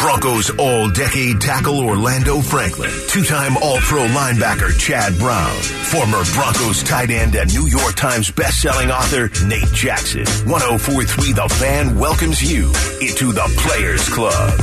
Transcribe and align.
Broncos 0.00 0.50
all 0.58 0.88
decade 0.90 1.40
tackle 1.40 1.80
Orlando 1.80 2.40
Franklin, 2.40 2.90
two 3.08 3.22
time 3.22 3.56
All 3.58 3.78
Pro 3.78 4.06
linebacker 4.06 4.76
Chad 4.78 5.18
Brown, 5.18 5.54
former 5.84 6.22
Broncos 6.32 6.82
tight 6.82 7.10
end 7.10 7.36
and 7.36 7.52
New 7.52 7.66
York 7.66 7.94
Times 7.94 8.30
best-selling 8.30 8.90
author 8.90 9.28
Nate 9.46 9.70
Jackson. 9.72 10.24
1043 10.48 11.32
The 11.32 11.48
Fan 11.48 11.98
welcomes 11.98 12.42
you 12.42 12.68
into 13.00 13.32
the 13.32 13.44
Players 13.58 14.08
Club. 14.08 14.54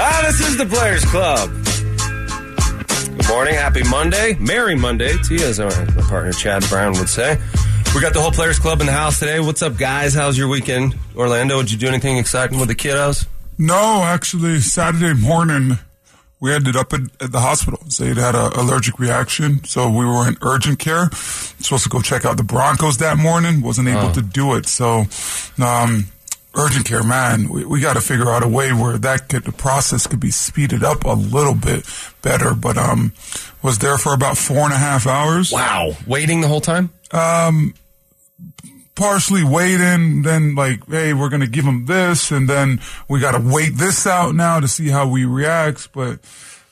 Ah, 0.00 0.22
this 0.26 0.40
is 0.40 0.56
the 0.58 0.66
Players 0.66 1.04
Club. 1.06 1.57
Morning, 3.28 3.54
happy 3.54 3.82
Monday, 3.84 4.34
Merry 4.40 4.74
Monday 4.74 5.12
to 5.12 5.34
you, 5.34 5.44
as 5.44 5.60
my 5.60 5.68
partner 6.08 6.32
Chad 6.32 6.66
Brown 6.68 6.92
would 6.94 7.10
say. 7.10 7.38
We 7.94 8.00
got 8.00 8.14
the 8.14 8.20
whole 8.20 8.30
Players 8.32 8.58
Club 8.58 8.80
in 8.80 8.86
the 8.86 8.92
house 8.92 9.18
today. 9.18 9.38
What's 9.38 9.60
up, 9.60 9.76
guys? 9.76 10.14
How's 10.14 10.38
your 10.38 10.48
weekend, 10.48 10.98
Orlando? 11.14 11.60
Did 11.60 11.72
you 11.72 11.78
do 11.78 11.88
anything 11.88 12.16
exciting 12.16 12.58
with 12.58 12.68
the 12.68 12.74
kiddos? 12.74 13.26
No, 13.58 14.02
actually, 14.02 14.60
Saturday 14.60 15.12
morning 15.12 15.78
we 16.40 16.54
ended 16.54 16.74
up 16.74 16.92
at, 16.92 17.00
at 17.20 17.30
the 17.32 17.40
hospital. 17.40 17.80
They 17.98 18.08
had 18.20 18.34
an 18.34 18.52
allergic 18.54 18.98
reaction, 18.98 19.62
so 19.64 19.90
we 19.90 20.06
were 20.06 20.26
in 20.26 20.36
urgent 20.40 20.78
care. 20.78 21.10
Supposed 21.12 21.84
to 21.84 21.90
go 21.90 22.00
check 22.00 22.24
out 22.24 22.38
the 22.38 22.44
Broncos 22.44 22.98
that 22.98 23.18
morning, 23.18 23.60
wasn't 23.60 23.88
able 23.88 24.10
to 24.12 24.22
do 24.22 24.54
it. 24.54 24.66
So, 24.66 25.04
um, 25.62 26.06
urgent 26.58 26.86
care, 26.86 27.02
man, 27.04 27.48
we, 27.48 27.64
we 27.64 27.80
got 27.80 27.94
to 27.94 28.00
figure 28.00 28.28
out 28.28 28.42
a 28.42 28.48
way 28.48 28.72
where 28.72 28.98
that 28.98 29.28
could, 29.28 29.44
the 29.44 29.52
process 29.52 30.06
could 30.06 30.20
be 30.20 30.30
speeded 30.30 30.82
up 30.82 31.04
a 31.04 31.12
little 31.12 31.54
bit 31.54 31.86
better. 32.20 32.54
But 32.54 32.76
um, 32.76 33.12
was 33.62 33.78
there 33.78 33.96
for 33.96 34.12
about 34.12 34.36
four 34.36 34.58
and 34.58 34.72
a 34.72 34.76
half 34.76 35.06
hours. 35.06 35.52
Wow, 35.52 35.92
waiting 36.06 36.40
the 36.40 36.48
whole 36.48 36.60
time. 36.60 36.90
Um, 37.12 37.74
partially 38.94 39.44
waiting, 39.44 40.22
then 40.22 40.54
like, 40.54 40.84
hey, 40.88 41.14
we're 41.14 41.28
gonna 41.28 41.46
give 41.46 41.64
him 41.64 41.86
this, 41.86 42.30
and 42.30 42.48
then 42.48 42.80
we 43.08 43.20
gotta 43.20 43.40
wait 43.40 43.74
this 43.76 44.06
out 44.06 44.34
now 44.34 44.60
to 44.60 44.68
see 44.68 44.88
how 44.88 45.14
he 45.14 45.24
reacts. 45.24 45.86
But 45.86 46.18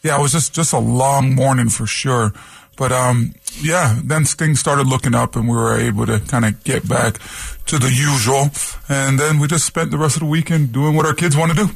yeah, 0.02 0.18
it 0.18 0.22
was 0.22 0.32
just 0.32 0.52
just 0.52 0.72
a 0.72 0.78
long 0.78 1.34
morning 1.34 1.68
for 1.68 1.86
sure. 1.86 2.32
But 2.76 2.92
um, 2.92 3.34
yeah, 3.60 3.98
then 4.04 4.24
things 4.24 4.60
started 4.60 4.86
looking 4.86 5.14
up, 5.14 5.34
and 5.34 5.48
we 5.48 5.56
were 5.56 5.78
able 5.78 6.06
to 6.06 6.20
kind 6.20 6.44
of 6.44 6.62
get 6.62 6.88
back 6.88 7.18
to 7.66 7.78
the 7.78 7.88
usual. 7.88 8.50
And 8.88 9.18
then 9.18 9.38
we 9.38 9.48
just 9.48 9.64
spent 9.64 9.90
the 9.90 9.98
rest 9.98 10.16
of 10.16 10.20
the 10.20 10.26
weekend 10.26 10.72
doing 10.72 10.94
what 10.94 11.06
our 11.06 11.14
kids 11.14 11.36
want 11.36 11.52
to 11.52 11.66
do. 11.66 11.72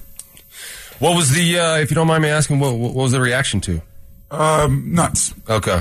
What 0.98 1.16
was 1.16 1.30
the, 1.30 1.58
uh, 1.58 1.76
if 1.78 1.90
you 1.90 1.94
don't 1.94 2.06
mind 2.06 2.22
me 2.22 2.28
asking, 2.28 2.60
what, 2.60 2.74
what 2.74 2.94
was 2.94 3.12
the 3.12 3.20
reaction 3.20 3.60
to? 3.62 3.80
Um, 4.30 4.94
nuts. 4.94 5.32
Okay. 5.48 5.80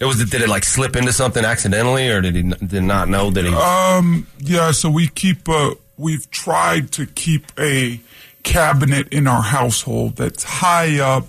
It 0.00 0.04
was. 0.04 0.24
Did 0.30 0.40
it 0.40 0.48
like 0.48 0.64
slip 0.64 0.96
into 0.96 1.12
something 1.12 1.44
accidentally, 1.44 2.08
or 2.08 2.20
did 2.20 2.34
he 2.34 2.42
did 2.42 2.82
not 2.82 3.08
know 3.08 3.30
that 3.30 3.44
he? 3.44 3.54
Um, 3.54 4.26
yeah, 4.38 4.70
so 4.72 4.90
we 4.90 5.08
keep, 5.08 5.48
uh, 5.48 5.74
we've 5.96 6.28
tried 6.30 6.90
to 6.92 7.06
keep 7.06 7.52
a 7.58 8.00
cabinet 8.42 9.12
in 9.12 9.28
our 9.28 9.42
household 9.42 10.16
that's 10.16 10.42
high 10.42 10.98
up, 10.98 11.26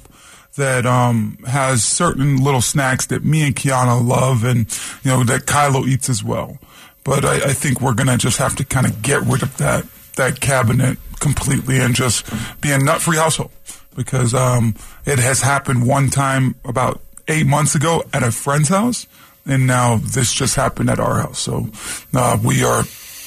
that, 0.55 0.85
um, 0.85 1.37
has 1.47 1.83
certain 1.83 2.43
little 2.43 2.61
snacks 2.61 3.07
that 3.07 3.23
me 3.23 3.47
and 3.47 3.55
Kiana 3.55 4.05
love 4.05 4.43
and, 4.43 4.59
you 5.03 5.11
know, 5.11 5.23
that 5.23 5.41
Kylo 5.41 5.87
eats 5.87 6.09
as 6.09 6.23
well. 6.23 6.57
But 7.03 7.25
I, 7.25 7.35
I 7.35 7.53
think 7.53 7.81
we're 7.81 7.93
gonna 7.93 8.17
just 8.17 8.37
have 8.37 8.55
to 8.57 8.65
kind 8.65 8.85
of 8.85 9.01
get 9.01 9.21
rid 9.23 9.43
of 9.43 9.57
that, 9.57 9.85
that 10.15 10.39
cabinet 10.39 10.97
completely 11.19 11.79
and 11.79 11.95
just 11.95 12.25
be 12.61 12.71
a 12.71 12.77
nut-free 12.77 13.17
household. 13.17 13.51
Because, 13.95 14.33
um, 14.33 14.75
it 15.05 15.19
has 15.19 15.41
happened 15.41 15.87
one 15.87 16.09
time 16.09 16.55
about 16.65 17.01
eight 17.27 17.45
months 17.45 17.75
ago 17.75 18.03
at 18.13 18.23
a 18.23 18.31
friend's 18.31 18.69
house 18.69 19.07
and 19.45 19.67
now 19.67 19.97
this 19.97 20.33
just 20.33 20.55
happened 20.55 20.89
at 20.89 20.99
our 20.99 21.19
house. 21.19 21.39
So 21.39 21.67
uh, 22.13 22.37
we 22.43 22.63
are 22.63 22.83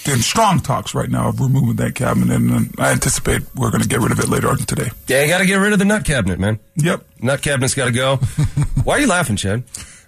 in 0.08 0.18
strong 0.20 0.60
talks 0.60 0.94
right 0.94 1.08
now 1.10 1.28
of 1.28 1.40
removing 1.40 1.76
that 1.76 1.94
cabinet, 1.94 2.34
and 2.34 2.75
I 2.78 2.92
anticipate 2.92 3.42
we're 3.54 3.70
going 3.70 3.82
to 3.82 3.88
get 3.88 4.00
rid 4.00 4.12
of 4.12 4.20
it 4.20 4.28
later 4.28 4.48
on 4.48 4.58
today. 4.58 4.91
yeah, 5.08 5.22
you 5.22 5.28
got 5.28 5.38
to 5.38 5.47
get 5.47 5.56
rid 5.56 5.72
of 5.72 5.78
the 5.78 5.84
nut 5.84 6.04
cabinet, 6.04 6.38
man. 6.38 6.58
Yep. 6.76 7.04
Nut 7.20 7.42
cabinet's 7.42 7.75
got 7.75 7.86
to 7.86 7.92
go. 7.92 8.16
Why 8.84 8.97
are 8.97 9.00
you 9.00 9.06
laughing, 9.06 9.36
Chad? 9.36 9.64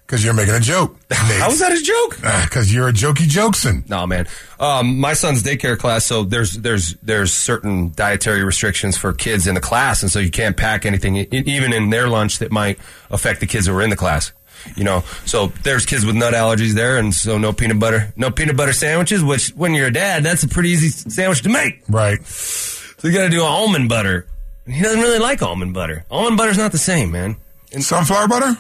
Because 0.07 0.25
you're 0.25 0.33
making 0.33 0.55
a 0.55 0.61
joke. 0.61 0.97
How 1.11 1.49
was 1.49 1.59
that 1.59 1.71
a 1.71 1.83
joke? 1.83 2.17
Because 2.45 2.73
you're 2.73 2.89
a 2.89 2.93
jokey 2.93 3.29
jokeson. 3.29 3.87
No, 3.91 4.07
man. 4.07 4.27
Um, 4.59 4.99
my 4.99 5.13
son's 5.13 5.43
daycare 5.43 5.77
class, 5.79 6.07
so 6.07 6.25
there's 6.25 6.55
there's 6.55 6.95
there's 7.03 7.31
certain 7.31 7.93
dietary 7.95 8.43
restrictions 8.43 8.97
for 8.97 9.13
kids 9.13 9.47
in 9.47 9.55
the 9.55 9.61
class, 9.61 10.03
and 10.03 10.11
so 10.11 10.19
you 10.19 10.31
can't 10.31 10.57
pack 10.57 10.87
anything, 10.87 11.17
even 11.17 11.75
in 11.75 11.91
their 11.91 12.09
lunch, 12.09 12.39
that 12.39 12.51
might 12.51 12.79
affect 13.11 13.41
the 13.41 13.47
kids 13.47 13.67
who 13.67 13.75
are 13.77 13.83
in 13.83 13.91
the 13.91 13.97
class. 13.97 14.33
You 14.77 14.85
know, 14.85 15.01
so 15.25 15.49
there's 15.63 15.87
kids 15.87 16.05
with 16.05 16.15
nut 16.17 16.35
allergies 16.35 16.73
there, 16.75 16.99
and 16.99 17.15
so 17.15 17.39
no 17.39 17.53
peanut 17.53 17.79
butter, 17.79 18.13
no 18.17 18.31
peanut 18.31 18.57
butter 18.57 18.73
sandwiches. 18.73 19.23
Which, 19.25 19.49
when 19.51 19.75
you're 19.75 19.87
a 19.89 19.93
dad, 19.93 20.23
that's 20.25 20.43
a 20.43 20.49
pretty 20.49 20.71
easy 20.71 20.89
sandwich 20.91 21.43
to 21.43 21.49
make. 21.49 21.83
Right. 21.89 22.25
So 22.27 23.09
you 23.09 23.15
got 23.15 23.25
to 23.25 23.31
do 23.31 23.43
almond 23.43 23.89
butter. 23.89 24.27
He 24.67 24.83
doesn't 24.83 25.01
really 25.01 25.19
like 25.19 25.43
almond 25.43 25.73
butter. 25.75 26.05
Almond 26.11 26.37
butter's 26.37 26.59
not 26.59 26.73
the 26.73 26.79
same, 26.79 27.11
man. 27.13 27.37
And 27.73 27.83
Sunflower 27.83 28.29
butter? 28.29 28.57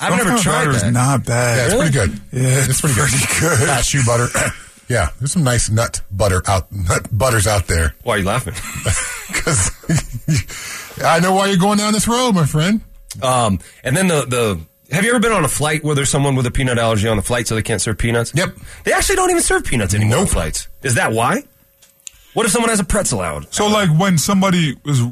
I've 0.00 0.16
never 0.16 0.36
tried 0.38 0.64
butter 0.66 0.70
is 0.70 0.82
that. 0.82 0.92
not 0.92 1.24
bad. 1.26 1.56
Yeah, 1.56 1.64
it's 1.64 1.72
Really? 1.74 1.90
pretty 1.90 2.10
good. 2.12 2.20
Yeah, 2.32 2.58
it's 2.58 2.68
it's 2.68 2.80
pretty 2.80 2.94
good. 2.96 3.08
pretty 3.08 3.40
good. 3.58 3.66
Cashew 3.68 4.00
butter. 4.06 4.28
yeah, 4.88 5.10
there's 5.18 5.32
some 5.32 5.42
nice 5.44 5.68
nut 5.70 6.00
butter 6.10 6.40
out, 6.46 6.70
nut 6.72 7.06
butters 7.10 7.46
out 7.46 7.66
there. 7.66 7.94
Why 8.04 8.14
are 8.14 8.18
you 8.18 8.24
laughing? 8.24 8.54
Because 9.28 9.70
I 11.04 11.20
know 11.20 11.34
why 11.34 11.46
you're 11.48 11.58
going 11.58 11.78
down 11.78 11.92
this 11.92 12.08
road, 12.08 12.32
my 12.32 12.46
friend. 12.46 12.80
Um, 13.22 13.58
and 13.84 13.96
then 13.96 14.08
the 14.08 14.24
the. 14.26 14.60
Have 14.90 15.04
you 15.04 15.10
ever 15.10 15.20
been 15.20 15.32
on 15.32 15.44
a 15.44 15.48
flight 15.48 15.84
where 15.84 15.94
there's 15.94 16.08
someone 16.08 16.34
with 16.34 16.46
a 16.46 16.50
peanut 16.50 16.78
allergy 16.78 17.08
on 17.08 17.16
the 17.18 17.22
flight, 17.22 17.46
so 17.46 17.54
they 17.54 17.62
can't 17.62 17.80
serve 17.80 17.98
peanuts? 17.98 18.32
Yep. 18.34 18.56
They 18.84 18.92
actually 18.92 19.16
don't 19.16 19.30
even 19.30 19.42
serve 19.42 19.64
peanuts 19.64 19.94
anymore 19.94 20.18
on 20.18 20.26
flights. 20.26 20.68
Is 20.82 20.94
that 20.94 21.12
why? 21.12 21.42
What 22.32 22.46
if 22.46 22.52
someone 22.52 22.70
has 22.70 22.80
a 22.80 22.84
pretzel 22.84 23.20
out? 23.20 23.52
So, 23.52 23.66
like, 23.66 23.90
when 23.98 24.16
somebody 24.16 24.76
is 24.86 25.02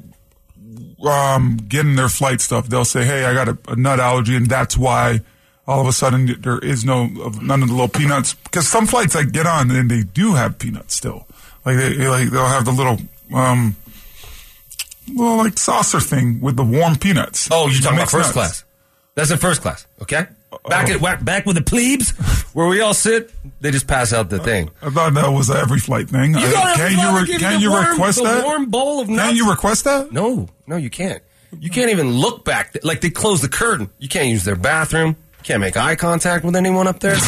um, 1.04 1.59
getting 1.69 1.97
their 1.97 2.09
flight 2.09 2.41
stuff, 2.41 2.69
they'll 2.69 2.84
say, 2.84 3.04
"Hey, 3.04 3.25
I 3.25 3.34
got 3.34 3.48
a, 3.48 3.59
a 3.69 3.76
nut 3.76 4.00
allergy," 4.00 4.34
and 4.37 4.47
that's 4.47 4.76
why 4.78 5.20
all 5.66 5.81
of 5.81 5.87
a 5.87 5.93
sudden 5.93 6.41
there 6.41 6.58
is 6.58 6.84
no 6.84 7.06
none 7.06 7.62
of 7.62 7.69
the 7.69 7.75
little 7.75 7.88
peanuts. 7.88 8.34
Because 8.34 8.69
some 8.69 8.87
flights 8.87 9.16
I 9.16 9.25
get 9.25 9.47
on 9.47 9.70
and 9.70 9.91
they 9.91 10.03
do 10.03 10.34
have 10.34 10.58
peanuts 10.58 10.94
still. 10.94 11.26
Like 11.64 11.76
they 11.76 11.94
they, 11.94 12.08
like 12.08 12.31
they'll 12.31 12.47
have 12.47 12.64
the 12.64 12.72
little 12.72 12.98
um, 13.34 13.76
little 15.12 15.37
like 15.37 15.58
saucer 15.58 16.00
thing 16.00 16.41
with 16.41 16.56
the 16.56 16.64
warm 16.64 16.97
peanuts. 16.97 17.48
Oh, 17.50 17.66
you're 17.69 17.82
talking 17.82 17.98
about 17.98 18.10
first 18.10 18.28
nuts. 18.28 18.32
class. 18.32 18.64
That's 19.16 19.31
in 19.31 19.38
first 19.38 19.62
class, 19.62 19.87
okay? 20.03 20.27
Back 20.69 20.88
at 20.91 21.25
back, 21.25 21.47
with 21.47 21.56
the 21.56 21.62
plebes, 21.62 22.10
where 22.53 22.66
we 22.69 22.81
all 22.82 22.94
sit, 22.94 23.32
they 23.60 23.71
just 23.71 23.87
pass 23.87 24.12
out 24.12 24.28
the 24.31 24.38
thing. 24.38 24.71
I 24.82 24.91
thought 24.91 25.15
that 25.15 25.28
was 25.31 25.49
an 25.50 25.56
every 25.56 25.78
flight 25.81 26.09
thing. 26.10 26.32
You 26.34 26.38
I- 26.38 26.43
go 26.43 26.50
to 26.50 26.82
every 26.82 26.94
can 26.97 26.99
you 26.99 27.19
re- 27.34 27.38
can 27.38 27.60
you 27.60 27.71
warm- 27.71 27.87
request 27.91 28.22
that? 28.22 28.44
warm 28.44 28.66
bowl 28.66 29.00
of 29.00 29.09
nuts? 29.09 29.28
Can 29.28 29.37
you 29.37 29.49
request 29.50 29.84
that? 29.84 30.12
No, 30.12 30.49
no, 30.66 30.76
you 30.76 30.91
can't. 30.91 31.22
You 31.59 31.71
can't 31.71 31.91
even 31.91 32.10
look 32.12 32.44
back. 32.44 32.76
Like 32.82 33.00
they 33.00 33.09
close 33.10 33.41
the 33.41 33.49
curtain. 33.49 33.88
You 33.99 34.09
can't 34.09 34.28
use 34.28 34.44
their 34.44 34.56
bathroom. 34.56 35.16
You 35.38 35.44
can't 35.44 35.60
make 35.60 35.76
eye 35.76 35.97
contact 35.97 36.44
with 36.44 36.55
anyone 36.55 36.87
up 36.87 37.00
there. 37.00 37.16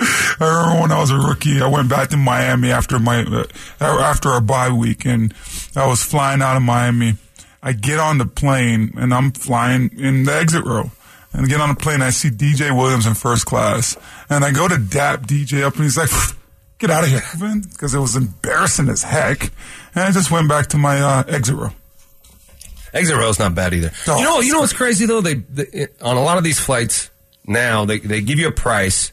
I 0.00 0.36
remember 0.40 0.80
when 0.82 0.92
I 0.92 0.98
was 1.00 1.10
a 1.12 1.16
rookie, 1.16 1.60
I 1.62 1.68
went 1.68 1.88
back 1.88 2.08
to 2.08 2.16
Miami 2.16 2.72
after 2.72 2.98
my 2.98 3.22
uh, 3.22 3.44
after 3.80 4.30
our 4.30 4.40
bye 4.40 4.70
week, 4.70 5.04
and 5.04 5.32
I 5.76 5.86
was 5.86 6.02
flying 6.02 6.42
out 6.42 6.56
of 6.56 6.62
Miami. 6.62 7.14
I 7.62 7.72
get 7.72 7.98
on 7.98 8.18
the 8.18 8.26
plane, 8.26 8.92
and 8.96 9.14
I'm 9.14 9.32
flying 9.32 9.90
in 9.98 10.24
the 10.24 10.34
exit 10.34 10.64
row. 10.64 10.90
And 11.32 11.46
I 11.46 11.48
get 11.48 11.60
on 11.60 11.70
the 11.70 11.80
plane, 11.80 12.02
I 12.02 12.10
see 12.10 12.28
DJ 12.28 12.76
Williams 12.76 13.06
in 13.06 13.14
first 13.14 13.46
class, 13.46 13.96
and 14.28 14.44
I 14.44 14.52
go 14.52 14.68
to 14.68 14.76
dap 14.76 15.22
DJ 15.22 15.62
up, 15.62 15.74
and 15.76 15.84
he's 15.84 15.96
like, 15.96 16.10
"Get 16.78 16.90
out 16.90 17.04
of 17.04 17.10
here, 17.10 17.22
Evan," 17.34 17.62
because 17.62 17.94
it 17.94 18.00
was 18.00 18.16
embarrassing 18.16 18.88
as 18.88 19.02
heck. 19.02 19.50
And 19.94 20.04
I 20.04 20.10
just 20.10 20.30
went 20.30 20.48
back 20.48 20.66
to 20.68 20.78
my 20.78 21.00
uh, 21.00 21.24
exit 21.28 21.56
row. 21.56 21.70
Exit 22.92 23.16
row's 23.16 23.38
not 23.38 23.54
bad 23.54 23.72
either. 23.72 23.92
No, 24.06 24.18
you 24.18 24.24
know, 24.24 24.40
you 24.40 24.52
know 24.52 24.60
what's 24.60 24.74
crazy 24.74 25.06
though? 25.06 25.22
They, 25.22 25.34
they 25.34 25.86
on 26.02 26.16
a 26.16 26.22
lot 26.22 26.36
of 26.36 26.44
these 26.44 26.60
flights 26.60 27.10
now 27.46 27.84
they 27.84 27.98
they 27.98 28.20
give 28.20 28.38
you 28.38 28.48
a 28.48 28.52
price, 28.52 29.12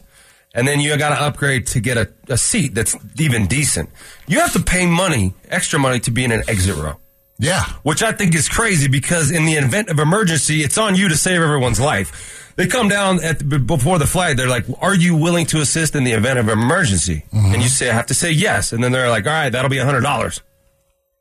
and 0.54 0.66
then 0.66 0.80
you 0.80 0.96
got 0.96 1.10
to 1.10 1.22
upgrade 1.22 1.66
to 1.68 1.80
get 1.80 1.96
a, 1.96 2.10
a 2.28 2.36
seat 2.36 2.74
that's 2.74 2.96
even 3.18 3.46
decent. 3.46 3.90
You 4.26 4.40
have 4.40 4.52
to 4.52 4.62
pay 4.62 4.86
money, 4.86 5.34
extra 5.48 5.78
money, 5.78 6.00
to 6.00 6.10
be 6.10 6.24
in 6.24 6.32
an 6.32 6.42
exit 6.48 6.76
row. 6.76 6.96
Yeah. 7.40 7.64
which 7.82 8.02
I 8.02 8.12
think 8.12 8.34
is 8.34 8.48
crazy 8.48 8.86
because 8.86 9.30
in 9.30 9.46
the 9.46 9.54
event 9.54 9.88
of 9.88 9.98
emergency, 9.98 10.62
it's 10.62 10.78
on 10.78 10.94
you 10.94 11.08
to 11.08 11.16
save 11.16 11.40
everyone's 11.40 11.80
life. 11.80 12.52
They 12.56 12.66
come 12.66 12.88
down 12.88 13.24
at 13.24 13.38
the, 13.38 13.58
before 13.58 13.98
the 13.98 14.06
flight. 14.06 14.36
They're 14.36 14.48
like, 14.48 14.66
"Are 14.80 14.94
you 14.94 15.16
willing 15.16 15.46
to 15.46 15.60
assist 15.62 15.94
in 15.94 16.04
the 16.04 16.12
event 16.12 16.38
of 16.38 16.48
emergency?" 16.48 17.24
And 17.32 17.42
mm-hmm. 17.42 17.60
you 17.62 17.68
say, 17.68 17.88
"I 17.88 17.94
have 17.94 18.06
to 18.06 18.14
say 18.14 18.32
yes." 18.32 18.72
And 18.72 18.84
then 18.84 18.92
they're 18.92 19.08
like, 19.08 19.26
"All 19.26 19.32
right, 19.32 19.48
that'll 19.48 19.70
be 19.70 19.78
a 19.78 19.84
hundred 19.84 20.02
dollars." 20.02 20.42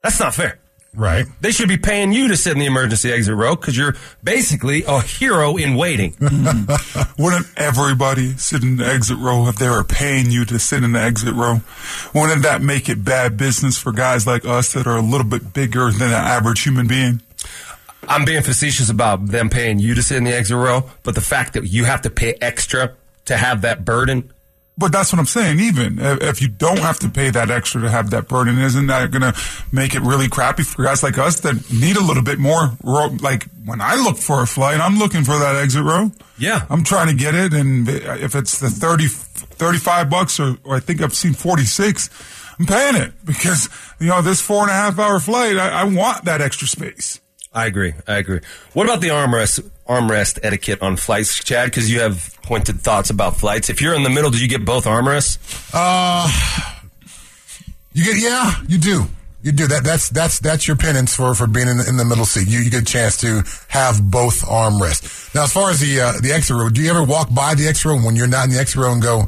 That's 0.03 0.19
not 0.19 0.35
fair. 0.35 0.59
Right. 0.93 1.25
They 1.39 1.51
should 1.51 1.69
be 1.69 1.77
paying 1.77 2.11
you 2.11 2.29
to 2.29 2.37
sit 2.37 2.53
in 2.53 2.59
the 2.59 2.65
emergency 2.65 3.11
exit 3.11 3.35
row 3.35 3.55
because 3.55 3.77
you're 3.77 3.95
basically 4.23 4.83
a 4.87 5.01
hero 5.01 5.55
in 5.55 5.75
waiting. 5.75 6.15
Wouldn't 7.17 7.47
everybody 7.55 8.35
sit 8.37 8.63
in 8.63 8.77
the 8.77 8.85
exit 8.85 9.17
row 9.17 9.47
if 9.47 9.57
they 9.57 9.69
were 9.69 9.83
paying 9.83 10.31
you 10.31 10.45
to 10.45 10.57
sit 10.57 10.83
in 10.83 10.93
the 10.93 11.01
exit 11.01 11.35
row? 11.35 11.61
Wouldn't 12.13 12.41
that 12.41 12.61
make 12.61 12.89
it 12.89 13.05
bad 13.05 13.37
business 13.37 13.77
for 13.77 13.91
guys 13.91 14.25
like 14.25 14.45
us 14.45 14.73
that 14.73 14.87
are 14.87 14.97
a 14.97 15.01
little 15.01 15.27
bit 15.27 15.53
bigger 15.53 15.91
than 15.91 16.09
an 16.09 16.13
average 16.13 16.63
human 16.63 16.87
being? 16.87 17.21
I'm 18.07 18.25
being 18.25 18.41
facetious 18.41 18.89
about 18.89 19.27
them 19.27 19.49
paying 19.49 19.77
you 19.77 19.93
to 19.93 20.01
sit 20.01 20.17
in 20.17 20.23
the 20.23 20.35
exit 20.35 20.57
row, 20.57 20.89
but 21.03 21.13
the 21.13 21.21
fact 21.21 21.53
that 21.53 21.65
you 21.65 21.85
have 21.85 22.01
to 22.01 22.09
pay 22.09 22.33
extra 22.41 22.95
to 23.25 23.37
have 23.37 23.61
that 23.61 23.85
burden. 23.85 24.31
But 24.79 24.93
that's 24.93 25.11
what 25.11 25.19
I'm 25.19 25.25
saying. 25.25 25.59
Even 25.59 25.99
if, 25.99 26.41
you 26.41 26.47
don't 26.47 26.79
have 26.79 26.99
to 26.99 27.09
pay 27.09 27.29
that 27.31 27.51
extra 27.51 27.81
to 27.81 27.89
have 27.89 28.11
that 28.11 28.29
burden, 28.29 28.57
isn't 28.57 28.87
that 28.87 29.11
going 29.11 29.21
to 29.21 29.39
make 29.73 29.93
it 29.93 30.01
really 30.01 30.29
crappy 30.29 30.63
for 30.63 30.83
guys 30.83 31.03
like 31.03 31.17
us 31.17 31.41
that 31.41 31.71
need 31.71 31.97
a 31.97 32.03
little 32.03 32.23
bit 32.23 32.39
more? 32.39 32.71
Row? 32.81 33.07
Like 33.07 33.45
when 33.65 33.81
I 33.81 33.95
look 33.95 34.17
for 34.17 34.41
a 34.41 34.47
flight, 34.47 34.79
I'm 34.79 34.97
looking 34.97 35.25
for 35.25 35.37
that 35.37 35.57
exit 35.57 35.83
row. 35.83 36.11
Yeah. 36.37 36.65
I'm 36.69 36.85
trying 36.85 37.07
to 37.07 37.13
get 37.13 37.35
it, 37.35 37.53
and 37.53 37.89
if 37.89 38.35
it's 38.35 38.59
the 38.59 38.69
30, 38.69 39.07
35 39.07 40.09
bucks, 40.09 40.39
or, 40.39 40.57
or 40.63 40.77
I 40.77 40.79
think 40.79 41.01
I've 41.01 41.13
seen 41.13 41.33
46, 41.33 42.09
I'm 42.57 42.65
paying 42.65 42.95
it 42.95 43.13
because 43.25 43.69
you 43.99 44.07
know 44.07 44.21
this 44.21 44.41
four 44.41 44.61
and 44.61 44.71
a 44.71 44.73
half 44.73 44.97
hour 44.97 45.19
flight, 45.19 45.57
I, 45.57 45.81
I 45.81 45.83
want 45.83 46.25
that 46.25 46.39
extra 46.39 46.67
space. 46.67 47.19
I 47.53 47.65
agree. 47.65 47.93
I 48.07 48.17
agree. 48.17 48.41
What 48.73 48.85
about 48.85 49.01
the 49.01 49.09
armrest 49.09 49.69
armrest 49.89 50.39
etiquette 50.43 50.81
on 50.81 50.95
flights, 50.95 51.43
Chad? 51.43 51.69
Because 51.69 51.91
you 51.91 51.99
have 51.99 52.37
pointed 52.43 52.79
thoughts 52.79 53.09
about 53.09 53.37
flights. 53.37 53.69
If 53.69 53.81
you're 53.81 53.95
in 53.95 54.03
the 54.03 54.09
middle, 54.09 54.29
do 54.29 54.37
you 54.37 54.47
get 54.47 54.63
both 54.63 54.85
armrests? 54.85 55.37
Uh, 55.73 56.29
you 57.93 58.05
get 58.05 58.21
yeah, 58.21 58.53
you 58.67 58.77
do. 58.77 59.05
You 59.41 59.53
do 59.53 59.67
that. 59.67 59.83
That's 59.83 60.09
that's 60.09 60.39
that's 60.39 60.67
your 60.67 60.75
penance 60.75 61.15
for 61.15 61.33
for 61.33 61.47
being 61.47 61.67
in 61.67 61.77
the, 61.77 61.87
in 61.87 61.97
the 61.97 62.03
middle 62.05 62.25
seat. 62.25 62.47
You, 62.49 62.59
you 62.59 62.69
get 62.69 62.81
a 62.81 62.85
chance 62.85 63.17
to 63.21 63.43
have 63.69 64.01
both 64.11 64.41
armrests. 64.41 65.33
Now, 65.33 65.45
as 65.45 65.53
far 65.53 65.69
as 65.71 65.79
the 65.79 66.01
uh, 66.01 66.13
the 66.21 66.33
extra 66.33 66.57
row, 66.57 66.69
do 66.69 66.81
you 66.81 66.89
ever 66.89 67.03
walk 67.03 67.33
by 67.33 67.55
the 67.55 67.67
extra 67.67 67.91
row 67.91 68.01
when 68.01 68.15
you're 68.15 68.27
not 68.27 68.45
in 68.45 68.53
the 68.53 68.59
extra 68.59 68.83
row 68.83 68.91
and 68.91 69.01
go? 69.01 69.27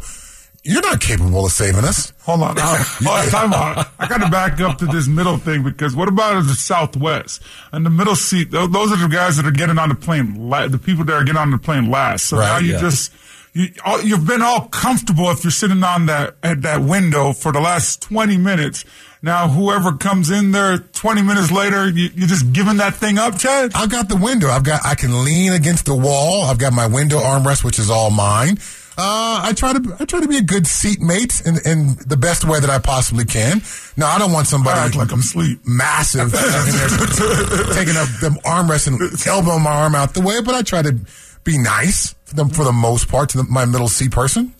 You're 0.64 0.82
not 0.84 1.02
capable 1.02 1.46
of 1.48 1.52
saving 1.52 1.86
us. 1.86 2.14
Hold 2.22 2.44
on. 2.44 2.56
I, 2.60 3.28
time 3.32 3.52
out. 3.52 3.88
I 3.98 4.08
got 4.08 4.20
to 4.20 4.30
back 4.30 4.60
up 4.62 4.78
to 4.78 4.86
this 4.86 5.08
middle 5.08 5.38
thing 5.38 5.64
because 5.64 5.96
what 5.96 6.08
about 6.08 6.44
the 6.44 6.54
Southwest 6.54 7.42
and 7.72 7.84
the 7.84 7.90
middle 7.90 8.16
seat? 8.16 8.52
Those 8.52 8.68
are 8.92 8.98
the 8.98 9.10
guys 9.12 9.38
that 9.38 9.46
are 9.48 9.52
getting 9.52 9.80
on 9.80 9.90
the 9.90 9.96
plane. 9.96 10.50
The 10.50 10.78
people 10.84 11.04
that 11.06 11.14
are 11.14 11.24
getting 11.24 11.40
on 11.42 11.50
the 11.50 11.58
plane 11.58 11.90
last. 11.90 12.26
So 12.26 12.38
Right, 12.38 12.46
now 12.48 12.58
you 12.60 12.74
yeah. 12.74 12.80
just 12.80 13.12
you 13.54 13.70
all- 13.84 14.02
you've 14.02 14.28
been 14.28 14.44
all 14.44 14.68
comfortable 14.68 15.32
if 15.32 15.44
you're 15.44 15.50
sitting 15.52 15.84
on 15.84 16.06
that 16.06 16.36
at 16.44 16.62
that 16.62 16.82
window 16.84 17.34
for 17.34 17.52
the 17.52 17.60
last 17.60 18.02
20 18.04 18.38
minutes. 18.38 18.86
Now 19.24 19.48
whoever 19.50 19.94
comes 19.94 20.30
in 20.30 20.52
there 20.52 20.78
20 20.78 21.24
minutes 21.24 21.52
later, 21.52 21.90
you, 21.90 22.10
you're 22.16 22.28
just 22.28 22.54
giving 22.54 22.78
that 22.78 22.94
thing 22.96 23.18
up, 23.18 23.40
Chad. 23.40 23.72
I've 23.74 23.90
got 23.90 24.10
the 24.10 24.16
window. 24.16 24.50
I've 24.50 24.64
got. 24.64 24.82
I 24.86 24.94
can 24.94 25.24
lean 25.26 25.54
against 25.54 25.86
the 25.86 25.96
wall. 25.96 26.44
I've 26.46 26.60
got 26.60 26.72
my 26.72 26.86
window 26.86 27.18
armrest, 27.18 27.64
which 27.64 27.80
is 27.80 27.90
all 27.90 28.12
mine. 28.12 28.58
Uh, 29.04 29.42
I 29.46 29.54
try 29.54 29.74
to. 29.74 29.96
I 30.00 30.06
try 30.06 30.22
to 30.22 30.28
be 30.28 30.38
a 30.38 30.44
good 30.44 30.68
seatmate 30.68 31.42
in, 31.44 31.56
in 31.66 31.96
the 32.06 32.18
best 32.18 32.46
way 32.46 32.60
that 32.60 32.70
I 32.70 32.78
possibly 32.78 33.26
can. 33.26 33.64
Now, 33.98 34.12
I 34.12 34.20
don't 34.20 34.32
want 34.32 34.46
somebody 34.46 34.80
I 34.80 34.86
act 34.86 34.96
like 34.96 35.12
I'm 35.12 35.22
asleep. 35.22 35.60
massive 35.66 36.32
taking 36.32 37.98
up 37.98 38.08
the 38.22 38.40
armrest 38.46 38.86
and 38.88 39.02
elbowing 39.26 39.64
my 39.64 39.72
arm 39.72 39.96
out 39.96 40.14
the 40.14 40.22
way. 40.22 40.40
But 40.42 40.54
I 40.54 40.62
try 40.62 40.84
to 40.84 41.00
be 41.44 41.58
nice 41.58 42.14
for 42.26 42.36
the, 42.36 42.46
for 42.46 42.64
the 42.64 42.72
most 42.72 43.10
part 43.10 43.30
to 43.30 43.38
the, 43.40 43.44
my 43.46 43.66
middle 43.66 43.88
seat 43.88 44.12
person. 44.12 44.54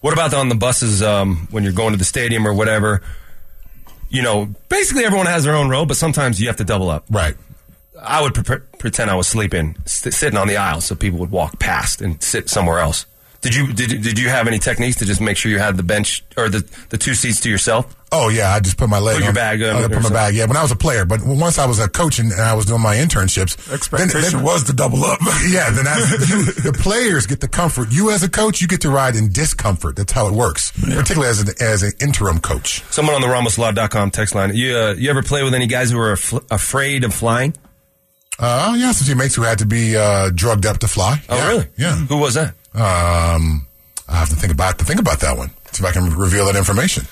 What 0.00 0.12
about 0.12 0.32
on 0.32 0.48
the 0.48 0.54
buses 0.54 1.02
um, 1.02 1.48
when 1.50 1.64
you're 1.64 1.72
going 1.72 1.90
to 1.90 1.98
the 1.98 2.04
stadium 2.04 2.46
or 2.46 2.54
whatever? 2.54 3.02
You 4.10 4.22
know, 4.22 4.54
basically 4.68 5.06
everyone 5.06 5.26
has 5.26 5.42
their 5.42 5.56
own 5.56 5.68
row, 5.68 5.84
but 5.84 5.96
sometimes 5.96 6.40
you 6.40 6.46
have 6.46 6.56
to 6.58 6.64
double 6.64 6.88
up. 6.88 7.04
Right. 7.10 7.34
I 8.00 8.22
would 8.22 8.32
pre- 8.32 8.60
pretend 8.78 9.10
I 9.10 9.16
was 9.16 9.26
sleeping, 9.26 9.76
st- 9.86 10.14
sitting 10.14 10.38
on 10.38 10.46
the 10.46 10.56
aisle, 10.56 10.80
so 10.80 10.94
people 10.94 11.18
would 11.18 11.32
walk 11.32 11.58
past 11.58 12.00
and 12.00 12.22
sit 12.22 12.48
somewhere 12.48 12.78
else. 12.78 13.06
Did 13.40 13.54
you 13.54 13.72
did, 13.72 14.02
did 14.02 14.18
you 14.18 14.28
have 14.28 14.48
any 14.48 14.58
techniques 14.58 14.96
to 14.96 15.04
just 15.04 15.20
make 15.20 15.36
sure 15.36 15.50
you 15.52 15.60
had 15.60 15.76
the 15.76 15.84
bench 15.84 16.24
or 16.36 16.48
the, 16.48 16.68
the 16.88 16.98
two 16.98 17.14
seats 17.14 17.38
to 17.42 17.48
yourself? 17.50 17.94
Oh 18.10 18.30
yeah, 18.30 18.50
I 18.52 18.58
just 18.58 18.76
put 18.76 18.88
my 18.88 18.98
leg 18.98 19.14
Put 19.16 19.20
your 19.20 19.28
on, 19.28 19.34
bag 19.34 19.62
on 19.62 19.76
I 19.76 19.82
put 19.82 19.90
my 19.90 19.94
something. 19.96 20.12
bag. 20.12 20.34
Yeah, 20.34 20.46
when 20.46 20.56
I 20.56 20.62
was 20.62 20.72
a 20.72 20.76
player, 20.76 21.04
but 21.04 21.20
once 21.24 21.56
I 21.58 21.66
was 21.66 21.78
a 21.78 21.88
coach 21.88 22.18
and, 22.18 22.32
and 22.32 22.40
I 22.40 22.54
was 22.54 22.64
doing 22.66 22.80
my 22.80 22.96
internships, 22.96 23.72
Expectation 23.72 24.38
then- 24.38 24.42
was 24.42 24.64
to 24.64 24.72
double 24.72 25.04
up. 25.04 25.20
Yeah, 25.48 25.70
then 25.70 25.86
I, 25.86 25.96
you, 25.98 26.44
the 26.62 26.76
players 26.80 27.26
get 27.28 27.40
the 27.40 27.46
comfort. 27.48 27.92
You 27.92 28.10
as 28.10 28.22
a 28.24 28.28
coach, 28.28 28.60
you 28.60 28.66
get 28.66 28.80
to 28.80 28.90
ride 28.90 29.14
in 29.14 29.30
discomfort. 29.30 29.94
That's 29.96 30.10
how 30.12 30.26
it 30.26 30.32
works, 30.34 30.72
particularly 30.72 31.28
as 31.28 31.40
an, 31.40 31.48
as 31.60 31.82
an 31.84 31.92
interim 32.00 32.40
coach. 32.40 32.82
Someone 32.90 33.14
on 33.14 33.20
the 33.20 33.28
RamosLaw.com 33.28 34.10
text 34.10 34.34
line. 34.34 34.56
You 34.56 34.76
uh, 34.76 34.94
you 34.98 35.10
ever 35.10 35.22
play 35.22 35.44
with 35.44 35.54
any 35.54 35.68
guys 35.68 35.90
who 35.92 35.98
are 36.00 36.12
af- 36.12 36.34
afraid 36.50 37.04
of 37.04 37.14
flying? 37.14 37.54
Uh, 38.40 38.74
yeah, 38.78 38.92
some 38.92 39.06
teammates 39.06 39.34
who 39.34 39.42
had 39.42 39.58
to 39.58 39.66
be 39.66 39.96
uh, 39.96 40.30
drugged 40.34 40.64
up 40.64 40.78
to 40.78 40.88
fly. 40.88 41.20
Oh, 41.28 41.36
yeah, 41.36 41.48
really? 41.48 41.66
Yeah. 41.76 41.94
Who 41.96 42.18
was 42.18 42.34
that? 42.34 42.54
Um, 42.74 43.66
I 44.08 44.16
have 44.16 44.28
to 44.30 44.36
think 44.36 44.52
about 44.52 44.78
to 44.78 44.84
think 44.84 45.00
about 45.00 45.20
that 45.20 45.36
one. 45.36 45.50
See 45.72 45.82
if 45.82 45.88
I 45.88 45.92
can 45.92 46.14
reveal 46.16 46.46
that 46.46 46.56
information. 46.56 47.04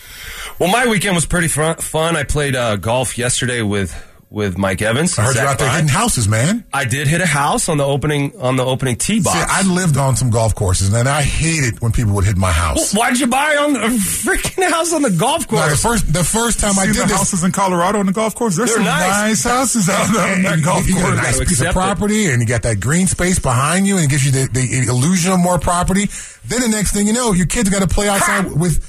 Well, 0.58 0.70
my 0.70 0.86
weekend 0.86 1.14
was 1.14 1.26
pretty 1.26 1.48
fun. 1.48 2.16
I 2.16 2.22
played 2.22 2.56
uh, 2.56 2.76
golf 2.76 3.18
yesterday 3.18 3.62
with 3.62 3.92
with 4.28 4.58
Mike 4.58 4.82
Evans. 4.82 5.16
I 5.18 5.22
heard 5.22 5.34
Zach 5.34 5.42
you're 5.42 5.50
out 5.52 5.58
there 5.58 5.68
Bryan. 5.68 5.84
hitting 5.84 5.96
houses, 5.96 6.28
man. 6.28 6.64
I 6.72 6.84
did 6.84 7.06
hit 7.06 7.20
a 7.20 7.26
house 7.26 7.68
on 7.68 7.78
the 7.78 7.84
opening 7.84 8.32
on 8.40 8.56
the 8.56 8.64
opening 8.64 8.96
tee 8.96 9.20
box. 9.20 9.38
See, 9.38 9.44
I 9.48 9.62
lived 9.62 9.96
on 9.96 10.16
some 10.16 10.30
golf 10.30 10.54
courses, 10.54 10.92
and 10.92 11.08
I 11.08 11.22
hated 11.22 11.80
when 11.80 11.92
people 11.92 12.12
would 12.14 12.24
hit 12.24 12.36
my 12.36 12.50
house. 12.50 12.92
Well, 12.92 13.04
why'd 13.08 13.18
you 13.20 13.28
buy 13.28 13.56
on 13.56 13.76
a 13.76 13.88
freaking 13.88 14.68
house 14.68 14.92
on 14.92 15.02
the 15.02 15.10
golf 15.10 15.50
No, 15.50 15.58
the 15.58 15.66
course? 15.68 15.82
first 15.82 16.12
the 16.12 16.24
first 16.24 16.58
time 16.58 16.72
I 16.78 16.86
See 16.86 16.92
did 16.92 17.02
the 17.02 17.06
this, 17.06 17.16
houses 17.18 17.44
in 17.44 17.52
Colorado 17.52 18.00
on 18.00 18.06
the 18.06 18.12
golf 18.12 18.34
course. 18.34 18.56
There's 18.56 18.74
some 18.74 18.82
nice. 18.84 19.08
nice, 19.08 19.44
houses 19.44 19.88
out 19.88 20.12
there 20.12 20.22
on 20.26 20.32
And 20.32 20.44
that 20.44 20.58
you- 20.58 20.64
golf 20.64 20.88
you 20.88 20.94
got 20.94 21.02
a 21.04 21.06
course. 21.06 21.16
nice 21.16 21.38
piece 21.38 21.60
of 21.60 21.66
accept 21.66 21.70
it. 21.70 21.72
property, 21.74 22.26
and 22.30 22.42
you 22.42 22.48
got 22.48 22.62
that 22.62 22.80
green 22.80 23.06
space 23.06 23.38
behind 23.38 23.86
you, 23.86 23.96
and 23.96 24.06
it 24.06 24.10
gives 24.10 24.24
you 24.26 24.32
the, 24.32 24.48
the 24.52 24.88
illusion 24.90 25.32
of 25.32 25.38
more 25.38 25.58
property. 25.60 26.06
Then 26.44 26.60
the 26.62 26.68
next 26.68 26.92
thing 26.92 27.06
you 27.06 27.12
know, 27.12 27.32
your 27.32 27.46
kids 27.46 27.70
got 27.70 27.80
to 27.82 27.88
play 27.88 28.08
outside 28.08 28.50
with 28.52 28.82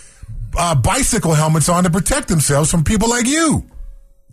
uh, 0.57 0.74
bicycle 0.74 1.34
helmets 1.36 1.69
on 1.69 1.84
to 1.84 1.92
protect 1.92 2.28
themselves 2.28 2.72
from 2.72 2.84
people 2.84 3.07
like 3.10 3.28
you. 3.28 3.63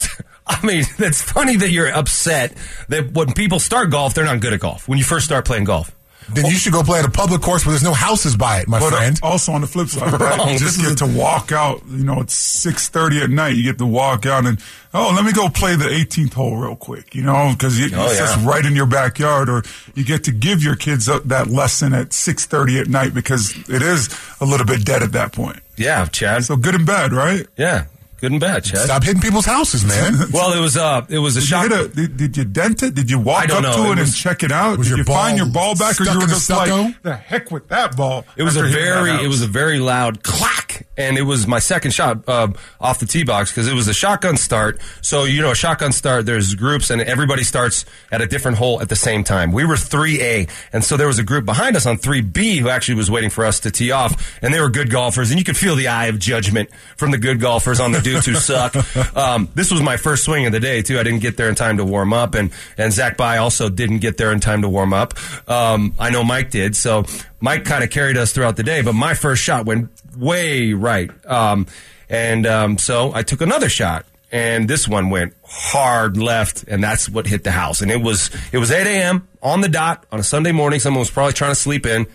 I 0.47 0.65
mean, 0.67 0.85
it's 0.99 1.23
funny 1.23 1.57
that 1.57 1.71
you're 1.71 1.93
upset 1.93 2.55
that 2.89 3.13
when 3.13 3.33
people 3.33 3.59
start 3.59 3.91
golf, 3.91 4.15
they're 4.15 4.25
not 4.25 4.41
good 4.41 4.53
at 4.53 4.61
golf. 4.61 4.89
When 4.89 4.99
you 4.99 5.05
first 5.05 5.25
start 5.27 5.45
playing 5.45 5.65
golf, 5.65 5.91
Then 6.33 6.47
you 6.47 6.53
should 6.57 6.73
go 6.73 6.83
play 6.83 7.01
at 7.01 7.05
a 7.05 7.11
public 7.11 7.43
course 7.43 7.67
where 7.67 7.73
there's 7.73 7.83
no 7.83 7.93
houses 7.93 8.35
by 8.35 8.61
it, 8.61 8.67
my 8.69 8.79
But 8.81 8.93
uh, 8.95 8.97
friend. 8.97 9.21
also 9.23 9.53
on 9.53 9.61
the 9.61 9.67
flip 9.67 9.89
side, 9.89 10.13
of 10.15 10.19
that, 10.21 10.39
Wrong. 10.39 10.49
you 10.53 10.59
just 10.59 10.81
get 10.81 10.97
to 10.99 11.07
walk 11.07 11.53
out. 11.53 11.83
You 11.87 12.03
know, 12.05 12.21
it's 12.23 12.33
six 12.35 12.89
thirty 12.89 13.21
at 13.21 13.29
night. 13.29 13.57
You 13.57 13.63
get 13.63 13.77
to 13.79 13.85
walk 13.87 14.25
out 14.25 14.47
and 14.47 14.59
oh, 14.95 15.13
let 15.15 15.25
me 15.27 15.33
go 15.33 15.49
play 15.51 15.77
the 15.77 15.85
18th 15.85 16.33
hole 16.33 16.57
real 16.57 16.77
quick. 16.77 17.15
You 17.15 17.23
know, 17.25 17.53
because 17.53 17.79
Oh, 17.79 17.85
it's 17.85 17.93
yeah. 17.93 18.19
just 18.21 18.47
right 18.47 18.65
in 18.65 18.75
your 18.75 18.87
backyard. 18.87 19.51
Or 19.51 19.63
you 19.95 20.03
get 20.05 20.25
to 20.25 20.33
give 20.33 20.63
your 20.63 20.77
kids 20.77 21.09
uh, 21.11 21.21
that 21.27 21.49
lesson 21.49 21.93
at 21.93 22.15
six 22.15 22.47
thirty 22.47 22.79
at 22.81 22.89
night 22.89 23.13
because 23.13 23.53
it 23.69 23.83
is 23.83 24.09
a 24.41 24.47
little 24.47 24.67
bit 24.67 24.83
dead 24.85 25.03
at 25.03 25.13
that 25.13 25.33
point. 25.35 25.61
yeah, 25.77 26.07
Chad. 26.07 26.45
So 26.45 26.57
good 26.57 26.75
and 26.75 26.87
bad, 26.87 27.13
right? 27.13 27.47
Yeah, 27.59 27.85
good 28.25 28.33
and 28.33 28.41
bad, 28.41 28.65
Chad. 28.65 28.79
Stop 28.87 29.03
hitting 29.05 29.21
people's 29.21 29.45
houses, 29.47 29.85
man. 29.85 30.15
Well, 30.33 30.53
it 30.57 30.61
was 30.61 30.77
uh, 30.77 31.05
it 31.09 31.19
was 31.19 31.37
a 31.37 31.41
Did 31.41 31.49
shock. 31.49 31.71
hit 31.71 31.81
a, 31.81 31.89
did, 31.89 32.17
did 32.17 32.37
you 32.37 32.45
dent 32.45 32.83
it? 32.83 32.95
Did 32.95 33.11
you 33.11 33.19
walk 33.19 33.51
up 33.51 33.63
know. 33.63 33.73
to 33.77 33.83
It 33.93 33.99
it, 33.99 34.01
was- 34.01 34.09
and 34.09 34.17
check 34.17 34.43
it 34.43 34.51
out? 34.51 34.79
was 34.79 34.87
did 34.89 34.91
your 34.91 34.99
you 34.99 35.05
find 35.05 35.37
ball 35.39 35.47
your 35.47 35.53
ball 35.55 35.75
back, 35.77 35.93
or 36.01 36.05
stuck 36.05 36.09
you 36.15 36.19
were 36.19 36.25
in 36.25 36.29
the 36.31 36.35
just 36.35 36.51
like, 36.51 37.03
the 37.03 37.17
heck 37.17 37.51
with 37.51 37.69
that 37.69 37.97
ball? 37.97 38.25
It 38.37 38.43
was 38.43 38.57
a 38.57 38.61
after 38.61 38.69
hitting 38.71 38.85
that 38.85 38.95
very, 39.05 39.25
it 39.25 39.29
was 39.29 39.43
a 39.43 39.47
very 39.47 39.79
loud 39.79 40.23
clack, 40.23 40.87
and 40.97 41.19
it 41.19 41.23
was 41.23 41.47
my 41.47 41.59
second 41.59 41.93
shot 41.93 42.29
uh, 42.29 42.49
off 42.81 43.01
the 43.01 43.07
tee 43.07 43.25
box 43.25 43.51
because 43.51 43.69
it 43.69 43.75
was 43.75 43.89
a 43.89 43.95
shotgun 43.95 44.37
start. 44.37 44.81
So 45.01 45.25
you 45.25 45.43
know, 45.43 45.51
a 45.51 45.55
shotgun 45.55 45.93
start. 45.93 46.27
There's 46.27 46.55
groups, 46.55 46.91
and 46.91 47.01
everybody 47.01 47.45
starts 47.45 47.85
at 48.11 48.21
a 48.21 48.27
different 48.27 48.59
hole 48.59 48.81
at 48.81 48.89
the 48.89 48.97
same 48.97 49.25
time. 49.25 49.53
We 49.53 49.65
were 49.65 49.77
three 49.77 50.21
A, 50.23 50.47
and 50.73 50.85
so 50.85 50.97
there 50.97 51.07
was 51.07 51.19
a 51.19 51.25
group 51.25 51.45
behind 51.45 51.77
us 51.77 51.87
on 51.87 51.97
three 51.97 52.21
B 52.21 52.59
who 52.59 52.69
actually 52.69 52.97
was 52.97 53.11
waiting 53.11 53.31
for 53.31 53.45
us 53.45 53.61
to 53.61 53.71
tee 53.71 53.91
off, 53.91 54.39
and 54.43 54.53
they 54.53 54.61
were 54.61 54.71
good 54.71 54.91
golfers, 54.91 55.31
and 55.31 55.39
you 55.39 55.45
could 55.45 55.57
feel 55.57 55.77
the 55.77 55.89
eye 55.89 56.07
of 56.07 56.19
judgment 56.19 56.71
from 56.97 57.11
the 57.11 57.19
good 57.19 57.41
golfers 57.41 57.81
on 57.81 57.93
the 57.93 58.01
dudes 58.01 58.27
who 58.27 58.35
suck. 58.35 58.75
Um, 59.17 59.49
this 59.55 59.71
was 59.71 59.83
my 59.83 59.97
first 59.97 60.25
swing 60.25 60.47
of 60.47 60.53
the 60.53 60.61
day 60.61 60.83
too. 60.83 60.99
I 60.99 61.03
didn't 61.03 61.21
get 61.21 61.37
there 61.37 61.49
in 61.49 61.55
time 61.55 61.79
to 61.79 61.85
warm 61.85 62.13
up, 62.13 62.35
and 62.35 62.51
and 62.79 62.93
Zach 62.93 63.17
By 63.17 63.39
also 63.39 63.69
didn't 63.69 63.99
get 63.99 64.17
there 64.17 64.33
in 64.33 64.41
time 64.41 64.63
to 64.63 64.69
warm 64.69 64.93
up. 64.93 65.15
Um, 65.49 65.95
I 65.99 66.11
know 66.11 66.25
Mike 66.25 66.51
did, 66.51 66.77
so 66.77 67.05
Mike 67.41 67.65
kind 67.65 67.85
of 67.85 67.91
carried 67.91 68.17
us 68.17 68.33
throughout 68.33 68.57
the 68.57 68.63
day. 68.63 68.81
But 68.81 68.95
my 68.95 69.13
first 69.13 69.43
shot 69.43 69.67
went 69.67 69.91
way 70.17 70.73
right, 70.73 71.11
um, 71.27 71.67
and 72.09 72.47
um, 72.47 72.79
so 72.79 73.13
I 73.15 73.23
took 73.23 73.41
another 73.41 73.69
shot, 73.69 74.07
and 74.33 74.69
this 74.69 74.89
one 74.89 75.11
went 75.11 75.35
hard 75.45 76.17
left, 76.17 76.65
and 76.65 76.83
that's 76.83 77.09
what 77.09 77.27
hit 77.27 77.45
the 77.45 77.53
house. 77.53 77.81
And 77.81 77.91
it 77.91 78.01
was 78.01 78.31
it 78.53 78.59
was 78.59 78.71
8 78.71 78.87
a.m. 78.87 79.29
on 79.43 79.61
the 79.61 79.69
dot 79.69 80.07
on 80.11 80.21
a 80.21 80.25
Sunday 80.25 80.53
morning. 80.53 80.81
Someone 80.81 81.01
was 81.01 81.11
probably 81.11 81.33
trying 81.33 81.53
to 81.53 81.57
sleep 81.57 81.87
in, 81.87 82.07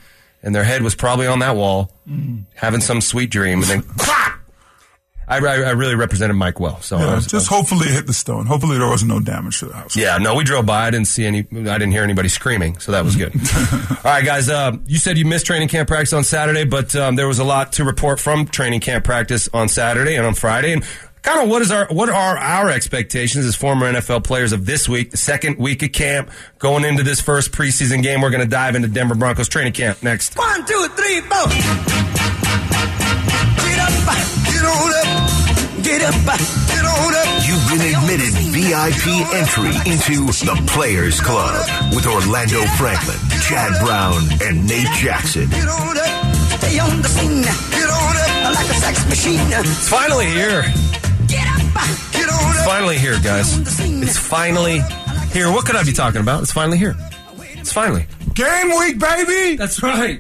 and 0.44 0.54
their 0.54 0.64
head 0.64 0.82
was 0.82 0.96
probably 0.96 1.28
on 1.28 1.40
that 1.40 1.56
wall, 1.56 1.92
having 2.56 2.82
some 2.82 3.02
sweet 3.02 3.30
dream, 3.30 3.62
and 3.64 3.84
then. 3.84 3.84
I, 5.30 5.38
I 5.38 5.72
really 5.72 5.96
represented 5.96 6.36
Mike 6.36 6.60
well, 6.60 6.82
so 6.82 6.98
I 6.98 7.02
Yeah, 7.06 7.16
was- 7.16 7.28
just 7.28 7.48
hopefully 7.48 7.88
it 7.88 7.94
hit 7.94 8.08
the 8.08 8.14
stone. 8.14 8.46
Hopefully 8.48 8.78
there 8.80 8.88
was 8.90 9.04
no 9.04 9.20
damage 9.20 9.60
to 9.60 9.68
the 9.68 9.74
house. 9.76 9.96
yeah, 9.96 10.18
no, 10.18 10.34
we 10.36 10.44
drove 10.44 10.66
by. 10.66 10.88
I 10.88 10.90
didn't 10.92 11.08
see 11.08 11.26
any. 11.26 11.40
I 11.40 11.44
didn't 11.78 11.92
hear 11.92 12.04
anybody 12.04 12.30
screaming, 12.30 12.80
so 12.80 12.92
that 12.94 13.06
was 13.06 13.16
good. 13.16 13.34
All 13.98 13.98
right, 14.04 14.26
guys. 14.26 14.50
Uh, 14.50 14.78
you 14.88 14.98
said 14.98 15.18
you 15.18 15.26
missed 15.26 15.46
training 15.46 15.68
camp 15.68 15.88
practice 15.88 16.14
on 16.14 16.24
Saturday, 16.24 16.66
but 16.66 16.96
um, 16.96 17.16
there 17.16 17.28
was 17.28 17.38
a 17.40 17.44
lot 17.44 17.74
to 17.74 17.84
report 17.84 18.20
from 18.20 18.48
training 18.48 18.80
camp 18.80 19.06
practice 19.06 19.48
on 19.54 19.70
Saturday 19.70 20.16
and 20.16 20.26
on 20.26 20.34
Friday. 20.34 20.74
And 20.74 20.84
kind 21.22 21.44
of 21.44 21.50
what 21.50 21.62
is 21.62 21.70
our 21.70 21.86
what 21.92 22.10
are 22.10 22.38
our 22.38 22.70
expectations 22.72 23.46
as 23.46 23.56
former 23.56 23.92
NFL 23.92 24.24
players 24.24 24.52
of 24.52 24.66
this 24.66 24.90
week, 24.90 25.12
the 25.12 25.18
second 25.18 25.58
week 25.60 25.84
of 25.84 25.92
camp, 25.92 26.32
going 26.58 26.84
into 26.86 27.04
this 27.04 27.22
first 27.22 27.52
preseason 27.52 28.02
game? 28.02 28.22
We're 28.22 28.32
going 28.32 28.44
to 28.44 28.50
dive 28.50 28.76
into 28.76 28.88
Denver 28.88 29.16
Broncos 29.16 29.48
training 29.50 29.74
camp 29.74 30.02
next. 30.02 30.36
One, 30.38 30.66
two, 30.66 30.88
three, 30.96 31.22
four. 31.22 33.09
Get 34.60 34.68
on 34.68 34.92
up, 34.92 35.84
Get 35.84 36.02
up, 36.04 36.16
get 36.68 36.84
on 36.84 37.16
up. 37.16 37.48
You've 37.48 37.64
been 37.72 37.96
admitted 37.96 38.34
VIP 38.52 39.24
entry 39.32 39.72
into 39.90 40.28
the 40.44 40.62
Players 40.68 41.22
Club 41.22 41.66
with 41.96 42.06
Orlando 42.06 42.60
Franklin, 42.76 43.16
Chad 43.40 43.72
Brown, 43.80 44.20
and 44.44 44.68
Nate 44.68 44.92
Jackson. 45.00 45.50
Get 45.50 45.66
on 45.66 45.98
up, 45.98 46.36
stay 46.60 46.78
on 46.78 47.02
the 47.02 47.08
scene. 47.08 47.42
Get 47.42 47.90
on 47.90 48.16
up 48.18 48.56
like 48.56 48.70
a 48.70 48.74
sex 48.74 49.08
machine. 49.08 49.40
It's 49.40 49.88
finally 49.88 50.26
here. 50.26 50.64
Get 51.28 51.48
up, 51.48 51.62
get 52.12 52.28
on 52.28 52.52
It's 52.52 52.66
finally 52.66 52.98
here, 52.98 53.18
guys. 53.24 53.58
It's 53.60 54.18
finally 54.18 54.82
here. 55.32 55.50
What 55.54 55.66
could 55.66 55.78
I 55.78 55.86
be 55.86 55.94
talking 55.94 56.20
about? 56.20 56.42
It's 56.42 56.52
finally 56.52 56.78
here. 56.78 56.98
It's 57.54 57.72
finally. 57.72 58.08
Game 58.34 58.78
week, 58.78 59.00
baby. 59.00 59.56
That's 59.56 59.82
right. 59.82 60.20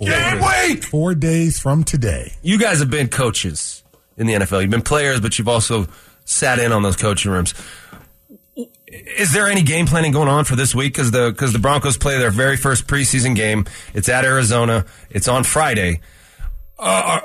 Game 0.00 0.40
week. 0.68 0.84
Four 0.84 1.14
days 1.14 1.60
from 1.60 1.84
today. 1.84 2.32
You 2.42 2.58
guys 2.58 2.80
have 2.80 2.90
been 2.90 3.08
coaches 3.08 3.82
in 4.16 4.26
the 4.26 4.34
NFL. 4.34 4.62
You've 4.62 4.70
been 4.70 4.82
players, 4.82 5.20
but 5.20 5.38
you've 5.38 5.48
also 5.48 5.86
sat 6.24 6.58
in 6.58 6.72
on 6.72 6.82
those 6.82 6.96
coaching 6.96 7.30
rooms. 7.30 7.54
Is 8.86 9.32
there 9.32 9.46
any 9.46 9.62
game 9.62 9.86
planning 9.86 10.12
going 10.12 10.28
on 10.28 10.44
for 10.44 10.56
this 10.56 10.74
week? 10.74 10.92
Because 10.94 11.10
the 11.10 11.30
because 11.30 11.52
the 11.52 11.58
Broncos 11.58 11.96
play 11.96 12.18
their 12.18 12.30
very 12.30 12.56
first 12.56 12.86
preseason 12.86 13.36
game. 13.36 13.66
It's 13.94 14.08
at 14.08 14.24
Arizona. 14.24 14.84
It's 15.10 15.28
on 15.28 15.44
Friday. 15.44 16.00
Uh, 16.78 17.20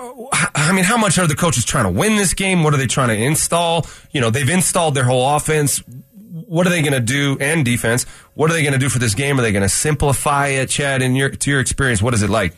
I 0.53 0.73
mean, 0.73 0.83
how 0.83 0.97
much 0.97 1.17
are 1.17 1.27
the 1.27 1.35
coaches 1.35 1.63
trying 1.63 1.85
to 1.85 1.91
win 1.91 2.17
this 2.17 2.33
game? 2.33 2.63
What 2.63 2.73
are 2.73 2.77
they 2.77 2.87
trying 2.87 3.07
to 3.07 3.15
install? 3.15 3.87
You 4.11 4.19
know, 4.19 4.29
they've 4.29 4.49
installed 4.49 4.95
their 4.95 5.05
whole 5.05 5.35
offense. 5.35 5.81
What 6.35 6.67
are 6.67 6.69
they 6.69 6.81
going 6.81 6.91
to 6.91 6.99
do 6.99 7.37
and 7.39 7.63
defense? 7.63 8.03
What 8.33 8.51
are 8.51 8.53
they 8.53 8.61
going 8.61 8.73
to 8.73 8.79
do 8.79 8.89
for 8.89 8.99
this 8.99 9.15
game? 9.15 9.39
Are 9.39 9.41
they 9.41 9.53
going 9.53 9.61
to 9.61 9.69
simplify 9.69 10.47
it, 10.47 10.69
Chad? 10.69 11.01
In 11.01 11.15
your 11.15 11.29
to 11.29 11.49
your 11.49 11.61
experience, 11.61 12.01
what 12.01 12.13
is 12.13 12.23
it 12.23 12.29
like? 12.29 12.53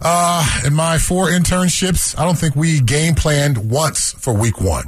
Uh, 0.00 0.46
in 0.64 0.72
my 0.74 0.98
four 0.98 1.28
internships, 1.28 2.16
I 2.16 2.24
don't 2.24 2.38
think 2.38 2.54
we 2.54 2.80
game 2.80 3.16
planned 3.16 3.68
once 3.68 4.12
for 4.12 4.32
week 4.32 4.60
one. 4.60 4.84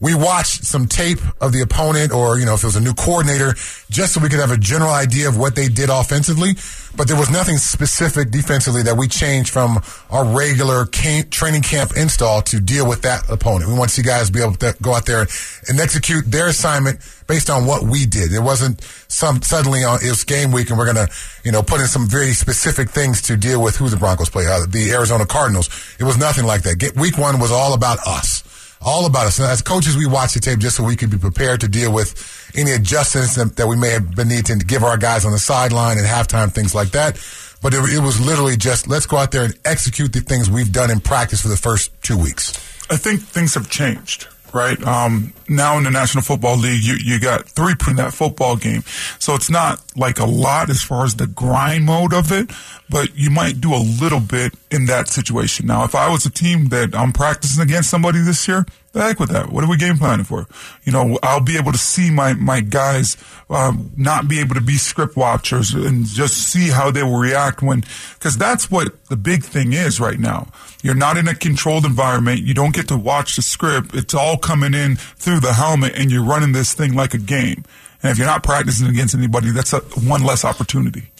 We 0.00 0.14
watched 0.14 0.64
some 0.64 0.86
tape 0.86 1.18
of 1.42 1.52
the 1.52 1.60
opponent 1.60 2.10
or, 2.10 2.38
you 2.38 2.46
know, 2.46 2.54
if 2.54 2.62
it 2.62 2.66
was 2.66 2.76
a 2.76 2.80
new 2.80 2.94
coordinator, 2.94 3.52
just 3.90 4.14
so 4.14 4.20
we 4.20 4.30
could 4.30 4.40
have 4.40 4.50
a 4.50 4.56
general 4.56 4.90
idea 4.90 5.28
of 5.28 5.36
what 5.36 5.54
they 5.54 5.68
did 5.68 5.90
offensively. 5.90 6.54
But 6.96 7.06
there 7.06 7.18
was 7.18 7.30
nothing 7.30 7.58
specific 7.58 8.30
defensively 8.30 8.82
that 8.84 8.96
we 8.96 9.08
changed 9.08 9.50
from 9.50 9.80
our 10.10 10.24
regular 10.24 10.86
camp, 10.86 11.30
training 11.30 11.62
camp 11.62 11.92
install 11.96 12.40
to 12.42 12.60
deal 12.60 12.88
with 12.88 13.02
that 13.02 13.28
opponent. 13.28 13.70
We 13.70 13.78
want 13.78 13.90
to 13.90 13.94
see 13.94 14.02
guys 14.02 14.30
be 14.30 14.40
able 14.40 14.54
to 14.54 14.74
go 14.80 14.94
out 14.94 15.04
there 15.04 15.26
and 15.68 15.78
execute 15.78 16.24
their 16.24 16.48
assignment 16.48 17.00
based 17.28 17.50
on 17.50 17.66
what 17.66 17.82
we 17.82 18.06
did. 18.06 18.32
It 18.32 18.40
wasn't 18.40 18.80
some 19.08 19.42
suddenly 19.42 19.84
on, 19.84 19.98
it 20.02 20.08
was 20.08 20.24
game 20.24 20.50
week 20.50 20.70
and 20.70 20.78
we're 20.78 20.92
going 20.92 21.06
to, 21.06 21.12
you 21.44 21.52
know, 21.52 21.62
put 21.62 21.80
in 21.80 21.86
some 21.86 22.08
very 22.08 22.32
specific 22.32 22.88
things 22.88 23.20
to 23.22 23.36
deal 23.36 23.62
with 23.62 23.76
who 23.76 23.88
the 23.88 23.98
Broncos 23.98 24.30
play, 24.30 24.46
uh, 24.46 24.64
the 24.66 24.92
Arizona 24.92 25.26
Cardinals. 25.26 25.68
It 26.00 26.04
was 26.04 26.16
nothing 26.16 26.46
like 26.46 26.62
that. 26.62 26.78
Get, 26.78 26.96
week 26.96 27.18
one 27.18 27.38
was 27.38 27.52
all 27.52 27.74
about 27.74 27.98
us 28.06 28.39
all 28.80 29.06
about 29.06 29.26
us. 29.26 29.38
And 29.38 29.48
as 29.48 29.62
coaches, 29.62 29.96
we 29.96 30.06
watch 30.06 30.34
the 30.34 30.40
tape 30.40 30.58
just 30.58 30.76
so 30.76 30.84
we 30.84 30.96
could 30.96 31.10
be 31.10 31.18
prepared 31.18 31.60
to 31.60 31.68
deal 31.68 31.92
with 31.92 32.50
any 32.54 32.72
adjustments 32.72 33.36
that, 33.36 33.66
we 33.66 33.76
may 33.76 33.90
have 33.90 34.14
been 34.14 34.28
needing 34.28 34.58
to 34.58 34.66
give 34.66 34.82
our 34.82 34.96
guys 34.96 35.24
on 35.24 35.32
the 35.32 35.38
sideline 35.38 35.98
and 35.98 36.06
halftime, 36.06 36.50
things 36.50 36.74
like 36.74 36.90
that. 36.90 37.16
But 37.62 37.74
it 37.74 38.00
was 38.00 38.18
literally 38.24 38.56
just 38.56 38.88
let's 38.88 39.04
go 39.04 39.18
out 39.18 39.32
there 39.32 39.44
and 39.44 39.54
execute 39.66 40.14
the 40.14 40.20
things 40.20 40.48
we've 40.48 40.72
done 40.72 40.90
in 40.90 41.00
practice 41.00 41.42
for 41.42 41.48
the 41.48 41.58
first 41.58 41.92
two 42.02 42.16
weeks. 42.16 42.52
I 42.88 42.96
think 42.96 43.20
things 43.20 43.54
have 43.54 43.68
changed, 43.68 44.26
right? 44.54 44.80
Um, 44.86 45.32
now 45.48 45.78
in 45.78 45.84
the 45.84 45.90
National 45.90 46.22
Football 46.22 46.56
League, 46.56 46.82
you, 46.82 46.94
you 47.02 47.20
got 47.20 47.48
three 47.48 47.74
in 47.88 47.96
that 47.96 48.12
football 48.12 48.56
game. 48.56 48.82
So 49.18 49.34
it's 49.34 49.50
not 49.50 49.82
like 49.96 50.18
a 50.18 50.26
lot 50.26 50.70
as 50.70 50.82
far 50.82 51.04
as 51.04 51.16
the 51.16 51.26
grind 51.26 51.84
mode 51.84 52.12
of 52.12 52.32
it, 52.32 52.50
but 52.88 53.16
you 53.16 53.30
might 53.30 53.60
do 53.60 53.74
a 53.74 53.78
little 53.78 54.20
bit 54.20 54.54
in 54.70 54.86
that 54.86 55.08
situation. 55.08 55.66
Now, 55.66 55.84
if 55.84 55.94
I 55.94 56.10
was 56.10 56.26
a 56.26 56.30
team 56.30 56.66
that 56.68 56.94
I'm 56.94 57.12
practicing 57.12 57.62
against 57.62 57.90
somebody 57.90 58.20
this 58.20 58.46
year, 58.46 58.66
the 58.92 59.02
heck 59.02 59.20
with 59.20 59.30
that. 59.30 59.50
What 59.50 59.62
are 59.62 59.70
we 59.70 59.76
game 59.76 59.98
planning 59.98 60.24
for? 60.24 60.46
You 60.84 60.92
know, 60.92 61.18
I'll 61.22 61.42
be 61.42 61.56
able 61.56 61.72
to 61.72 61.78
see 61.78 62.10
my, 62.10 62.34
my 62.34 62.60
guys, 62.60 63.16
um, 63.48 63.92
not 63.96 64.26
be 64.26 64.40
able 64.40 64.54
to 64.56 64.60
be 64.60 64.78
script 64.78 65.16
watchers 65.16 65.72
and 65.72 66.04
just 66.06 66.36
see 66.52 66.68
how 66.70 66.90
they 66.90 67.02
will 67.02 67.18
react 67.18 67.62
when, 67.62 67.84
cause 68.18 68.36
that's 68.36 68.70
what 68.70 69.04
the 69.06 69.16
big 69.16 69.44
thing 69.44 69.72
is 69.72 70.00
right 70.00 70.18
now. 70.18 70.48
You're 70.82 70.94
not 70.94 71.16
in 71.16 71.28
a 71.28 71.34
controlled 71.34 71.84
environment. 71.84 72.40
You 72.40 72.54
don't 72.54 72.74
get 72.74 72.88
to 72.88 72.96
watch 72.96 73.36
the 73.36 73.42
script. 73.42 73.94
It's 73.94 74.14
all 74.14 74.36
coming 74.36 74.74
in 74.74 74.96
through 74.96 75.40
the 75.40 75.52
helmet 75.52 75.94
and 75.96 76.10
you're 76.10 76.24
running 76.24 76.52
this 76.52 76.74
thing 76.74 76.94
like 76.94 77.14
a 77.14 77.18
game. 77.18 77.64
And 78.02 78.10
if 78.10 78.18
you're 78.18 78.26
not 78.26 78.42
practicing 78.42 78.88
against 78.88 79.14
anybody, 79.14 79.50
that's 79.50 79.72
a, 79.72 79.80
one 79.80 80.24
less 80.24 80.44
opportunity. 80.44 81.10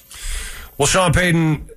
Well, 0.76 0.86
Sean 0.86 1.12
Payton 1.12 1.69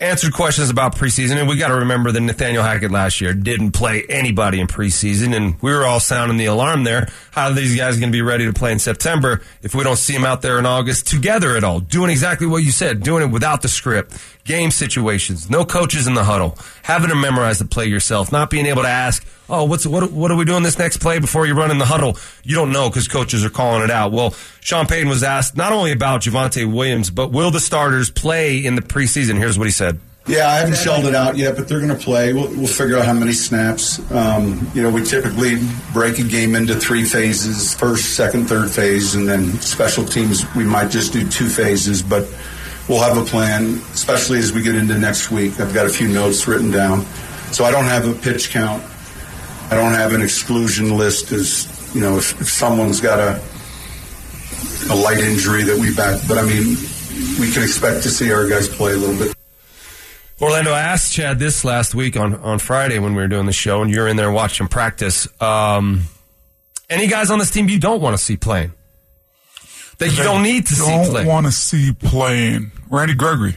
answered 0.00 0.32
questions 0.32 0.70
about 0.70 0.96
preseason, 0.96 1.36
and 1.36 1.48
we 1.48 1.56
got 1.56 1.68
to 1.68 1.76
remember 1.76 2.10
that 2.12 2.20
Nathaniel 2.20 2.62
Hackett 2.62 2.90
last 2.90 3.20
year 3.20 3.34
didn't 3.34 3.72
play 3.72 4.04
anybody 4.08 4.60
in 4.60 4.66
preseason, 4.66 5.34
and 5.36 5.60
we 5.60 5.72
were 5.72 5.84
all 5.84 6.00
sounding 6.00 6.38
the 6.38 6.46
alarm 6.46 6.84
there. 6.84 7.08
How 7.30 7.48
are 7.48 7.52
these 7.52 7.76
guys 7.76 7.98
going 7.98 8.10
to 8.10 8.16
be 8.16 8.22
ready 8.22 8.46
to 8.46 8.52
play 8.52 8.72
in 8.72 8.78
September 8.78 9.42
if 9.62 9.74
we 9.74 9.84
don't 9.84 9.96
see 9.96 10.12
them 10.12 10.24
out 10.24 10.42
there 10.42 10.58
in 10.58 10.66
August 10.66 11.06
together 11.06 11.56
at 11.56 11.64
all, 11.64 11.80
doing 11.80 12.10
exactly 12.10 12.46
what 12.46 12.64
you 12.64 12.72
said, 12.72 13.02
doing 13.02 13.22
it 13.22 13.32
without 13.32 13.62
the 13.62 13.68
script, 13.68 14.16
game 14.44 14.70
situations, 14.70 15.48
no 15.48 15.64
coaches 15.64 16.06
in 16.06 16.14
the 16.14 16.24
huddle, 16.24 16.56
having 16.82 17.10
to 17.10 17.14
memorize 17.14 17.58
the 17.58 17.64
play 17.64 17.86
yourself, 17.86 18.32
not 18.32 18.50
being 18.50 18.66
able 18.66 18.82
to 18.82 18.88
ask, 18.88 19.26
oh, 19.48 19.64
what's 19.64 19.86
what, 19.86 20.10
what 20.10 20.30
are 20.30 20.36
we 20.36 20.44
doing 20.44 20.62
this 20.62 20.78
next 20.78 20.98
play 20.98 21.18
before 21.18 21.46
you 21.46 21.54
run 21.54 21.70
in 21.70 21.78
the 21.78 21.84
huddle? 21.84 22.16
You 22.42 22.54
don't 22.54 22.72
know 22.72 22.88
because 22.88 23.08
coaches 23.08 23.44
are 23.44 23.50
calling 23.50 23.82
it 23.82 23.90
out. 23.90 24.12
Well, 24.12 24.34
Sean 24.60 24.86
Payton 24.86 25.08
was 25.08 25.22
asked 25.22 25.56
not 25.56 25.72
only 25.72 25.92
about 25.92 26.22
Javonte 26.22 26.70
Williams, 26.72 27.10
but 27.10 27.30
will 27.30 27.50
the 27.50 27.60
starters 27.60 28.10
play 28.10 28.64
in 28.64 28.74
the 28.74 28.82
preseason? 28.82 29.38
Here's 29.38 29.58
what 29.58 29.66
he 29.66 29.72
said. 29.72 30.00
Yeah, 30.24 30.48
I 30.48 30.58
haven't 30.58 30.76
shelled 30.76 31.06
it 31.06 31.16
out 31.16 31.36
yet, 31.36 31.56
but 31.56 31.66
they're 31.66 31.80
going 31.80 31.96
to 31.96 32.02
play. 32.04 32.32
We'll, 32.32 32.48
we'll 32.48 32.68
figure 32.68 32.96
out 32.96 33.04
how 33.04 33.12
many 33.12 33.32
snaps. 33.32 33.98
Um, 34.12 34.70
you 34.72 34.80
know, 34.80 34.88
we 34.88 35.02
typically 35.02 35.56
break 35.92 36.20
a 36.20 36.22
game 36.22 36.54
into 36.54 36.76
three 36.76 37.04
phases 37.04 37.74
first, 37.74 38.14
second, 38.14 38.46
third 38.46 38.70
phase, 38.70 39.16
and 39.16 39.28
then 39.28 39.52
special 39.60 40.04
teams, 40.04 40.44
we 40.54 40.62
might 40.62 40.92
just 40.92 41.12
do 41.12 41.28
two 41.28 41.48
phases, 41.48 42.04
but 42.04 42.24
we'll 42.88 43.00
have 43.00 43.16
a 43.16 43.24
plan, 43.24 43.80
especially 43.92 44.38
as 44.38 44.52
we 44.52 44.62
get 44.62 44.74
into 44.74 44.98
next 44.98 45.30
week. 45.30 45.60
I've 45.60 45.74
got 45.74 45.86
a 45.86 45.90
few 45.90 46.08
notes 46.08 46.46
written 46.46 46.70
down. 46.70 47.04
So 47.52 47.64
I 47.64 47.70
don't 47.70 47.84
have 47.84 48.08
a 48.08 48.14
pitch 48.14 48.50
count. 48.50 48.82
I 49.70 49.76
don't 49.76 49.92
have 49.92 50.12
an 50.12 50.22
exclusion 50.22 50.96
list 50.96 51.32
as, 51.32 51.94
you 51.94 52.00
know, 52.00 52.16
if, 52.18 52.40
if 52.40 52.48
someone's 52.48 53.00
got 53.00 53.18
a, 53.18 53.40
a 54.90 54.96
light 54.96 55.18
injury 55.18 55.62
that 55.64 55.78
we 55.78 55.94
back, 55.94 56.20
but 56.28 56.38
I 56.38 56.42
mean, 56.42 56.76
we 57.38 57.50
can 57.52 57.62
expect 57.62 58.02
to 58.02 58.10
see 58.10 58.32
our 58.32 58.48
guys 58.48 58.68
play 58.68 58.92
a 58.92 58.96
little 58.96 59.16
bit. 59.16 59.34
Orlando 60.40 60.72
I 60.72 60.80
asked 60.80 61.12
Chad 61.12 61.38
this 61.38 61.64
last 61.64 61.94
week 61.94 62.16
on, 62.16 62.34
on 62.34 62.58
Friday 62.58 62.98
when 62.98 63.14
we 63.14 63.22
were 63.22 63.28
doing 63.28 63.46
the 63.46 63.52
show, 63.52 63.80
and 63.80 63.90
you're 63.90 64.08
in 64.08 64.16
there 64.16 64.30
watching 64.30 64.66
practice. 64.66 65.28
Um, 65.40 66.02
any 66.90 67.06
guys 67.06 67.30
on 67.30 67.38
this 67.38 67.50
team 67.50 67.68
you 67.68 67.78
don't 67.78 68.02
want 68.02 68.16
to 68.16 68.22
see 68.22 68.36
playing? 68.36 68.72
That 70.02 70.16
you 70.16 70.24
don't 70.24 70.42
need 70.42 70.66
to 70.66 70.74
see 70.74 70.90
don't 70.90 71.26
want 71.26 71.46
to 71.46 71.52
see 71.52 71.92
playing. 71.92 72.72
Randy 72.90 73.14
Gregory. 73.14 73.54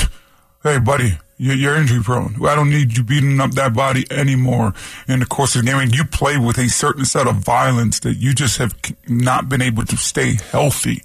hey, 0.62 0.78
buddy, 0.78 1.18
you're, 1.36 1.56
you're 1.56 1.74
injury 1.74 2.00
prone. 2.00 2.36
I 2.46 2.54
don't 2.54 2.70
need 2.70 2.96
you 2.96 3.02
beating 3.02 3.40
up 3.40 3.50
that 3.52 3.74
body 3.74 4.04
anymore 4.08 4.72
in 5.08 5.18
the 5.18 5.26
course 5.26 5.56
of 5.56 5.64
the 5.64 5.70
game. 5.70 5.80
And 5.80 5.92
you 5.92 6.04
play 6.04 6.38
with 6.38 6.58
a 6.58 6.68
certain 6.68 7.04
set 7.04 7.26
of 7.26 7.36
violence 7.36 7.98
that 8.00 8.14
you 8.18 8.34
just 8.34 8.58
have 8.58 8.72
not 9.08 9.48
been 9.48 9.60
able 9.60 9.84
to 9.84 9.96
stay 9.96 10.36
healthy. 10.52 11.02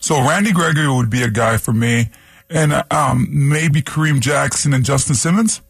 So 0.00 0.16
Randy 0.16 0.52
Gregory 0.52 0.88
would 0.88 1.10
be 1.10 1.22
a 1.22 1.30
guy 1.30 1.56
for 1.56 1.72
me. 1.72 2.10
And 2.50 2.72
um, 2.90 3.28
maybe 3.30 3.82
Kareem 3.82 4.20
Jackson 4.20 4.74
and 4.74 4.84
Justin 4.84 5.14
Simmons. 5.14 5.60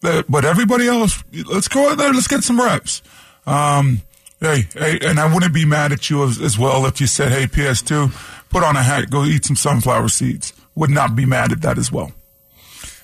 But 0.00 0.46
everybody 0.46 0.88
else, 0.88 1.22
let's 1.46 1.68
go 1.68 1.90
out 1.90 1.98
there. 1.98 2.12
Let's 2.12 2.28
get 2.28 2.42
some 2.42 2.58
reps. 2.58 3.02
Um, 3.44 4.00
hey, 4.40 4.66
hey, 4.72 4.98
and 5.02 5.18
I 5.18 5.32
wouldn't 5.32 5.54
be 5.54 5.64
mad 5.64 5.92
at 5.92 6.10
you 6.10 6.24
as, 6.24 6.40
as 6.40 6.58
well 6.58 6.86
if 6.86 7.00
you 7.00 7.06
said, 7.06 7.32
"Hey, 7.32 7.46
PS2, 7.46 8.12
put 8.50 8.62
on 8.62 8.76
a 8.76 8.82
hat, 8.82 9.10
go 9.10 9.24
eat 9.24 9.44
some 9.44 9.56
sunflower 9.56 10.08
seeds." 10.08 10.52
Would 10.74 10.90
not 10.90 11.16
be 11.16 11.26
mad 11.26 11.50
at 11.50 11.62
that 11.62 11.76
as 11.76 11.90
well. 11.90 12.12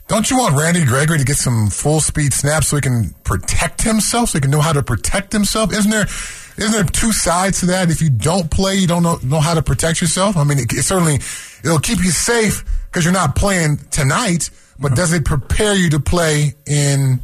Don't 0.07 0.31
you 0.31 0.37
want 0.37 0.55
Randy 0.55 0.85
Gregory 0.85 1.19
to 1.19 1.25
get 1.25 1.37
some 1.37 1.71
full 1.71 1.99
speed 2.00 2.35
snaps 2.35 2.69
so 2.69 2.76
he 2.76 2.83
can 2.83 3.14
protect 3.25 3.83
himself, 3.83 4.31
so 4.31 4.38
he 4.38 4.43
can 4.43 4.50
know 4.50 4.61
how 4.61 4.73
to 4.73 4.83
protect 4.83 5.33
himself? 5.33 5.73
Isn't 5.73 5.91
there, 5.91 6.05
isn't 6.05 6.73
there 6.73 6.85
two 6.85 7.11
sides 7.11 7.61
to 7.61 7.67
that? 7.67 7.91
If 7.91 8.03
you 8.03 8.11
don't 8.11 8.50
play, 8.50 8.76
you 8.76 8.87
don't 8.87 9.03
know, 9.03 9.19
know 9.23 9.41
how 9.41 9.55
to 9.55 9.62
protect 9.62 10.00
yourself. 10.03 10.37
I 10.37 10.45
mean, 10.45 10.59
it, 10.59 10.73
it 10.73 10.83
certainly 10.85 11.17
it'll 11.64 11.81
keep 11.81 11.99
you 11.99 12.11
safe 12.11 12.64
because 12.87 13.05
you're 13.05 13.14
not 13.14 13.35
playing 13.35 13.79
tonight. 13.91 14.50
But 14.79 14.88
mm-hmm. 14.88 14.95
does 14.97 15.12
it 15.12 15.25
prepare 15.25 15.75
you 15.75 15.91
to 15.91 16.00
play 16.00 16.55
in 16.67 17.21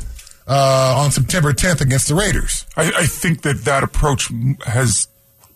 uh, 0.51 0.95
on 0.99 1.11
September 1.13 1.53
10th 1.53 1.81
against 1.81 2.09
the 2.09 2.15
Raiders? 2.15 2.67
I, 2.77 2.93
I 2.95 3.07
think 3.07 3.43
that 3.43 3.65
that 3.65 3.85
approach 3.85 4.31
has 4.67 5.07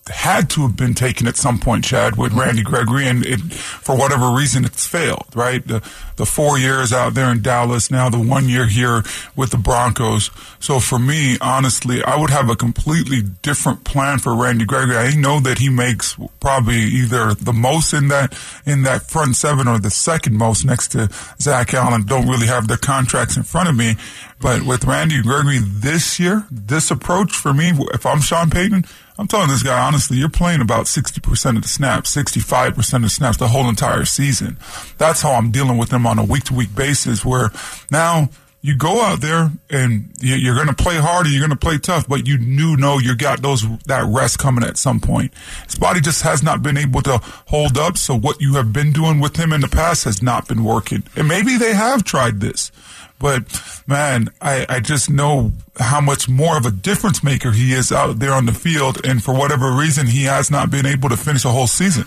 had 0.08 0.50
to 0.50 0.62
have 0.62 0.76
been 0.76 0.94
taken 0.94 1.26
at 1.26 1.36
some 1.36 1.58
point, 1.58 1.84
Chad, 1.84 2.16
with 2.16 2.34
Randy 2.34 2.62
Gregory, 2.62 3.06
and 3.08 3.24
it, 3.24 3.40
for 3.40 3.96
whatever 3.96 4.30
reason, 4.32 4.64
it's 4.64 4.86
failed. 4.86 5.26
Right, 5.34 5.66
the 5.66 5.82
the 6.16 6.26
four 6.26 6.58
years 6.58 6.92
out 6.92 7.14
there 7.14 7.30
in 7.32 7.40
Dallas, 7.40 7.90
now 7.90 8.10
the 8.10 8.18
one 8.18 8.48
year 8.48 8.66
here 8.66 9.02
with 9.34 9.50
the 9.50 9.56
Broncos. 9.56 10.30
So 10.60 10.78
for 10.78 10.98
me, 10.98 11.38
honestly, 11.40 12.02
I 12.04 12.16
would 12.16 12.30
have 12.30 12.50
a 12.50 12.56
completely 12.56 13.22
different 13.42 13.84
plan 13.84 14.18
for 14.18 14.34
Randy 14.34 14.66
Gregory. 14.66 14.96
I 14.96 15.14
know 15.16 15.40
that 15.40 15.58
he 15.58 15.70
makes 15.70 16.16
probably 16.38 16.76
either 16.76 17.34
the 17.34 17.54
most 17.54 17.94
in 17.94 18.08
that 18.08 18.38
in 18.66 18.82
that 18.82 19.02
front 19.02 19.36
seven 19.36 19.66
or 19.66 19.78
the 19.78 19.90
second 19.90 20.36
most 20.36 20.64
next 20.66 20.88
to 20.88 21.08
Zach 21.40 21.72
Allen. 21.72 22.02
Don't 22.02 22.28
really 22.28 22.46
have 22.46 22.68
their 22.68 22.76
contracts 22.76 23.38
in 23.38 23.42
front 23.42 23.70
of 23.70 23.76
me, 23.76 23.96
but 24.38 24.62
with 24.62 24.84
Randy 24.84 25.22
Gregory 25.22 25.60
this 25.60 26.20
year, 26.20 26.46
this 26.50 26.90
approach 26.90 27.32
for 27.32 27.54
me, 27.54 27.72
if 27.94 28.04
I'm 28.04 28.20
Sean 28.20 28.50
Payton. 28.50 28.84
I'm 29.18 29.28
telling 29.28 29.48
this 29.48 29.62
guy 29.62 29.78
honestly, 29.80 30.16
you're 30.16 30.28
playing 30.28 30.60
about 30.60 30.86
60% 30.86 31.56
of 31.56 31.62
the 31.62 31.68
snaps, 31.68 32.14
65% 32.16 32.94
of 32.96 33.02
the 33.02 33.08
snaps 33.08 33.36
the 33.36 33.48
whole 33.48 33.68
entire 33.68 34.04
season. 34.04 34.56
That's 34.98 35.22
how 35.22 35.32
I'm 35.32 35.50
dealing 35.52 35.78
with 35.78 35.92
him 35.92 36.06
on 36.06 36.18
a 36.18 36.24
week 36.24 36.44
to 36.44 36.54
week 36.54 36.74
basis 36.74 37.24
where 37.24 37.50
now 37.92 38.28
you 38.60 38.74
go 38.74 39.02
out 39.02 39.20
there 39.20 39.52
and 39.70 40.08
you- 40.20 40.34
you're 40.36 40.54
going 40.54 40.66
to 40.68 40.74
play 40.74 40.96
hard 40.96 41.26
and 41.26 41.34
you're 41.34 41.46
going 41.46 41.50
to 41.50 41.56
play 41.56 41.76
tough, 41.78 42.08
but 42.08 42.26
you 42.26 42.38
do 42.38 42.76
know 42.76 42.98
you 42.98 43.14
got 43.14 43.42
those, 43.42 43.64
that 43.86 44.04
rest 44.08 44.38
coming 44.38 44.64
at 44.64 44.78
some 44.78 44.98
point. 45.00 45.32
His 45.66 45.74
body 45.76 46.00
just 46.00 46.22
has 46.22 46.42
not 46.42 46.62
been 46.62 46.78
able 46.78 47.02
to 47.02 47.18
hold 47.46 47.76
up. 47.78 47.98
So 47.98 48.16
what 48.18 48.40
you 48.40 48.54
have 48.54 48.72
been 48.72 48.90
doing 48.90 49.20
with 49.20 49.36
him 49.36 49.52
in 49.52 49.60
the 49.60 49.68
past 49.68 50.04
has 50.04 50.22
not 50.22 50.48
been 50.48 50.64
working. 50.64 51.02
And 51.14 51.28
maybe 51.28 51.56
they 51.58 51.74
have 51.74 52.04
tried 52.04 52.40
this. 52.40 52.72
But 53.18 53.42
man, 53.86 54.28
I, 54.40 54.66
I 54.68 54.80
just 54.80 55.08
know 55.08 55.52
how 55.78 56.00
much 56.00 56.28
more 56.28 56.56
of 56.56 56.66
a 56.66 56.70
difference 56.70 57.22
maker 57.22 57.52
he 57.52 57.72
is 57.72 57.90
out 57.92 58.18
there 58.18 58.32
on 58.32 58.46
the 58.46 58.52
field, 58.52 59.04
and 59.06 59.22
for 59.22 59.34
whatever 59.34 59.72
reason, 59.72 60.06
he 60.06 60.24
has 60.24 60.50
not 60.50 60.70
been 60.70 60.86
able 60.86 61.08
to 61.08 61.16
finish 61.16 61.44
a 61.44 61.50
whole 61.50 61.66
season. 61.66 62.04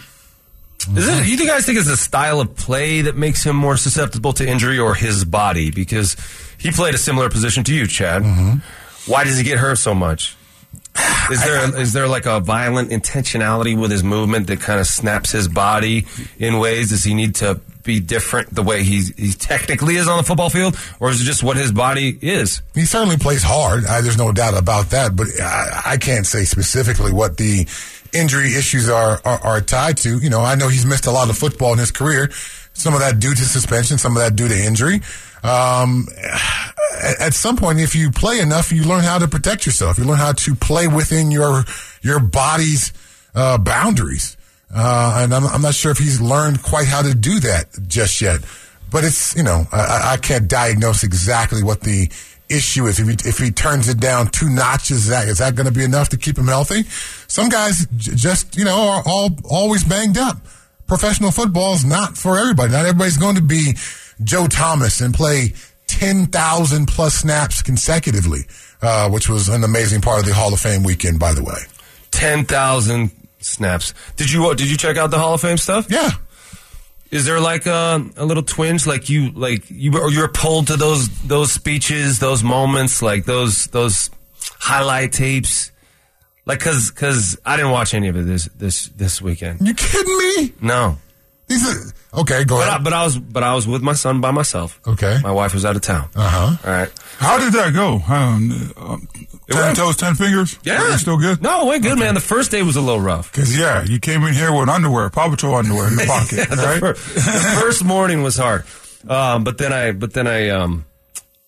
Is 0.95 1.07
it? 1.07 1.27
You 1.27 1.47
guys 1.47 1.65
think 1.65 1.77
it's 1.77 1.87
the 1.87 1.97
style 1.97 2.39
of 2.39 2.55
play 2.55 3.01
that 3.01 3.17
makes 3.17 3.43
him 3.43 3.55
more 3.55 3.77
susceptible 3.77 4.31
to 4.33 4.47
injury, 4.47 4.79
or 4.79 4.95
his 4.95 5.25
body? 5.25 5.71
Because 5.71 6.15
he 6.57 6.71
played 6.71 6.93
a 6.93 6.97
similar 6.97 7.29
position 7.29 7.63
to 7.65 7.73
you, 7.73 7.87
Chad. 7.87 8.23
Mm-hmm. 8.23 9.11
Why 9.11 9.23
does 9.23 9.37
he 9.37 9.43
get 9.43 9.57
hurt 9.57 9.77
so 9.79 9.95
much? 9.95 10.35
Is 11.31 11.43
there 11.43 11.79
is 11.79 11.93
there 11.93 12.07
like 12.07 12.25
a 12.25 12.39
violent 12.39 12.91
intentionality 12.91 13.79
with 13.79 13.91
his 13.91 14.03
movement 14.03 14.47
that 14.47 14.61
kind 14.61 14.79
of 14.79 14.87
snaps 14.87 15.31
his 15.31 15.47
body 15.47 16.05
in 16.39 16.59
ways? 16.59 16.89
Does 16.89 17.03
he 17.03 17.13
need 17.13 17.35
to 17.35 17.59
be 17.83 17.99
different 17.99 18.53
the 18.53 18.63
way 18.63 18.83
he 18.83 19.01
he 19.17 19.31
technically 19.31 19.95
is 19.95 20.07
on 20.07 20.17
the 20.17 20.23
football 20.23 20.49
field, 20.49 20.77
or 20.99 21.09
is 21.09 21.21
it 21.21 21.25
just 21.25 21.43
what 21.43 21.57
his 21.57 21.71
body 21.71 22.17
is? 22.21 22.61
He 22.73 22.85
certainly 22.85 23.17
plays 23.17 23.43
hard. 23.43 23.85
I, 23.85 24.01
there's 24.01 24.17
no 24.17 24.31
doubt 24.31 24.57
about 24.57 24.91
that. 24.91 25.15
But 25.15 25.27
I, 25.41 25.81
I 25.85 25.97
can't 25.97 26.25
say 26.25 26.43
specifically 26.43 27.11
what 27.11 27.37
the 27.37 27.67
injury 28.13 28.55
issues 28.55 28.89
are, 28.89 29.19
are 29.25 29.39
are 29.43 29.61
tied 29.61 29.97
to. 29.97 30.19
You 30.19 30.29
know, 30.29 30.41
I 30.41 30.55
know 30.55 30.67
he's 30.69 30.85
missed 30.85 31.07
a 31.07 31.11
lot 31.11 31.29
of 31.29 31.37
football 31.37 31.73
in 31.73 31.79
his 31.79 31.91
career. 31.91 32.29
Some 32.73 32.93
of 32.93 32.99
that 32.99 33.19
due 33.19 33.33
to 33.33 33.41
suspension, 33.43 33.97
some 33.97 34.15
of 34.15 34.21
that 34.21 34.35
due 34.35 34.47
to 34.47 34.57
injury. 34.57 35.01
Um, 35.47 36.07
at, 37.19 37.33
some 37.33 37.55
point, 37.57 37.79
if 37.79 37.95
you 37.95 38.11
play 38.11 38.39
enough, 38.39 38.71
you 38.71 38.83
learn 38.83 39.03
how 39.03 39.17
to 39.19 39.27
protect 39.27 39.65
yourself. 39.65 39.97
You 39.97 40.03
learn 40.03 40.17
how 40.17 40.33
to 40.33 40.55
play 40.55 40.87
within 40.87 41.31
your 41.31 41.63
your 42.01 42.19
body's 42.19 42.91
uh, 43.33 43.57
boundaries. 43.57 44.35
Uh, 44.73 45.19
and 45.23 45.33
I'm, 45.33 45.45
I'm 45.45 45.61
not 45.61 45.73
sure 45.75 45.91
if 45.91 45.97
he's 45.97 46.19
learned 46.19 46.61
quite 46.61 46.87
how 46.87 47.01
to 47.01 47.13
do 47.15 47.39
that 47.39 47.67
just 47.87 48.21
yet. 48.21 48.41
But 48.91 49.03
it's 49.05 49.35
you 49.35 49.43
know 49.43 49.65
I- 49.71 49.79
I, 49.79 50.13
I 50.13 50.17
can't 50.17 50.47
diagnose 50.49 51.03
exactly 51.03 51.63
what 51.63 51.81
the 51.81 52.09
issue 52.49 52.85
is. 52.87 52.99
If 52.99 53.07
he 53.07 53.29
if 53.29 53.37
he 53.37 53.51
turns 53.51 53.87
it 53.89 53.99
down 53.99 54.27
two 54.27 54.49
notches, 54.49 54.97
is 55.03 55.07
that 55.07 55.27
is 55.27 55.37
that 55.37 55.55
going 55.55 55.67
to 55.67 55.71
be 55.73 55.83
enough 55.83 56.09
to 56.09 56.17
keep 56.17 56.37
him 56.37 56.47
healthy? 56.47 56.83
Some 57.27 57.49
guys 57.49 57.85
j- 57.95 58.15
just 58.15 58.57
you 58.57 58.65
know 58.65 58.75
are 58.89 59.03
all 59.05 59.29
always 59.49 59.83
banged 59.83 60.17
up. 60.17 60.37
Professional 60.87 61.31
football 61.31 61.73
is 61.73 61.83
not 61.85 62.17
for 62.17 62.37
everybody. 62.37 62.71
Not 62.71 62.85
everybody's 62.85 63.17
going 63.17 63.35
to 63.35 63.41
be 63.41 63.75
Joe 64.23 64.47
Thomas 64.47 65.01
and 65.01 65.13
play 65.13 65.53
ten 65.87 66.27
thousand 66.27 66.87
plus 66.87 67.15
snaps 67.15 67.61
consecutively, 67.61 68.41
uh, 68.81 69.09
which 69.09 69.29
was 69.29 69.49
an 69.49 69.63
amazing 69.63 70.01
part 70.01 70.19
of 70.19 70.25
the 70.25 70.33
Hall 70.33 70.53
of 70.53 70.59
Fame 70.59 70.83
weekend, 70.83 71.19
by 71.19 71.33
the 71.33 71.43
way. 71.43 71.59
Ten 72.11 72.45
thousand 72.45 73.11
snaps. 73.39 73.93
Did 74.15 74.31
you 74.31 74.53
did 74.55 74.69
you 74.69 74.77
check 74.77 74.97
out 74.97 75.11
the 75.11 75.19
Hall 75.19 75.33
of 75.33 75.41
Fame 75.41 75.57
stuff? 75.57 75.87
Yeah. 75.89 76.11
Is 77.09 77.25
there 77.25 77.39
like 77.39 77.65
a, 77.67 78.05
a 78.17 78.25
little 78.25 78.43
twinge, 78.43 78.85
like 78.85 79.07
you, 79.07 79.31
like 79.31 79.69
you, 79.69 79.97
or 79.97 80.11
you're 80.11 80.27
pulled 80.27 80.67
to 80.67 80.75
those 80.75 81.07
those 81.21 81.53
speeches, 81.53 82.19
those 82.19 82.43
moments, 82.43 83.01
like 83.01 83.23
those 83.23 83.67
those 83.67 84.09
highlight 84.59 85.13
tapes, 85.13 85.71
like 86.45 86.59
because 86.59 86.91
because 86.91 87.37
I 87.45 87.55
didn't 87.55 87.71
watch 87.71 87.93
any 87.93 88.09
of 88.09 88.17
it 88.17 88.23
this 88.25 88.49
this 88.57 88.87
this 88.89 89.21
weekend. 89.21 89.65
You 89.65 89.73
kidding 89.73 90.17
me? 90.17 90.53
No, 90.61 90.97
These 91.47 91.65
are, 91.69 91.93
okay, 92.17 92.43
go 92.43 92.57
but 92.57 92.63
I, 92.63 92.67
ahead. 92.69 92.83
but 92.83 92.93
I 92.93 93.03
was 93.05 93.17
but 93.17 93.43
I 93.43 93.53
was 93.55 93.67
with 93.67 93.81
my 93.81 93.93
son 93.93 94.19
by 94.21 94.31
myself. 94.31 94.79
Okay. 94.87 95.19
my 95.23 95.31
wife 95.31 95.53
was 95.53 95.63
out 95.65 95.75
of 95.75 95.81
town. 95.81 96.09
Uh 96.15 96.29
huh. 96.29 96.57
All 96.69 96.71
right, 96.77 96.91
How 97.17 97.37
did 97.39 97.53
that 97.53 97.73
go? 97.73 98.01
Um, 98.07 98.71
um, 98.77 99.07
ten 99.49 99.57
went- 99.65 99.77
toes, 99.77 99.95
ten 99.97 100.15
fingers. 100.15 100.57
yeah, 100.63 100.95
still 100.97 101.17
good? 101.17 101.41
No, 101.41 101.63
it 101.63 101.67
went 101.67 101.83
good, 101.83 101.97
man. 101.99 102.13
The 102.13 102.19
first 102.19 102.51
day 102.51 102.63
was 102.63 102.75
a 102.75 102.81
little 102.81 103.01
rough. 103.01 103.31
Because 103.31 103.57
yeah, 103.57 103.83
you 103.83 103.99
came 103.99 104.23
in 104.23 104.33
here 104.33 104.53
with 104.57 104.67
underwear, 104.69 105.09
Paw 105.09 105.29
Patrol 105.29 105.55
underwear 105.55 105.87
in 105.87 105.95
the 105.95 106.05
pocket, 106.05 106.37
Yeah, 106.37 106.45
the, 106.55 106.63
right? 106.63 106.79
fir- 106.79 106.93
the 106.93 107.59
first 107.61 107.83
morning 107.83 108.21
was 108.23 108.35
hard, 108.37 108.65
um, 109.07 109.43
but 109.43 109.57
then 109.57 109.71
I, 109.73 109.91
but 109.93 110.13
then 110.13 110.27
I, 110.27 110.49
um, 110.49 110.85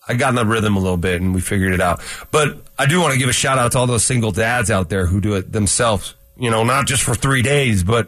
I 0.08 0.14
got 0.16 0.30
in 0.30 0.36
the 0.36 0.46
rhythm 0.46 0.76
a 0.76 0.80
little 0.80 0.98
bit 0.98 1.22
and 1.22 1.36
we 1.36 1.42
figured 1.42 1.72
it 1.74 1.82
out. 1.82 2.02
But 2.32 2.58
I 2.78 2.86
do 2.88 3.00
want 3.02 3.14
to 3.14 3.20
give 3.20 3.30
a 3.30 3.34
shout 3.34 3.58
out 3.60 3.74
to 3.74 3.78
all 3.80 3.88
those 3.88 4.04
single 4.04 4.32
dads 4.32 4.72
out 4.72 4.90
there 4.90 5.06
who 5.06 5.20
do 5.22 5.36
it 5.36 5.52
themselves. 5.52 6.16
You 6.38 6.50
know, 6.50 6.64
not 6.64 6.88
just 6.88 7.04
for 7.04 7.14
three 7.16 7.42
days, 7.42 7.84
but 7.84 8.08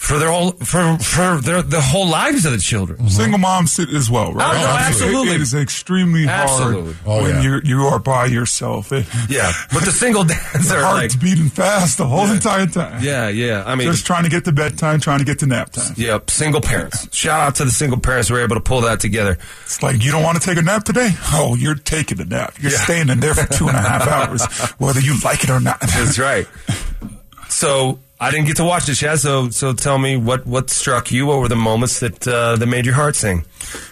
for 0.00 0.18
their 0.18 0.30
whole 0.30 0.52
for 0.52 0.96
for 0.98 1.36
their 1.42 1.60
the 1.62 1.80
whole 1.80 2.08
lives 2.08 2.46
of 2.46 2.52
the 2.52 2.58
children. 2.58 2.98
Mm-hmm. 2.98 3.08
Single 3.08 3.38
moms 3.38 3.72
sit 3.72 3.90
as 3.90 4.10
well, 4.10 4.32
right? 4.32 4.48
Oh, 4.48 4.58
no, 4.58 4.66
absolutely. 4.66 5.32
It, 5.32 5.34
it 5.36 5.40
is 5.42 5.54
extremely 5.54 6.26
Absolutely. 6.26 6.94
hard 6.94 6.96
Oh, 7.06 7.22
when 7.22 7.34
yeah. 7.36 7.42
you're 7.42 7.62
you 7.64 7.80
are 7.82 7.98
by 7.98 8.24
yourself. 8.26 8.92
It, 8.92 9.06
Yeah, 9.28 9.52
but 9.72 9.84
the 9.84 9.92
single 9.92 10.24
dads 10.24 10.72
are 10.72 10.80
like, 10.82 10.90
heart's 11.12 11.16
beating 11.16 11.50
fast 11.50 11.98
the 11.98 12.06
whole 12.06 12.26
entire 12.30 12.66
time. 12.66 13.04
yeah, 13.04 13.28
yeah. 13.28 13.62
I 13.66 13.74
mean, 13.74 13.90
Just 13.92 14.06
trying 14.06 14.24
to 14.24 14.30
get 14.30 14.44
to 14.46 14.52
bedtime, 14.52 15.00
trying 15.00 15.18
to 15.18 15.24
get 15.26 15.38
to 15.40 15.46
nap 15.46 15.70
time. 15.72 15.92
Yep, 15.96 16.30
single 16.30 16.60
parents. 16.62 17.14
Shout 17.14 17.38
out 17.38 17.54
to 17.56 17.64
the 17.66 17.70
single 17.70 18.00
parents 18.00 18.28
who 18.28 18.34
were 18.34 18.42
able 18.42 18.56
to 18.56 18.62
pull 18.62 18.80
that 18.80 19.00
together. 19.00 19.36
It's 19.64 19.82
like 19.82 20.02
you 20.02 20.10
don't 20.12 20.22
want 20.24 20.40
to 20.40 20.44
take 20.48 20.56
a 20.58 20.62
nap 20.62 20.84
today. 20.84 21.10
Oh, 21.32 21.54
you're 21.56 21.74
taking 21.76 22.20
a 22.20 22.24
nap. 22.24 22.54
You're 22.58 22.72
Yeah. 22.72 22.78
staying 22.78 23.10
in 23.10 23.20
there 23.20 23.34
for 23.34 23.46
two 23.52 23.68
and 23.68 23.76
a 23.76 23.80
half 23.82 24.08
hours, 24.08 24.44
whether 24.78 24.98
you 25.00 25.14
like 25.22 25.44
it 25.44 25.50
or 25.50 25.60
not. 25.60 25.78
That's 25.80 26.18
right. 26.18 26.46
So 27.48 27.98
I 28.20 28.30
didn't 28.30 28.46
get 28.46 28.56
to 28.58 28.64
watch 28.64 28.88
it, 28.88 28.96
Chad. 28.96 29.18
So 29.18 29.48
so 29.50 29.72
tell 29.72 29.98
me 29.98 30.16
what 30.16 30.46
what 30.46 30.68
struck 30.70 31.10
you. 31.10 31.26
What 31.26 31.38
were 31.38 31.48
the 31.48 31.56
moments 31.56 32.00
that 32.00 32.26
uh, 32.28 32.56
that 32.56 32.66
made 32.66 32.84
your 32.84 32.94
heart 32.94 33.16
sing? 33.16 33.44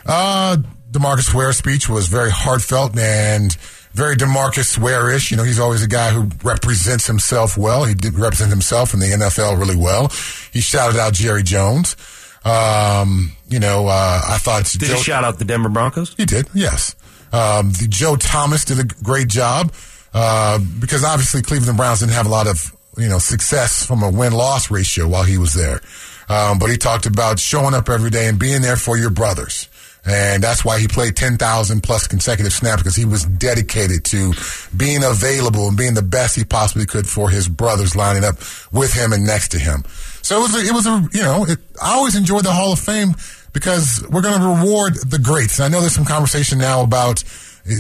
Uh, 0.05 0.59
Demarcus 0.91 1.33
Ware's 1.35 1.57
speech 1.57 1.89
was 1.89 2.09
very 2.09 2.31
heartfelt 2.31 2.97
and 2.99 3.55
very 3.93 4.17
Demarcus 4.17 4.79
Ware-ish. 4.79 5.31
You 5.31 5.37
know, 5.39 5.43
he's 5.45 5.59
always 5.59 5.83
a 5.83 5.89
guy 5.89 6.11
who 6.11 6.29
represents 6.45 7.07
himself 7.07 7.57
well. 7.57 7.85
He 7.85 7.95
did 7.95 8.15
represent 8.19 8.51
himself 8.51 8.95
in 8.95 9.01
the 9.01 9.07
NFL 9.07 9.59
really 9.59 9.77
well. 9.77 10.09
He 10.53 10.61
shouted 10.61 10.99
out 11.01 11.15
Jerry 11.15 11.43
Jones. 11.43 11.97
Um, 12.45 13.33
you 13.49 13.59
know, 13.59 13.87
uh, 13.89 14.21
I 14.29 14.39
thought 14.39 14.65
Did 14.65 14.83
Joe- 14.83 14.97
you 14.97 15.03
shout 15.03 15.25
out 15.25 15.39
the 15.39 15.45
Denver 15.45 15.69
Broncos? 15.69 16.15
He 16.17 16.25
did, 16.25 16.49
yes. 16.55 16.95
Um, 17.33 17.73
the 17.73 17.87
Joe 17.89 18.17
Thomas 18.17 18.65
did 18.65 18.79
a 18.79 18.85
great 19.03 19.29
job 19.29 19.73
uh, 20.15 20.59
because 20.81 21.05
obviously 21.05 21.43
Cleveland 21.43 21.77
Browns 21.77 22.01
didn't 22.01 22.13
have 22.13 22.27
a 22.27 22.31
lot 22.31 22.47
of 22.47 22.75
you 22.99 23.09
know 23.09 23.19
success 23.19 23.87
from 23.87 24.03
a 24.03 24.11
win 24.11 24.33
loss 24.33 24.71
ratio 24.71 25.09
while 25.09 25.25
he 25.25 25.39
was 25.39 25.55
there. 25.55 25.81
Um, 26.29 26.59
but 26.59 26.71
he 26.71 26.77
talked 26.77 27.07
about 27.07 27.39
showing 27.39 27.75
up 27.75 27.89
every 27.89 28.11
day 28.11 28.29
and 28.29 28.39
being 28.39 28.61
there 28.61 28.77
for 28.77 28.99
your 28.99 29.11
brothers. 29.11 29.69
And 30.05 30.43
that's 30.43 30.65
why 30.65 30.79
he 30.79 30.89
played 30.89 31.17
10,000 31.17 31.83
plus 31.83 32.07
consecutive 32.07 32.53
snaps 32.53 32.83
because 32.83 32.97
he 32.97 33.05
was 33.05 33.25
dedicated 33.25 34.05
to 34.07 34.33
being 34.77 35.03
available 35.05 35.69
and 35.69 35.77
being 35.77 35.95
the 35.95 36.03
best 36.03 36.37
he 36.37 36.45
possibly 36.45 36.87
could 36.87 37.07
for 37.07 37.29
his 37.29 37.49
brothers 37.49 37.97
lining 37.97 38.25
up 38.25 38.37
with 38.73 38.93
him 38.93 39.13
and 39.13 39.27
next 39.27 39.49
to 39.49 39.59
him. 39.59 39.85
So 40.23 40.39
it 40.39 40.43
was 40.43 40.55
a, 40.55 40.67
it 40.67 40.73
was 40.73 40.87
a, 40.87 41.09
you 41.13 41.23
know, 41.23 41.45
it, 41.47 41.59
I 41.83 41.95
always 41.95 42.17
enjoyed 42.17 42.45
the 42.45 42.53
Hall 42.53 42.73
of 42.73 42.79
Fame 42.79 43.15
because 43.53 44.05
we're 44.11 44.23
going 44.23 44.41
to 44.41 44.47
reward 44.47 44.95
the 44.95 45.19
greats. 45.19 45.59
And 45.59 45.67
I 45.67 45.69
know 45.69 45.81
there's 45.81 45.95
some 45.95 46.05
conversation 46.05 46.59
now 46.59 46.83
about 46.83 47.25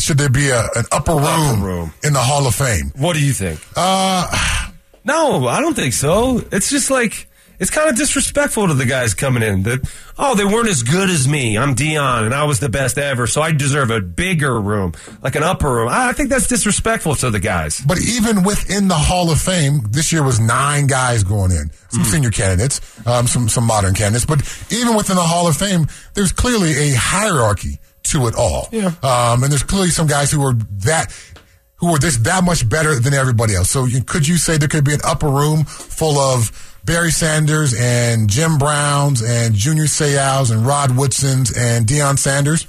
should 0.00 0.18
there 0.18 0.28
be 0.28 0.50
a, 0.50 0.60
an 0.74 0.84
upper 0.92 1.14
room, 1.14 1.62
room. 1.62 1.92
in 2.04 2.12
the 2.12 2.20
Hall 2.20 2.46
of 2.46 2.54
Fame? 2.54 2.92
What 2.96 3.14
do 3.14 3.24
you 3.24 3.32
think? 3.32 3.60
Uh, 3.74 4.67
No, 5.04 5.46
I 5.46 5.60
don't 5.60 5.74
think 5.74 5.94
so. 5.94 6.42
It's 6.52 6.70
just 6.70 6.90
like 6.90 7.26
it's 7.58 7.70
kind 7.70 7.90
of 7.90 7.96
disrespectful 7.96 8.68
to 8.68 8.74
the 8.74 8.86
guys 8.86 9.14
coming 9.14 9.42
in 9.42 9.64
that 9.64 9.80
oh 10.16 10.34
they 10.36 10.44
weren't 10.44 10.68
as 10.68 10.82
good 10.82 11.10
as 11.10 11.26
me. 11.26 11.58
I'm 11.58 11.74
Deion 11.74 12.24
and 12.24 12.32
I 12.34 12.44
was 12.44 12.60
the 12.60 12.68
best 12.68 12.98
ever, 12.98 13.26
so 13.26 13.42
I 13.42 13.50
deserve 13.52 13.90
a 13.90 14.00
bigger 14.00 14.60
room, 14.60 14.92
like 15.22 15.34
an 15.34 15.42
upper 15.42 15.72
room. 15.72 15.88
I 15.88 16.10
I 16.10 16.12
think 16.12 16.28
that's 16.28 16.46
disrespectful 16.46 17.14
to 17.16 17.30
the 17.30 17.40
guys. 17.40 17.80
But 17.80 17.98
even 18.00 18.42
within 18.44 18.88
the 18.88 18.94
Hall 18.94 19.30
of 19.30 19.40
Fame, 19.40 19.80
this 19.90 20.12
year 20.12 20.22
was 20.22 20.38
nine 20.38 20.86
guys 20.86 21.24
going 21.24 21.50
in. 21.50 21.70
Some 21.90 22.02
Hmm. 22.04 22.10
senior 22.10 22.30
candidates, 22.30 22.80
um, 23.06 23.26
some 23.26 23.48
some 23.48 23.64
modern 23.64 23.94
candidates. 23.94 24.26
But 24.26 24.40
even 24.70 24.94
within 24.94 25.16
the 25.16 25.22
Hall 25.22 25.48
of 25.48 25.56
Fame, 25.56 25.88
there's 26.14 26.32
clearly 26.32 26.72
a 26.92 26.94
hierarchy 26.94 27.80
to 28.04 28.26
it 28.28 28.34
all. 28.36 28.68
Yeah. 28.72 28.92
Um, 29.02 29.42
and 29.42 29.50
there's 29.52 29.64
clearly 29.64 29.90
some 29.90 30.06
guys 30.06 30.30
who 30.30 30.42
are 30.46 30.54
that 30.84 31.12
who 31.78 31.94
are 31.94 31.98
just 31.98 32.24
that 32.24 32.44
much 32.44 32.68
better 32.68 32.98
than 32.98 33.14
everybody 33.14 33.54
else. 33.54 33.70
So 33.70 33.84
you, 33.84 34.02
could 34.02 34.26
you 34.26 34.36
say 34.36 34.56
there 34.56 34.68
could 34.68 34.84
be 34.84 34.94
an 34.94 35.00
upper 35.04 35.28
room 35.28 35.64
full 35.64 36.18
of 36.18 36.50
Barry 36.84 37.10
Sanders 37.10 37.74
and 37.78 38.28
Jim 38.28 38.58
Browns 38.58 39.22
and 39.22 39.54
Junior 39.54 39.86
Seaus 39.86 40.50
and 40.50 40.66
Rod 40.66 40.96
Woodsons 40.96 41.56
and 41.56 41.86
Deion 41.86 42.18
Sanders? 42.18 42.66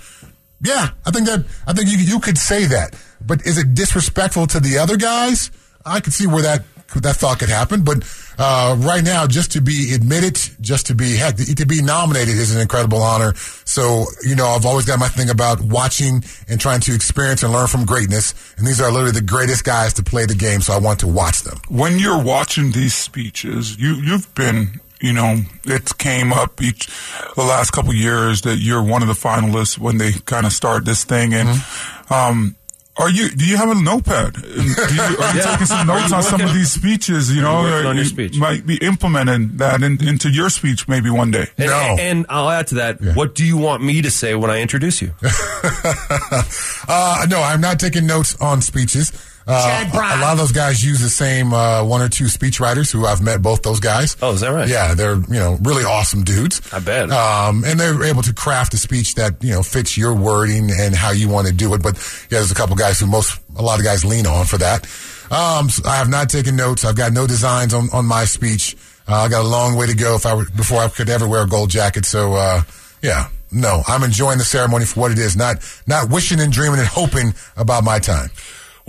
Yeah, 0.62 0.89
I 1.06 1.12
think 1.12 1.26
that 1.28 1.45
I 1.65 1.74
think 1.74 1.89
you 1.89 1.98
you 1.98 2.19
could 2.19 2.38
say 2.38 2.65
that. 2.65 2.95
But 3.26 3.45
is 3.45 3.58
it 3.58 3.74
disrespectful 3.74 4.48
to 4.48 4.60
the 4.60 4.78
other 4.78 4.98
guys? 4.98 5.52
I 5.86 6.02
could 6.02 6.13
see 6.13 6.28
where 6.28 6.41
that 6.41 6.63
that 6.95 7.15
thought 7.15 7.39
could 7.39 7.50
happen. 7.50 7.84
But 7.84 8.04
uh, 8.39 8.75
right 8.80 9.04
now, 9.04 9.28
just 9.28 9.52
to 9.52 9.62
be 9.62 9.93
admitted, 9.93 10.39
just 10.62 10.88
to 10.88 10.95
be 10.95 11.15
heck, 11.17 11.36
to 11.36 11.65
be 11.65 11.82
nominated 11.82 12.36
is 12.36 12.56
an 12.56 12.62
incredible 12.62 13.02
honor. 13.02 13.36
So 13.65 14.06
you 14.23 14.36
know, 14.36 14.47
I've 14.47 14.65
always 14.65 14.86
got 14.86 14.97
my 14.97 15.10
thing 15.10 15.30
about 15.30 15.60
watching 15.62 16.23
and 16.47 16.60
trying 16.60 16.80
to 16.82 16.95
experience 16.95 17.43
and 17.43 17.52
learn 17.52 17.67
from 17.67 17.86
greatness. 17.86 18.34
And 18.58 18.65
these 18.65 18.80
are 18.82 18.91
literally 18.91 19.12
the 19.12 19.21
greatest 19.21 19.65
guys 19.65 19.93
to 19.95 20.04
play 20.04 20.25
the 20.25 20.36
game. 20.36 20.62
So 20.62 20.73
I 20.73 20.80
want 20.80 21.02
to 21.02 21.08
watch 21.08 21.43
them. 21.43 21.60
When 21.67 21.99
you're 21.99 22.23
watching 22.23 22.71
these 22.71 22.95
speeches, 22.95 23.78
you 23.78 23.95
you've 23.95 24.34
been 24.36 24.80
you 25.02 25.13
know, 25.13 25.41
it 25.63 25.97
came 25.97 26.34
up 26.34 26.62
each 26.62 26.88
the 27.36 27.43
last 27.43 27.71
couple 27.71 27.93
years 27.93 28.41
that 28.41 28.58
you're 28.58 28.84
one 28.84 29.02
of 29.02 29.08
the 29.08 29.13
finalists 29.13 29.78
when 29.78 29.97
they 29.97 30.12
kind 30.12 30.45
of 30.45 30.52
start 30.52 30.86
this 30.86 31.04
thing, 31.04 31.34
and 31.34 31.47
mm-hmm. 31.49 32.13
um, 32.13 32.56
are 33.00 33.10
you? 33.10 33.30
Do 33.30 33.46
you 33.46 33.58
have 33.58 33.70
a 33.70 33.76
notepad? 33.76 34.38
You, 34.38 34.52
are 34.52 34.60
you 34.60 35.18
yeah. 35.20 35.32
taking 35.52 35.66
some 35.66 35.88
notes 35.88 36.12
on 36.12 36.22
some 36.22 36.42
of 36.42 36.54
these 36.54 36.72
speeches? 36.72 37.34
You 37.34 37.42
know, 37.42 37.88
on 37.88 37.96
your 37.96 38.06
speech. 38.06 38.38
might 38.38 38.66
be 38.66 38.78
implementing 38.78 39.58
that 39.58 39.82
in, 39.82 40.06
into 40.06 40.30
your 40.30 40.50
speech 40.50 40.88
maybe 40.88 41.10
one 41.10 41.32
day. 41.32 41.48
And, 41.58 41.68
no, 41.68 41.98
and 42.00 42.26
I'll 42.30 42.50
add 42.50 42.68
to 42.68 42.76
that. 42.76 43.02
Yeah. 43.02 43.14
What 43.14 43.36
do 43.36 43.46
you 43.46 43.58
want 43.58 43.84
me 43.84 44.02
to 44.02 44.12
say 44.12 44.36
when 44.36 44.52
I 44.52 44.62
introduce 44.62 45.02
you? 45.02 45.14
uh, 45.24 47.26
no, 47.30 47.42
I'm 47.42 47.62
not 47.62 47.80
taking 47.80 48.06
notes 48.06 48.36
on 48.42 48.62
speeches. 48.62 49.12
Uh, 49.52 49.90
a 49.92 50.22
lot 50.22 50.34
of 50.34 50.38
those 50.38 50.52
guys 50.52 50.84
use 50.84 51.02
the 51.02 51.10
same 51.10 51.54
uh, 51.54 51.84
one 51.84 52.04
or 52.04 52.10
two 52.10 52.26
speechwriters 52.26 52.92
who 52.92 53.08
I've 53.08 53.20
met 53.22 53.42
both 53.42 53.64
those 53.64 53.80
guys. 53.80 54.16
Oh, 54.22 54.34
is 54.34 54.42
that 54.42 54.50
right? 54.50 54.68
Yeah, 54.70 54.94
they're 54.94 55.16
you 55.16 55.40
know 55.40 55.58
really 55.64 55.84
awesome 55.84 56.24
dudes. 56.24 56.62
I 56.72 56.80
bet. 56.80 57.10
Um, 57.10 57.64
and 57.66 57.80
they're 57.80 58.04
able 58.04 58.22
to 58.22 58.34
craft 58.34 58.76
a 58.76 58.78
speech 58.78 59.16
that 59.16 59.44
you 59.44 59.52
know 59.52 59.64
fits 59.64 59.98
your 59.98 60.14
wording 60.14 60.70
and 60.72 60.94
how 60.94 61.12
you 61.12 61.30
want 61.30 61.48
to 61.48 61.54
do 61.54 61.74
it. 61.74 61.82
But 61.82 61.96
yeah, 62.30 62.38
there's 62.38 62.52
a 62.52 62.56
couple 62.56 62.76
guys 62.76 63.00
who 63.00 63.08
most 63.08 63.40
a 63.56 63.64
lot 63.64 63.80
of 63.80 63.86
guys 63.86 64.06
lean 64.06 64.28
on 64.28 64.46
for 64.46 64.60
that. 64.60 64.86
Um, 65.32 65.70
so 65.70 65.88
I 65.90 65.96
have 65.96 66.10
not 66.10 66.30
taken 66.30 66.56
notes. 66.56 66.86
I've 66.86 66.96
got 66.96 67.12
no 67.12 67.26
designs 67.26 67.74
on 67.74 67.90
on 67.92 68.06
my 68.06 68.26
speech. 68.26 68.78
Uh, 69.08 69.16
I 69.16 69.30
got 69.30 69.44
a 69.44 69.48
long 69.48 69.76
way 69.76 69.88
to 69.88 69.96
go 69.96 70.16
if 70.16 70.28
I 70.28 70.36
were, 70.36 70.46
before 70.56 70.78
I 70.80 70.90
could 70.90 71.10
ever 71.10 71.28
wear 71.28 71.42
a 71.42 71.48
gold 71.48 71.72
jacket. 71.72 72.06
So 72.06 72.36
uh, 72.36 72.62
yeah, 73.02 73.30
no, 73.52 73.82
I'm 73.88 74.04
enjoying 74.04 74.38
the 74.38 74.44
ceremony 74.44 74.86
for 74.86 75.00
what 75.00 75.12
it 75.12 75.18
is. 75.18 75.36
Not 75.36 75.58
not 75.88 76.10
wishing 76.12 76.40
and 76.40 76.52
dreaming 76.52 76.80
and 76.80 76.88
hoping 76.88 77.34
about 77.58 77.84
my 77.84 77.98
time. 77.98 78.30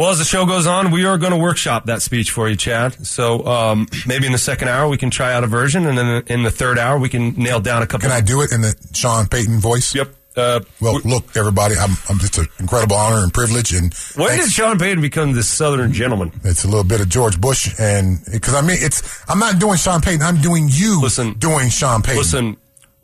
Well, 0.00 0.08
as 0.08 0.18
the 0.18 0.24
show 0.24 0.46
goes 0.46 0.66
on, 0.66 0.92
we 0.92 1.04
are 1.04 1.18
going 1.18 1.32
to 1.32 1.36
workshop 1.36 1.84
that 1.84 2.00
speech 2.00 2.30
for 2.30 2.48
you, 2.48 2.56
Chad. 2.56 3.06
So 3.06 3.44
um, 3.44 3.86
maybe 4.06 4.24
in 4.24 4.32
the 4.32 4.38
second 4.38 4.68
hour 4.68 4.88
we 4.88 4.96
can 4.96 5.10
try 5.10 5.34
out 5.34 5.44
a 5.44 5.46
version, 5.46 5.84
and 5.84 5.98
then 5.98 6.22
in 6.26 6.42
the 6.42 6.50
third 6.50 6.78
hour 6.78 6.98
we 6.98 7.10
can 7.10 7.32
nail 7.32 7.60
down 7.60 7.82
a 7.82 7.86
couple. 7.86 8.08
Can 8.08 8.16
I 8.16 8.22
do 8.22 8.40
it 8.40 8.50
in 8.50 8.62
the 8.62 8.74
Sean 8.94 9.26
Payton 9.26 9.60
voice? 9.60 9.94
Yep. 9.94 10.08
Uh, 10.34 10.60
well, 10.80 11.02
look, 11.04 11.36
everybody, 11.36 11.74
I'm, 11.76 11.90
I'm 12.08 12.18
just 12.18 12.38
an 12.38 12.46
incredible 12.58 12.96
honor 12.96 13.22
and 13.22 13.34
privilege. 13.34 13.74
And 13.74 13.92
when 14.14 14.28
thanks. 14.28 14.46
did 14.46 14.52
Sean 14.54 14.78
Payton 14.78 15.02
become 15.02 15.34
this 15.34 15.50
Southern 15.50 15.92
gentleman? 15.92 16.32
It's 16.44 16.64
a 16.64 16.68
little 16.68 16.82
bit 16.82 17.02
of 17.02 17.10
George 17.10 17.38
Bush, 17.38 17.74
and 17.78 18.20
because 18.32 18.54
I 18.54 18.62
mean, 18.62 18.78
it's 18.80 19.22
I'm 19.28 19.38
not 19.38 19.58
doing 19.58 19.76
Sean 19.76 20.00
Payton. 20.00 20.22
I'm 20.22 20.40
doing 20.40 20.68
you. 20.70 20.98
Listen, 21.02 21.34
doing 21.34 21.68
Sean 21.68 22.00
Payton. 22.00 22.16
Listen, 22.16 22.56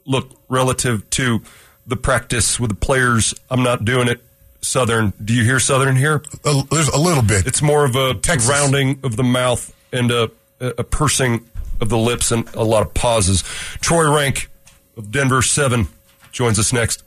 look, 0.06 0.30
relative 0.48 1.10
to 1.10 1.42
the 1.86 1.96
practice 1.96 2.58
with 2.58 2.70
the 2.70 2.76
players, 2.76 3.34
I'm 3.50 3.62
not 3.62 3.84
doing 3.84 4.08
it 4.08 4.22
Southern. 4.60 5.12
Do 5.22 5.32
you 5.34 5.44
hear 5.44 5.58
Southern 5.60 5.96
here? 5.96 6.22
A, 6.44 6.62
there's 6.70 6.88
a 6.88 6.98
little 6.98 7.22
bit. 7.22 7.46
It's 7.46 7.62
more 7.62 7.84
of 7.84 7.96
a 7.96 8.14
Texas. 8.14 8.48
rounding 8.48 9.00
of 9.02 9.16
the 9.16 9.22
mouth 9.24 9.74
and 9.92 10.10
a, 10.10 10.30
a 10.60 10.84
pursing 10.84 11.44
of 11.80 11.88
the 11.88 11.98
lips 11.98 12.32
and 12.32 12.48
a 12.54 12.64
lot 12.64 12.82
of 12.82 12.94
pauses. 12.94 13.42
Troy 13.80 14.12
Renck 14.14 14.50
of 14.96 15.10
Denver 15.10 15.42
7 15.42 15.88
joins 16.32 16.58
us 16.58 16.72
next. 16.72 17.06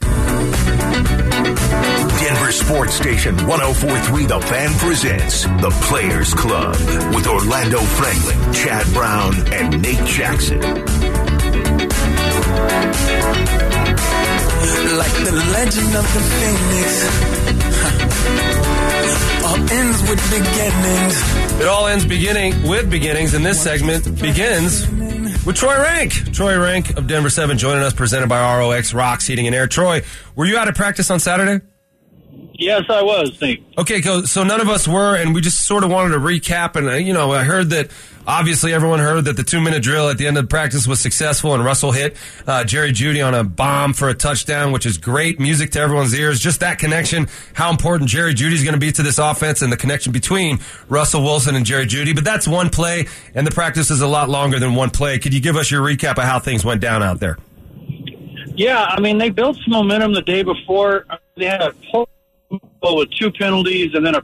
Denver 2.20 2.52
Sports 2.52 2.94
Station 2.94 3.36
1043 3.48 4.26
The 4.26 4.40
Fan 4.42 4.74
presents 4.78 5.44
The 5.44 5.70
Players 5.84 6.34
Club 6.34 6.76
with 7.16 7.28
Orlando 7.28 7.80
Franklin, 7.80 8.54
Chad 8.54 8.86
Brown, 8.94 9.34
and 9.54 9.82
Nate 9.82 10.06
Jackson. 10.06 10.60
Like 14.98 15.15
the 15.24 15.32
legend 15.54 15.95
of 15.95 16.06
the 16.13 16.19
phoenix 16.30 18.10
all 19.50 19.72
ends 19.72 20.02
with 20.02 20.22
beginnings. 20.30 21.62
It 21.62 21.67
all 21.67 21.88
ends 21.88 22.06
beginning 22.06 22.67
with 22.67 22.89
beginnings, 22.91 23.34
and 23.34 23.45
this 23.45 23.62
segment 23.62 24.22
begins 24.22 24.88
with 25.45 25.56
Troy 25.56 25.82
Renck. 25.82 26.12
Troy 26.34 26.60
Renck 26.60 26.98
of 26.98 27.08
Denver 27.08 27.30
7 27.30 27.58
joining 27.58 27.84
us, 27.84 27.93
presented 27.93 28.30
by 28.30 28.39
ROX 28.39 28.93
Rocks 28.93 29.26
Heating 29.26 29.48
and 29.48 29.56
Air. 29.56 29.65
Troy, 29.65 30.02
were 30.36 30.45
you 30.45 30.58
out 30.58 30.67
of 30.67 30.76
practice 30.76 31.10
on 31.10 31.19
Saturday? 31.19 31.65
Yes, 32.54 32.84
I 32.89 33.02
was. 33.02 33.39
Nate. 33.41 33.65
Okay, 33.78 34.02
so 34.02 34.43
none 34.43 34.62
of 34.62 34.69
us 34.69 34.88
were, 34.88 35.15
and 35.15 35.34
we 35.34 35.41
just 35.41 35.62
sort 35.62 35.84
of 35.84 35.89
wanted 35.89 36.13
to 36.13 36.19
recap. 36.19 36.76
And 36.76 36.88
uh, 36.88 36.93
you 36.93 37.13
know, 37.13 37.32
I 37.32 37.43
heard 37.43 37.69
that 37.72 37.89
obviously 38.30 38.72
everyone 38.72 39.00
heard 39.00 39.26
that 39.26 39.36
the 39.36 39.44
two 39.44 39.60
minute 39.60 39.82
drill 39.82 40.08
at 40.08 40.18
the 40.20 40.28
end 40.28 40.38
of 40.38 40.44
the 40.44 40.48
practice 40.48 40.88
was 40.88 41.00
successful, 41.00 41.56
and 41.56 41.65
Russell 41.65 41.92
hit 41.92 42.15
uh, 42.46 42.63
Jerry 42.63 42.92
Jeudy 42.92 43.26
on 43.26 43.34
a 43.34 43.44
bomb 43.44 43.94
for 43.94 44.08
a 44.08 44.13
touchdown, 44.13 44.72
which 44.72 44.86
is 44.86 44.98
great 44.98 45.39
music 45.39 45.72
to 45.72 45.80
everyone's 45.80 46.13
ears. 46.13 46.39
Just 46.39 46.60
that 46.60 46.78
connection, 46.78 47.28
how 47.54 47.72
important 47.72 48.10
Jerry 48.10 48.36
Jeudy 48.36 48.54
is 48.54 48.63
going 48.63 48.76
to 48.76 48.80
be 48.80 48.92
to 48.92 49.02
this 49.02 49.18
offense, 49.18 49.62
and 49.63 49.74
the 49.74 49.78
connection 49.78 50.13
between 50.13 50.60
Russell 50.88 51.24
Wilson 51.24 51.56
and 51.56 51.65
Jerry 51.65 51.88
Jeudy. 51.88 52.13
But 52.13 52.24
that's 52.24 52.48
one 52.48 52.70
play, 52.70 53.08
and 53.34 53.46
the 53.46 53.52
practice 53.52 53.89
is 53.89 54.02
a 54.02 54.08
lot 54.08 54.30
longer 54.30 54.60
than 54.60 54.76
one 54.76 54.92
play. 54.92 55.18
Could 55.18 55.34
you 55.34 55.42
give 55.42 55.56
us 55.56 55.72
your 55.72 55.82
recap 55.82 56.20
of 56.20 56.26
how 56.26 56.39
things 56.39 56.63
went 56.63 56.82
down 56.82 57.02
out 57.02 57.20
there? 57.20 57.38
Yeah, 58.56 58.84
I 58.84 59.00
mean 59.00 59.18
they 59.18 59.30
built 59.30 59.58
some 59.63 59.72
momentum 59.72 60.13
the 60.13 60.22
day 60.22 60.44
before. 60.44 61.06
They 61.36 61.46
had 61.46 61.62
a 61.62 61.74
pull 61.92 62.08
with 62.84 63.10
two 63.12 63.32
penalties 63.32 63.94
and 63.94 64.06
then 64.06 64.15
a 64.15 64.22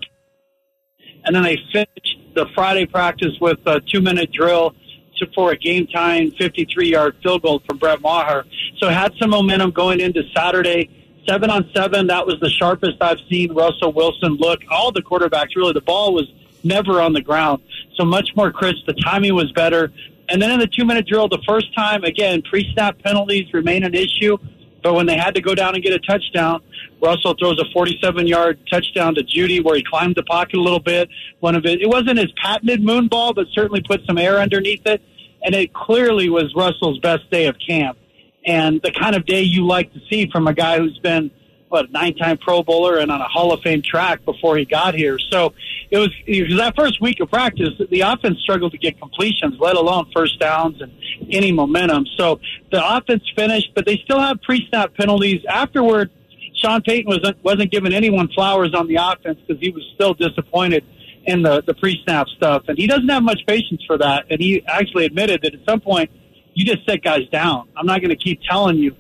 and 1.24 1.36
then 1.36 1.44
they 1.44 1.58
finished 1.72 2.15
the 2.36 2.46
Friday 2.54 2.86
practice 2.86 3.32
with 3.40 3.60
a 3.66 3.82
two 3.82 4.02
minute 4.02 4.32
drill 4.32 4.76
to, 5.18 5.28
for 5.34 5.52
a 5.52 5.58
game 5.58 5.88
time 5.88 6.32
53 6.32 6.90
yard 6.90 7.16
field 7.24 7.42
goal 7.42 7.62
from 7.68 7.78
Brett 7.78 8.02
Maher. 8.02 8.46
So 8.78 8.90
had 8.90 9.14
some 9.20 9.32
momentum 9.32 9.72
going 9.72 10.00
into 10.00 10.24
Saturday. 10.36 10.90
Seven 11.28 11.50
on 11.50 11.68
seven, 11.76 12.08
that 12.08 12.28
was 12.28 12.40
the 12.40 12.50
sharpest 12.50 13.02
I've 13.02 13.18
seen 13.30 13.52
Russell 13.54 13.92
Wilson 13.94 14.36
look. 14.36 14.62
All 14.70 14.92
the 14.92 15.02
quarterbacks, 15.02 15.56
really, 15.56 15.74
the 15.74 15.82
ball 15.82 16.14
was 16.14 16.32
never 16.64 17.02
on 17.02 17.14
the 17.14 17.22
ground. 17.22 17.64
So 17.96 18.06
much 18.06 18.30
more 18.36 18.52
crisp. 18.52 18.86
The 18.86 18.94
timing 18.94 19.34
was 19.34 19.52
better. 19.54 19.92
And 20.30 20.42
then 20.42 20.52
in 20.52 20.60
the 20.60 20.68
two 20.68 20.86
minute 20.86 21.08
drill, 21.08 21.28
the 21.28 21.42
first 21.48 21.74
time, 21.74 22.04
again, 22.04 22.42
pre 22.44 22.72
snap 22.74 23.00
penalties 23.00 23.52
remain 23.54 23.84
an 23.84 23.96
issue. 23.96 24.38
But 24.86 24.94
when 24.94 25.08
they 25.08 25.18
had 25.18 25.34
to 25.34 25.42
go 25.42 25.56
down 25.56 25.74
and 25.74 25.84
get 25.84 25.94
a 25.94 26.00
touchdown, 26.00 26.62
Russell 27.02 27.34
throws 27.40 27.60
a 27.60 27.66
47 27.74 28.28
yard 28.28 28.60
touchdown 28.70 29.16
to 29.16 29.24
Jeudy 29.24 29.60
where 29.64 29.76
he 29.76 29.84
climbed 29.84 30.14
the 30.14 30.22
pocket 30.22 30.58
a 30.58 30.62
little 30.62 30.80
bit. 30.80 31.10
One 31.40 31.56
of 31.56 31.66
it, 31.66 31.82
it 31.82 31.90
wasn't 31.90 32.20
his 32.20 32.32
patented 32.34 32.84
moon 32.84 33.08
ball, 33.08 33.34
but 33.34 33.48
certainly 33.52 33.82
put 33.82 34.06
some 34.06 34.20
air 34.20 34.38
underneath 34.38 34.86
it. 34.86 35.02
And 35.42 35.56
it 35.56 35.74
clearly 35.74 36.30
was 36.30 36.54
Russell's 36.56 37.00
best 37.00 37.28
day 37.32 37.48
of 37.48 37.56
camp 37.68 37.98
and 38.46 38.80
the 38.84 38.92
kind 38.92 39.16
of 39.16 39.26
day 39.26 39.42
you 39.42 39.66
like 39.66 39.92
to 39.94 40.00
see 40.08 40.30
from 40.30 40.48
a 40.48 40.54
guy 40.54 40.78
who's 40.78 41.00
been 41.00 41.32
what 41.70 41.92
nine-time 41.92 42.38
Pro 42.38 42.64
Bowler 42.64 42.98
and 43.00 43.12
on 43.12 43.22
a 43.22 43.28
Hall 43.28 43.52
of 43.52 43.62
Fame 43.62 43.82
track 43.82 44.24
before 44.24 44.58
he 44.58 44.66
got 44.66 44.94
here. 44.94 45.18
So 45.32 45.54
it 45.90 45.98
was, 45.98 46.10
it 46.26 46.48
was 46.48 46.58
that 46.58 46.76
first 46.76 47.02
week 47.02 47.20
of 47.20 47.30
practice. 47.30 47.70
The 47.90 48.02
offense 48.02 48.40
struggled 48.40 48.72
to 48.74 48.78
get 48.78 49.00
completions, 49.00 49.56
let 49.60 49.76
alone 49.76 50.10
first 50.16 50.40
downs 50.40 50.82
and 50.82 50.92
any 51.32 51.52
momentum. 51.52 52.06
So 52.18 52.40
the 52.72 52.96
offense 52.96 53.24
finished, 53.36 53.72
but 53.76 53.86
they 53.86 53.98
still 53.98 54.20
have 54.20 54.42
pre-snap 54.42 54.94
penalties. 54.96 55.42
Afterward, 55.50 56.12
Sean 56.56 56.82
Payton 56.82 57.08
wasn't 57.08 57.44
wasn't 57.44 57.72
giving 57.72 57.94
anyone 57.94 58.30
flowers 58.34 58.74
on 58.74 58.88
the 58.88 58.96
offense 58.96 59.40
because 59.46 59.62
he 59.62 59.72
was 59.72 59.84
still 59.96 60.14
disappointed 60.14 60.86
in 61.26 61.42
the 61.42 61.62
the 61.62 61.74
pre-snap 61.74 62.28
stuff, 62.30 62.64
and 62.68 62.78
he 62.78 62.88
doesn't 62.88 63.10
have 63.10 63.24
much 63.24 63.42
patience 63.48 63.84
for 63.86 63.98
that. 63.98 64.26
And 64.30 64.40
he 64.40 64.64
actually 64.68 65.06
admitted 65.06 65.42
that 65.42 65.54
at 65.54 65.60
some 65.68 65.82
point 65.82 66.10
you 66.56 66.66
just 66.66 66.88
sit 66.88 67.04
guys 67.04 67.28
down. 67.30 67.68
I'm 67.76 67.86
not 67.86 68.02
going 68.02 68.10
to 68.10 68.16
keep 68.16 68.42
telling 68.42 68.78
you. 68.78 68.96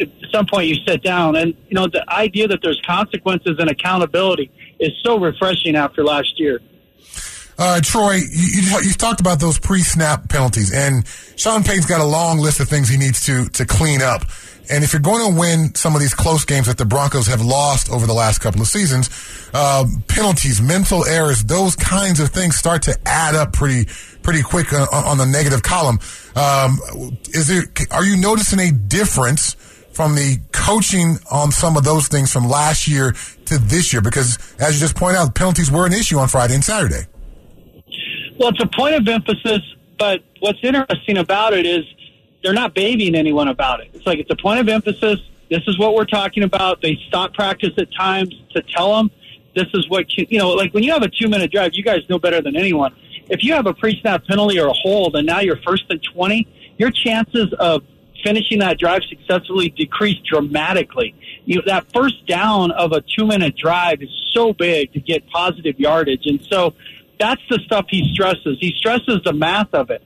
At 0.00 0.08
some 0.32 0.46
point, 0.46 0.68
you 0.68 0.76
sit 0.86 1.02
down, 1.02 1.36
and 1.36 1.54
you 1.68 1.74
know 1.74 1.86
the 1.86 2.08
idea 2.10 2.48
that 2.48 2.60
there's 2.62 2.80
consequences 2.86 3.56
and 3.58 3.68
accountability 3.68 4.50
is 4.78 4.92
so 5.04 5.18
refreshing 5.18 5.76
after 5.76 6.04
last 6.04 6.38
year. 6.38 6.60
Uh, 7.58 7.80
Troy, 7.82 8.14
you, 8.14 8.62
you, 8.62 8.78
you, 8.84 8.92
talked 8.94 9.20
about 9.20 9.38
those 9.38 9.58
pre-snap 9.58 10.30
penalties, 10.30 10.72
and 10.72 11.06
Sean 11.36 11.62
Payton's 11.62 11.84
got 11.84 12.00
a 12.00 12.06
long 12.06 12.38
list 12.38 12.60
of 12.60 12.68
things 12.68 12.88
he 12.88 12.96
needs 12.96 13.26
to 13.26 13.48
to 13.50 13.66
clean 13.66 14.00
up. 14.00 14.22
And 14.70 14.84
if 14.84 14.92
you're 14.92 15.02
going 15.02 15.32
to 15.32 15.38
win 15.38 15.74
some 15.74 15.94
of 15.94 16.00
these 16.00 16.14
close 16.14 16.44
games 16.44 16.66
that 16.66 16.78
the 16.78 16.84
Broncos 16.84 17.26
have 17.26 17.42
lost 17.42 17.90
over 17.90 18.06
the 18.06 18.14
last 18.14 18.38
couple 18.38 18.60
of 18.60 18.68
seasons, 18.68 19.10
uh, 19.52 19.84
penalties, 20.06 20.62
mental 20.62 21.04
errors, 21.04 21.42
those 21.42 21.74
kinds 21.74 22.20
of 22.20 22.28
things 22.28 22.56
start 22.56 22.82
to 22.82 22.96
add 23.04 23.34
up 23.34 23.52
pretty 23.52 23.90
pretty 24.22 24.42
quick 24.42 24.72
on, 24.72 24.86
on 24.92 25.18
the 25.18 25.26
negative 25.26 25.62
column. 25.62 25.98
Um, 26.36 26.78
is 27.30 27.48
there? 27.48 27.64
Are 27.90 28.04
you 28.04 28.16
noticing 28.16 28.60
a 28.60 28.70
difference 28.70 29.54
from 29.92 30.14
the 30.14 30.38
coaching 30.52 31.18
on 31.30 31.50
some 31.50 31.76
of 31.76 31.82
those 31.82 32.06
things 32.06 32.32
from 32.32 32.48
last 32.48 32.86
year 32.86 33.12
to 33.46 33.58
this 33.58 33.92
year? 33.92 34.00
Because 34.00 34.38
as 34.60 34.74
you 34.74 34.80
just 34.80 34.94
pointed 34.94 35.18
out, 35.18 35.34
penalties 35.34 35.70
were 35.70 35.84
an 35.84 35.92
issue 35.92 36.18
on 36.18 36.28
Friday 36.28 36.54
and 36.54 36.62
Saturday. 36.62 37.06
Well, 38.38 38.50
it's 38.50 38.62
a 38.62 38.68
point 38.68 38.94
of 38.94 39.06
emphasis, 39.08 39.60
but 39.98 40.20
what's 40.38 40.60
interesting 40.62 41.18
about 41.18 41.54
it 41.54 41.66
is 41.66 41.84
they're 42.42 42.52
not 42.52 42.74
babying 42.74 43.14
anyone 43.14 43.48
about 43.48 43.80
it. 43.80 43.90
It's 43.92 44.06
like 44.06 44.18
it's 44.18 44.30
a 44.30 44.36
point 44.36 44.60
of 44.60 44.68
emphasis. 44.68 45.20
This 45.50 45.62
is 45.66 45.78
what 45.78 45.94
we're 45.94 46.04
talking 46.04 46.42
about. 46.42 46.80
They 46.80 46.98
stop 47.08 47.34
practice 47.34 47.72
at 47.76 47.92
times 47.92 48.34
to 48.54 48.62
tell 48.62 48.96
them 48.96 49.10
this 49.54 49.66
is 49.74 49.88
what 49.88 50.06
you 50.16 50.38
know. 50.38 50.50
Like 50.50 50.72
when 50.72 50.82
you 50.82 50.92
have 50.92 51.02
a 51.02 51.08
two 51.08 51.28
minute 51.28 51.50
drive, 51.50 51.72
you 51.74 51.82
guys 51.82 52.00
know 52.08 52.18
better 52.18 52.40
than 52.40 52.56
anyone. 52.56 52.94
If 53.28 53.42
you 53.44 53.52
have 53.54 53.66
a 53.66 53.74
pre 53.74 54.00
snap 54.00 54.24
penalty 54.26 54.58
or 54.58 54.68
a 54.68 54.72
hold, 54.72 55.16
and 55.16 55.26
now 55.26 55.40
you're 55.40 55.60
first 55.66 55.84
and 55.90 56.00
twenty, 56.02 56.46
your 56.78 56.90
chances 56.90 57.52
of 57.58 57.82
finishing 58.24 58.58
that 58.60 58.78
drive 58.78 59.02
successfully 59.08 59.70
decrease 59.70 60.18
dramatically. 60.28 61.14
You 61.44 61.62
that 61.66 61.90
first 61.92 62.26
down 62.26 62.70
of 62.72 62.92
a 62.92 63.00
two 63.00 63.26
minute 63.26 63.56
drive 63.56 64.02
is 64.02 64.10
so 64.32 64.52
big 64.52 64.92
to 64.92 65.00
get 65.00 65.28
positive 65.30 65.78
yardage, 65.78 66.26
and 66.26 66.40
so 66.50 66.74
that's 67.18 67.42
the 67.50 67.58
stuff 67.64 67.86
he 67.88 68.12
stresses. 68.12 68.56
He 68.60 68.74
stresses 68.76 69.20
the 69.24 69.32
math 69.32 69.74
of 69.74 69.90
it. 69.90 70.02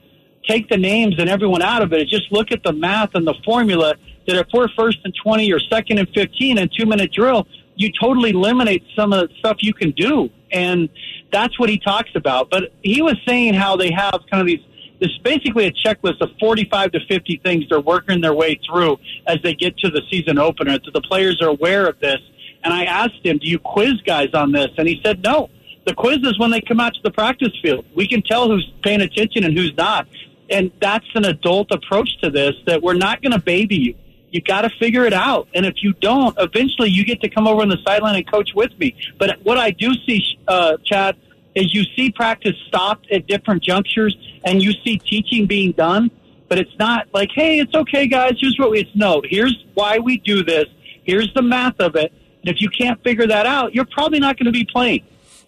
Take 0.47 0.69
the 0.69 0.77
names 0.77 1.15
and 1.17 1.29
everyone 1.29 1.61
out 1.61 1.81
of 1.81 1.93
it. 1.93 2.07
Just 2.07 2.31
look 2.31 2.51
at 2.51 2.63
the 2.63 2.73
math 2.73 3.15
and 3.15 3.25
the 3.25 3.35
formula 3.43 3.95
that 4.27 4.35
if 4.35 4.47
we're 4.53 4.67
first 4.77 4.99
and 5.03 5.13
20 5.23 5.51
or 5.51 5.59
second 5.59 5.99
and 5.99 6.07
15 6.09 6.57
and 6.57 6.71
two 6.77 6.85
minute 6.85 7.11
drill, 7.11 7.47
you 7.75 7.91
totally 7.91 8.29
eliminate 8.31 8.83
some 8.95 9.11
of 9.13 9.27
the 9.27 9.35
stuff 9.39 9.57
you 9.61 9.73
can 9.73 9.91
do. 9.91 10.29
And 10.51 10.89
that's 11.31 11.59
what 11.59 11.69
he 11.69 11.77
talks 11.77 12.11
about. 12.15 12.49
But 12.49 12.73
he 12.81 13.01
was 13.01 13.15
saying 13.27 13.53
how 13.55 13.75
they 13.75 13.91
have 13.91 14.21
kind 14.31 14.41
of 14.41 14.47
these, 14.47 14.61
this 14.99 15.17
basically 15.23 15.65
a 15.65 15.71
checklist 15.71 16.21
of 16.21 16.29
45 16.39 16.93
to 16.93 16.99
50 17.07 17.41
things 17.43 17.65
they're 17.69 17.81
working 17.81 18.21
their 18.21 18.33
way 18.33 18.59
through 18.65 18.97
as 19.27 19.39
they 19.43 19.53
get 19.53 19.77
to 19.79 19.89
the 19.89 20.01
season 20.09 20.37
opener. 20.37 20.79
So 20.83 20.91
the 20.93 21.01
players 21.01 21.41
are 21.41 21.49
aware 21.49 21.87
of 21.87 21.99
this. 21.99 22.19
And 22.63 22.73
I 22.73 22.85
asked 22.85 23.23
him, 23.23 23.37
do 23.37 23.47
you 23.47 23.59
quiz 23.59 24.01
guys 24.05 24.29
on 24.33 24.51
this? 24.51 24.69
And 24.77 24.87
he 24.87 25.01
said, 25.03 25.21
no 25.21 25.49
the 25.85 25.93
quiz 25.93 26.17
is 26.23 26.37
when 26.39 26.51
they 26.51 26.61
come 26.61 26.79
out 26.79 26.93
to 26.95 26.99
the 27.03 27.11
practice 27.11 27.53
field. 27.61 27.85
We 27.95 28.07
can 28.07 28.21
tell 28.23 28.49
who's 28.49 28.71
paying 28.83 29.01
attention 29.01 29.43
and 29.43 29.55
who's 29.55 29.73
not. 29.77 30.07
And 30.49 30.71
that's 30.79 31.07
an 31.15 31.25
adult 31.25 31.71
approach 31.71 32.17
to 32.21 32.29
this 32.29 32.53
that 32.67 32.81
we're 32.81 32.93
not 32.93 33.21
going 33.21 33.31
to 33.31 33.39
baby 33.39 33.75
you. 33.75 33.95
You 34.29 34.41
got 34.41 34.61
to 34.61 34.69
figure 34.79 35.05
it 35.05 35.13
out. 35.13 35.47
And 35.53 35.65
if 35.65 35.75
you 35.81 35.93
don't, 35.93 36.35
eventually 36.39 36.89
you 36.89 37.05
get 37.05 37.21
to 37.21 37.29
come 37.29 37.47
over 37.47 37.61
on 37.61 37.69
the 37.69 37.77
sideline 37.85 38.15
and 38.15 38.29
coach 38.29 38.51
with 38.53 38.77
me. 38.77 38.95
But 39.17 39.39
what 39.43 39.57
I 39.57 39.71
do 39.71 39.93
see, 40.05 40.37
uh, 40.47 40.77
Chad, 40.83 41.15
is 41.55 41.73
you 41.73 41.83
see 41.95 42.11
practice 42.11 42.55
stopped 42.67 43.09
at 43.11 43.27
different 43.27 43.63
junctures 43.63 44.15
and 44.43 44.61
you 44.61 44.73
see 44.83 44.97
teaching 44.97 45.45
being 45.45 45.71
done. 45.71 46.11
But 46.49 46.59
it's 46.59 46.77
not 46.77 47.07
like, 47.13 47.29
hey, 47.33 47.59
it's 47.59 47.73
okay, 47.73 48.07
guys. 48.07 48.33
Here's 48.39 48.59
what 48.59 48.71
we, 48.71 48.81
it's 48.81 48.91
no, 48.93 49.21
here's 49.23 49.65
why 49.73 49.99
we 49.99 50.17
do 50.17 50.43
this. 50.43 50.65
Here's 51.03 51.33
the 51.33 51.41
math 51.41 51.79
of 51.79 51.95
it. 51.95 52.11
And 52.41 52.53
if 52.53 52.61
you 52.61 52.69
can't 52.69 53.01
figure 53.03 53.25
that 53.27 53.45
out, 53.45 53.73
you're 53.73 53.85
probably 53.85 54.19
not 54.19 54.37
going 54.37 54.45
to 54.45 54.51
be 54.51 54.65
playing. 54.65 55.03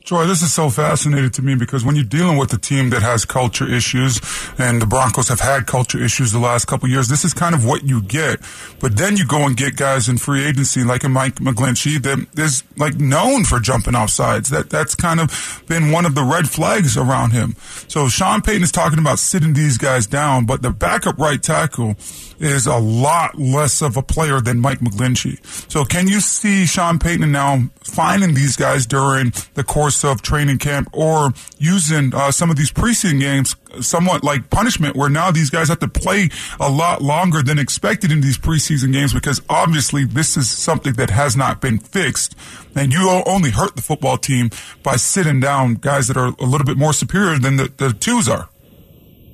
Troy, 0.08 0.26
this 0.26 0.42
is 0.42 0.54
so 0.54 0.70
fascinating 0.70 1.32
to 1.32 1.42
me 1.42 1.54
because 1.54 1.84
when 1.84 1.98
you're 1.98 2.06
dealing 2.06 2.38
with 2.38 2.54
a 2.54 2.58
team 2.58 2.92
that 2.92 3.02
has 3.02 3.26
culture 3.26 3.68
issues, 3.68 4.22
and 4.58 4.82
the 4.82 4.86
Broncos 4.86 5.28
have 5.28 5.42
had 5.42 5.68
culture 5.68 6.02
issues 6.02 6.32
the 6.32 6.40
last 6.40 6.64
couple 6.64 6.88
years, 6.88 7.10
this 7.10 7.26
is 7.26 7.34
kind 7.34 7.54
of 7.54 7.66
what 7.66 7.84
you 7.84 8.02
get. 8.02 8.40
But 8.80 8.96
then 8.96 9.18
you 9.18 9.28
go 9.28 9.46
and 9.46 9.58
get 9.58 9.76
guys 9.76 10.08
in 10.08 10.18
free 10.18 10.46
agency 10.46 10.86
like 10.86 11.04
a 11.04 11.10
Mike 11.10 11.36
McGlinchey 11.36 12.02
that 12.04 12.40
is 12.40 12.64
like 12.78 12.96
known 12.96 13.44
for 13.44 13.60
jumping 13.60 13.96
off 13.96 14.10
sides. 14.10 14.48
That 14.48 14.70
that's 14.70 14.96
kind 14.96 15.20
of 15.20 15.66
been 15.68 15.92
one 15.92 16.06
of 16.06 16.16
the 16.16 16.24
red 16.24 16.50
flags 16.50 16.96
around 16.96 17.32
him. 17.32 17.58
So 17.90 18.08
Sean 18.08 18.42
Payton 18.42 18.64
is 18.64 18.72
talking 18.72 19.00
about 19.00 19.20
sitting 19.20 19.56
these 19.56 19.78
guys 19.78 20.08
down, 20.08 20.46
but 20.46 20.62
the 20.62 20.72
backup 20.72 21.18
right 21.18 21.44
tackle 21.44 21.98
is 22.40 22.68
a 22.68 22.78
lot 22.78 23.38
less 23.38 23.82
of 23.82 23.98
a 23.98 24.04
player 24.04 24.40
than 24.40 24.60
Mike 24.60 24.80
McGlinchey. 24.80 25.40
So 25.72 25.86
can 25.86 26.08
you 26.08 26.20
see 26.20 26.66
Sean 26.66 27.00
Payton 27.00 27.32
now 27.32 27.70
finding 27.84 28.34
these 28.34 28.56
guys 28.56 28.86
during 28.86 29.34
the 29.56 29.64
course 29.64 30.04
of 30.04 30.22
training 30.22 30.60
camp 30.60 30.90
or 30.94 31.34
using 31.58 32.14
uh, 32.14 32.32
some 32.32 32.50
of 32.50 32.56
these 32.56 32.72
preseason 32.72 33.20
games 33.20 33.56
somewhat 33.82 34.24
like 34.24 34.50
punishment 34.50 34.96
where 34.96 35.10
now 35.10 35.32
these 35.32 35.50
guys 35.50 35.70
have 35.70 35.80
to 35.80 35.88
play 35.88 36.30
a 36.60 36.70
lot 36.70 37.02
longer 37.02 37.42
than 37.42 37.60
expected 37.60 38.12
in 38.12 38.22
these 38.22 38.38
preseason 38.38 38.94
games 38.94 39.14
because 39.14 39.42
obviously 39.50 40.06
this 40.06 40.38
is 40.38 40.50
something 40.50 40.94
that 40.94 41.10
has 41.10 41.36
not 41.36 41.62
been 41.62 41.78
fixed 41.78 42.36
and 42.76 42.94
you 42.94 43.10
only 43.26 43.52
hurt 43.52 43.76
the 43.76 43.82
football 43.82 44.18
team 44.18 44.50
by 44.84 44.96
sitting 44.96 45.40
down 45.40 45.76
guys 45.76 46.08
that 46.08 46.18
are 46.18 46.34
a 46.40 46.46
little 46.46 46.66
bit 46.66 46.78
more 46.78 46.94
superior 46.94 47.38
than 47.40 47.58
the, 47.58 47.72
the 47.78 47.94
twos 47.94 48.30
are. 48.30 48.50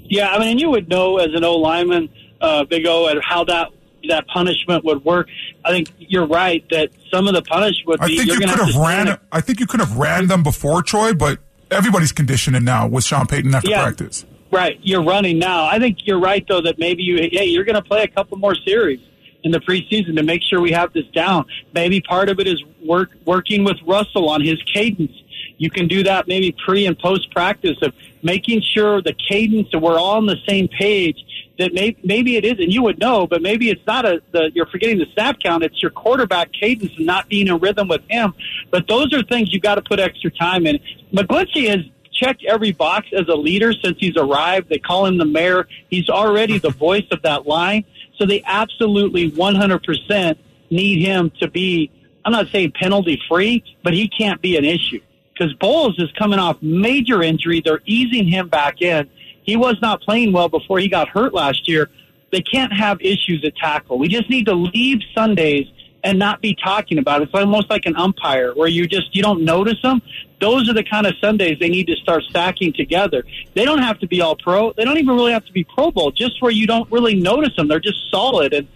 Yeah, 0.05 0.29
I 0.29 0.39
mean, 0.39 0.59
you 0.59 0.69
would 0.69 0.89
know 0.89 1.17
as 1.17 1.33
an 1.33 1.43
O 1.43 1.55
lineman– 1.57 2.09
uh, 2.43 2.65
Big 2.65 2.85
O 2.85 3.07
and 3.07 3.21
how 3.23 3.45
that 3.45 3.69
that 4.09 4.27
punishment 4.27 4.83
would 4.83 5.03
work. 5.05 5.29
I 5.63 5.71
think 5.71 5.91
you're 5.97 6.27
right 6.27 6.63
that 6.71 6.89
some 7.09 7.27
of 7.27 7.33
the 7.33 7.41
punishment 7.41 7.87
would 7.87 7.99
be. 8.01 8.05
I 8.05 8.17
think 8.17 8.27
you 8.27 8.39
could 8.39 8.49
have, 8.49 8.59
have 8.59 8.75
ran. 8.75 9.17
I 9.31 9.41
think 9.41 9.59
you 9.59 9.65
could 9.65 9.79
have 9.79 9.97
ran 9.97 10.27
them 10.27 10.43
before 10.43 10.83
Troy, 10.83 11.13
but 11.13 11.39
everybody's 11.71 12.11
conditioning 12.11 12.65
now 12.65 12.87
with 12.87 13.05
Sean 13.05 13.25
Payton 13.25 13.55
after 13.55 13.69
yeah, 13.69 13.83
practice. 13.83 14.25
Right, 14.51 14.77
you're 14.83 15.03
running 15.03 15.39
now. 15.39 15.65
I 15.65 15.79
think 15.79 16.05
you're 16.05 16.19
right 16.19 16.45
though 16.47 16.61
that 16.61 16.77
maybe 16.77 17.01
you 17.01 17.29
hey 17.31 17.45
you're 17.45 17.63
going 17.63 17.75
to 17.75 17.81
play 17.81 18.03
a 18.03 18.07
couple 18.07 18.37
more 18.37 18.55
series 18.55 18.99
in 19.43 19.51
the 19.51 19.59
preseason 19.59 20.15
to 20.15 20.23
make 20.23 20.41
sure 20.43 20.61
we 20.61 20.71
have 20.71 20.93
this 20.93 21.07
down. 21.07 21.45
Maybe 21.73 22.01
part 22.01 22.29
of 22.29 22.39
it 22.39 22.47
is 22.47 22.61
work 22.85 23.11
working 23.25 23.63
with 23.63 23.77
Russell 23.87 24.29
on 24.29 24.41
his 24.41 24.61
cadence. 24.63 25.13
You 25.57 25.69
can 25.69 25.87
do 25.87 26.03
that 26.03 26.27
maybe 26.27 26.53
pre 26.65 26.85
and 26.85 26.97
post 26.99 27.31
practice 27.31 27.77
of 27.81 27.93
making 28.23 28.61
sure 28.61 29.01
the 29.01 29.13
cadence 29.13 29.67
that 29.71 29.79
we're 29.79 29.97
all 29.97 30.17
on 30.17 30.25
the 30.25 30.37
same 30.47 30.67
page 30.67 31.17
that 31.59 31.73
may, 31.73 31.95
maybe 32.03 32.35
it 32.35 32.45
is, 32.45 32.53
and 32.53 32.73
you 32.73 32.81
would 32.81 32.99
know, 32.99 33.27
but 33.27 33.41
maybe 33.41 33.69
it's 33.69 33.85
not 33.85 34.05
a, 34.05 34.21
the, 34.31 34.51
you're 34.55 34.65
forgetting 34.65 34.97
the 34.97 35.05
snap 35.13 35.37
count. 35.43 35.63
It's 35.63 35.81
your 35.81 35.91
quarterback 35.91 36.51
cadence 36.51 36.91
and 36.97 37.05
not 37.05 37.29
being 37.29 37.47
in 37.47 37.57
rhythm 37.59 37.87
with 37.87 38.01
him. 38.09 38.33
But 38.71 38.87
those 38.87 39.13
are 39.13 39.21
things 39.23 39.53
you've 39.53 39.61
got 39.61 39.75
to 39.75 39.81
put 39.81 39.99
extra 39.99 40.31
time 40.31 40.65
in. 40.65 40.79
McGlinchey 41.13 41.69
has 41.69 41.81
checked 42.11 42.43
every 42.47 42.71
box 42.71 43.07
as 43.15 43.27
a 43.27 43.35
leader 43.35 43.73
since 43.73 43.97
he's 43.99 44.17
arrived. 44.17 44.69
They 44.69 44.79
call 44.79 45.05
him 45.05 45.17
the 45.17 45.25
mayor. 45.25 45.67
He's 45.89 46.09
already 46.09 46.57
the 46.57 46.71
voice 46.71 47.05
of 47.11 47.21
that 47.21 47.45
line. 47.45 47.85
So 48.17 48.25
they 48.25 48.41
absolutely 48.45 49.31
100% 49.31 50.37
need 50.71 51.05
him 51.05 51.31
to 51.39 51.47
be, 51.47 51.91
I'm 52.25 52.31
not 52.31 52.47
saying 52.51 52.73
penalty 52.79 53.21
free, 53.29 53.63
but 53.83 53.93
he 53.93 54.07
can't 54.07 54.41
be 54.41 54.57
an 54.57 54.65
issue 54.65 55.01
because 55.33 55.53
Bolles 55.53 55.97
is 55.99 56.11
coming 56.17 56.39
off 56.39 56.57
major 56.61 57.23
injury. 57.23 57.61
They're 57.63 57.81
easing 57.85 58.27
him 58.27 58.49
back 58.49 58.81
in. 58.81 59.09
He 59.43 59.55
was 59.57 59.77
not 59.81 60.01
playing 60.01 60.31
well 60.31 60.49
before 60.49 60.79
he 60.79 60.87
got 60.87 61.09
hurt 61.09 61.33
last 61.33 61.67
year. 61.67 61.89
They 62.31 62.41
can't 62.41 62.73
have 62.73 63.01
issues 63.01 63.43
at 63.45 63.55
tackle. 63.55 63.99
We 63.99 64.07
just 64.07 64.29
need 64.29 64.45
to 64.45 64.53
leave 64.53 64.99
Sundays 65.13 65.67
and 66.03 66.19
not 66.19 66.41
be 66.41 66.55
talking 66.55 66.97
about 66.97 67.21
it. 67.21 67.25
It's 67.25 67.33
almost 67.33 67.69
like 67.69 67.85
an 67.85 67.95
umpire 67.95 68.53
where 68.53 68.67
you 68.67 68.87
just 68.87 69.15
you 69.15 69.23
don't 69.23 69.43
notice 69.43 69.81
them. 69.81 70.01
Those 70.41 70.69
are 70.69 70.73
the 70.73 70.83
kind 70.83 71.07
of 71.07 71.13
Sundays 71.21 71.57
they 71.59 71.69
need 71.69 71.87
to 71.87 71.95
start 71.95 72.23
stacking 72.23 72.73
together. 72.73 73.23
They 73.53 73.63
don't 73.63 73.79
have 73.79 73.99
to 73.99 74.07
be 74.07 74.21
all 74.21 74.35
pro. 74.35 74.73
They 74.73 74.83
don't 74.83 74.97
even 74.97 75.15
really 75.15 75.31
have 75.31 75.45
to 75.45 75.53
be 75.53 75.63
Pro 75.63 75.91
Bowl. 75.91 76.11
Just 76.11 76.41
where 76.41 76.51
you 76.51 76.67
don't 76.67 76.91
really 76.91 77.15
notice 77.15 77.55
them, 77.55 77.67
they're 77.67 77.79
just 77.79 77.99
solid. 78.11 78.53
And 78.53 78.67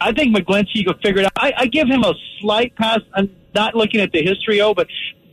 I 0.00 0.12
think 0.12 0.36
McGlinchey 0.36 0.86
could 0.86 1.00
figure 1.02 1.22
it 1.22 1.26
out. 1.26 1.32
I, 1.36 1.52
I 1.56 1.66
give 1.66 1.88
him 1.88 2.04
a 2.04 2.14
slight 2.40 2.76
pass. 2.76 3.00
I'm 3.14 3.34
not 3.54 3.74
looking 3.74 4.00
at 4.00 4.12
the 4.12 4.22
history, 4.22 4.60
oh, 4.60 4.74
but 4.74 4.86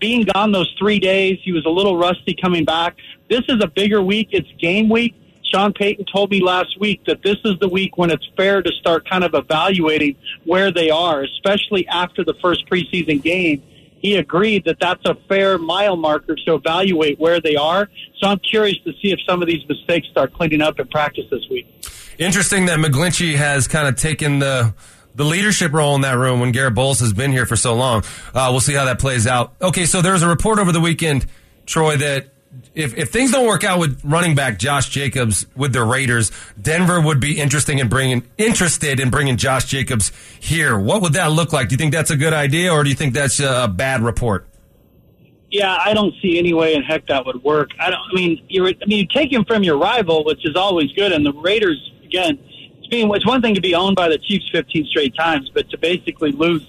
being 0.04 0.28
gone 0.34 0.52
those 0.52 0.70
three 0.78 1.00
days, 1.00 1.40
he 1.46 1.54
was 1.54 1.66
a 1.66 1.70
little 1.70 1.96
rusty 1.96 2.36
coming 2.36 2.66
back. 2.66 2.98
This 3.30 3.44
is 3.48 3.64
a 3.64 3.68
bigger 3.68 4.02
week. 4.04 4.28
It's 4.32 4.50
game 4.60 4.90
week. 4.90 5.16
Sean 5.50 5.72
Payton 5.72 6.08
told 6.14 6.30
me 6.30 6.42
last 6.42 6.78
week 6.78 7.06
that 7.06 7.24
this 7.24 7.38
is 7.46 7.54
the 7.62 7.70
week 7.70 7.98
when 7.98 8.12
it's 8.12 8.28
fair 8.36 8.62
to 8.62 8.72
start 8.82 9.10
kind 9.10 9.24
of 9.24 9.34
evaluating 9.34 10.18
where 10.44 10.74
they 10.74 10.90
are, 10.90 11.24
especially 11.24 11.88
after 11.88 12.26
the 12.26 12.34
first 12.42 12.70
preseason 12.70 13.24
game. 13.24 13.64
He 14.00 14.18
agreed 14.18 14.66
that 14.66 14.76
that's 14.82 15.06
a 15.06 15.16
fair 15.30 15.58
mile 15.58 15.96
marker 15.96 16.36
to 16.36 16.56
evaluate 16.56 17.18
where 17.18 17.40
they 17.40 17.56
are. 17.56 17.88
So 18.20 18.28
I'm 18.28 18.40
curious 18.40 18.76
to 18.84 18.92
see 19.02 19.14
if 19.14 19.20
some 19.26 19.42
of 19.42 19.48
these 19.48 19.66
mistakes 19.70 20.10
start 20.10 20.34
cleaning 20.34 20.62
up 20.62 20.82
in 20.82 20.88
practice 20.90 21.24
this 21.32 21.48
week. 21.50 21.66
Interesting 22.20 22.66
that 22.66 22.78
McGlinchey 22.78 23.36
has 23.36 23.70
kind 23.70 23.88
of 23.88 23.96
taken 23.96 24.40
the 24.40 24.74
the 25.16 25.24
leadership 25.24 25.74
role 25.74 25.96
in 25.96 26.02
that 26.02 26.18
room 26.18 26.40
when 26.40 26.52
Garett 26.52 26.76
Bolles 26.76 27.00
has 27.00 27.14
been 27.14 27.32
here 27.32 27.46
for 27.46 27.56
so 27.56 27.76
long. 27.76 28.04
Uh, 28.34 28.48
we'll 28.52 28.60
see 28.60 28.74
how 28.74 28.86
that 28.86 29.00
plays 29.00 29.28
out. 29.28 29.54
Okay, 29.62 29.86
so 29.86 30.02
there 30.02 30.14
was 30.14 30.24
a 30.24 30.28
report 30.28 30.60
over 30.60 30.72
the 30.72 30.82
weekend, 30.82 31.26
Troy, 31.66 31.98
that 31.98 32.28
if, 32.76 32.96
if 32.98 33.12
things 33.12 33.32
don't 33.32 33.48
work 33.48 33.64
out 33.64 33.80
with 33.80 34.00
running 34.04 34.36
back 34.36 34.60
Josh 34.60 34.90
Jacobs 34.90 35.46
with 35.56 35.74
the 35.74 35.84
Raiders, 35.84 36.32
Denver 36.60 37.00
would 37.02 37.20
be 37.20 37.40
interesting 37.40 37.80
in 37.80 37.90
bringing 37.90 38.24
interested 38.38 39.00
in 39.00 39.10
bringing 39.10 39.38
Josh 39.38 39.66
Jacobs 39.66 40.12
here. 40.40 40.78
What 40.78 41.02
would 41.02 41.14
that 41.14 41.32
look 41.32 41.54
like? 41.54 41.70
Do 41.70 41.74
you 41.74 41.78
think 41.78 41.94
that's 41.94 42.12
a 42.12 42.18
good 42.18 42.34
idea, 42.34 42.72
or 42.72 42.84
do 42.84 42.90
you 42.90 42.96
think 42.96 43.14
that's 43.14 43.40
a 43.40 43.68
bad 43.68 44.02
report? 44.02 44.48
Yeah, 45.50 45.78
I 45.84 45.94
don't 45.94 46.16
see 46.22 46.40
any 46.40 46.54
way 46.54 46.74
in 46.74 46.82
heck 46.82 47.08
that 47.08 47.26
would 47.26 47.44
work. 47.44 47.70
I 47.80 47.92
don't. 47.92 48.00
I 48.00 48.14
mean, 48.16 48.44
you're. 48.50 48.68
I 48.68 48.86
mean, 48.88 49.00
you 49.00 49.08
take 49.08 49.32
him 49.32 49.46
from 49.46 49.64
your 49.64 49.78
rival, 49.78 50.24
which 50.26 50.46
is 50.46 50.56
always 50.56 50.92
good, 50.94 51.12
and 51.12 51.26
the 51.26 51.34
Raiders 51.34 51.92
again. 52.04 52.40
Being. 52.94 53.10
It's 53.16 53.26
one 53.26 53.42
thing 53.42 53.56
to 53.56 53.62
be 53.62 53.74
owned 53.74 53.96
by 53.96 54.08
the 54.08 54.20
Chiefs 54.20 54.48
15 54.52 54.86
straight 54.86 55.16
times, 55.16 55.50
but 55.50 55.68
to 55.72 55.80
basically 55.80 56.32
lose 56.32 56.64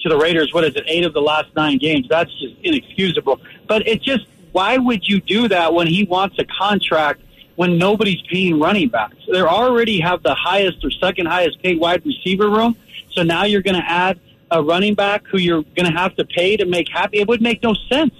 to 0.00 0.08
the 0.08 0.16
Raiders, 0.16 0.54
what 0.54 0.64
is 0.64 0.74
it, 0.74 0.84
eight 0.86 1.04
of 1.04 1.12
the 1.12 1.20
last 1.20 1.54
nine 1.54 1.76
games? 1.76 2.06
That's 2.08 2.30
just 2.40 2.54
inexcusable. 2.62 3.42
But 3.68 3.86
it 3.86 4.00
just 4.00 4.26
why 4.52 4.78
would 4.78 5.06
you 5.06 5.20
do 5.20 5.48
that 5.48 5.74
when 5.74 5.86
he 5.86 6.04
wants 6.04 6.38
a 6.38 6.46
contract 6.46 7.20
when 7.56 7.76
nobody's 7.76 8.22
paying 8.22 8.58
running 8.58 8.88
backs? 8.88 9.16
They 9.30 9.42
already 9.42 10.00
have 10.00 10.22
the 10.22 10.34
highest 10.34 10.82
or 10.82 10.90
second 10.90 11.26
highest 11.26 11.62
paid 11.62 11.78
wide 11.78 12.06
receiver 12.06 12.48
room. 12.48 12.74
So 13.12 13.22
now 13.22 13.44
you're 13.44 13.60
going 13.60 13.76
to 13.76 13.86
add 13.86 14.18
a 14.50 14.62
running 14.62 14.94
back 14.94 15.26
who 15.26 15.36
you're 15.36 15.62
going 15.62 15.84
to 15.84 15.98
have 15.98 16.16
to 16.16 16.24
pay 16.24 16.56
to 16.56 16.64
make 16.64 16.88
happy. 16.88 17.18
It 17.18 17.28
would 17.28 17.42
make 17.42 17.62
no 17.62 17.74
sense. 17.74 18.14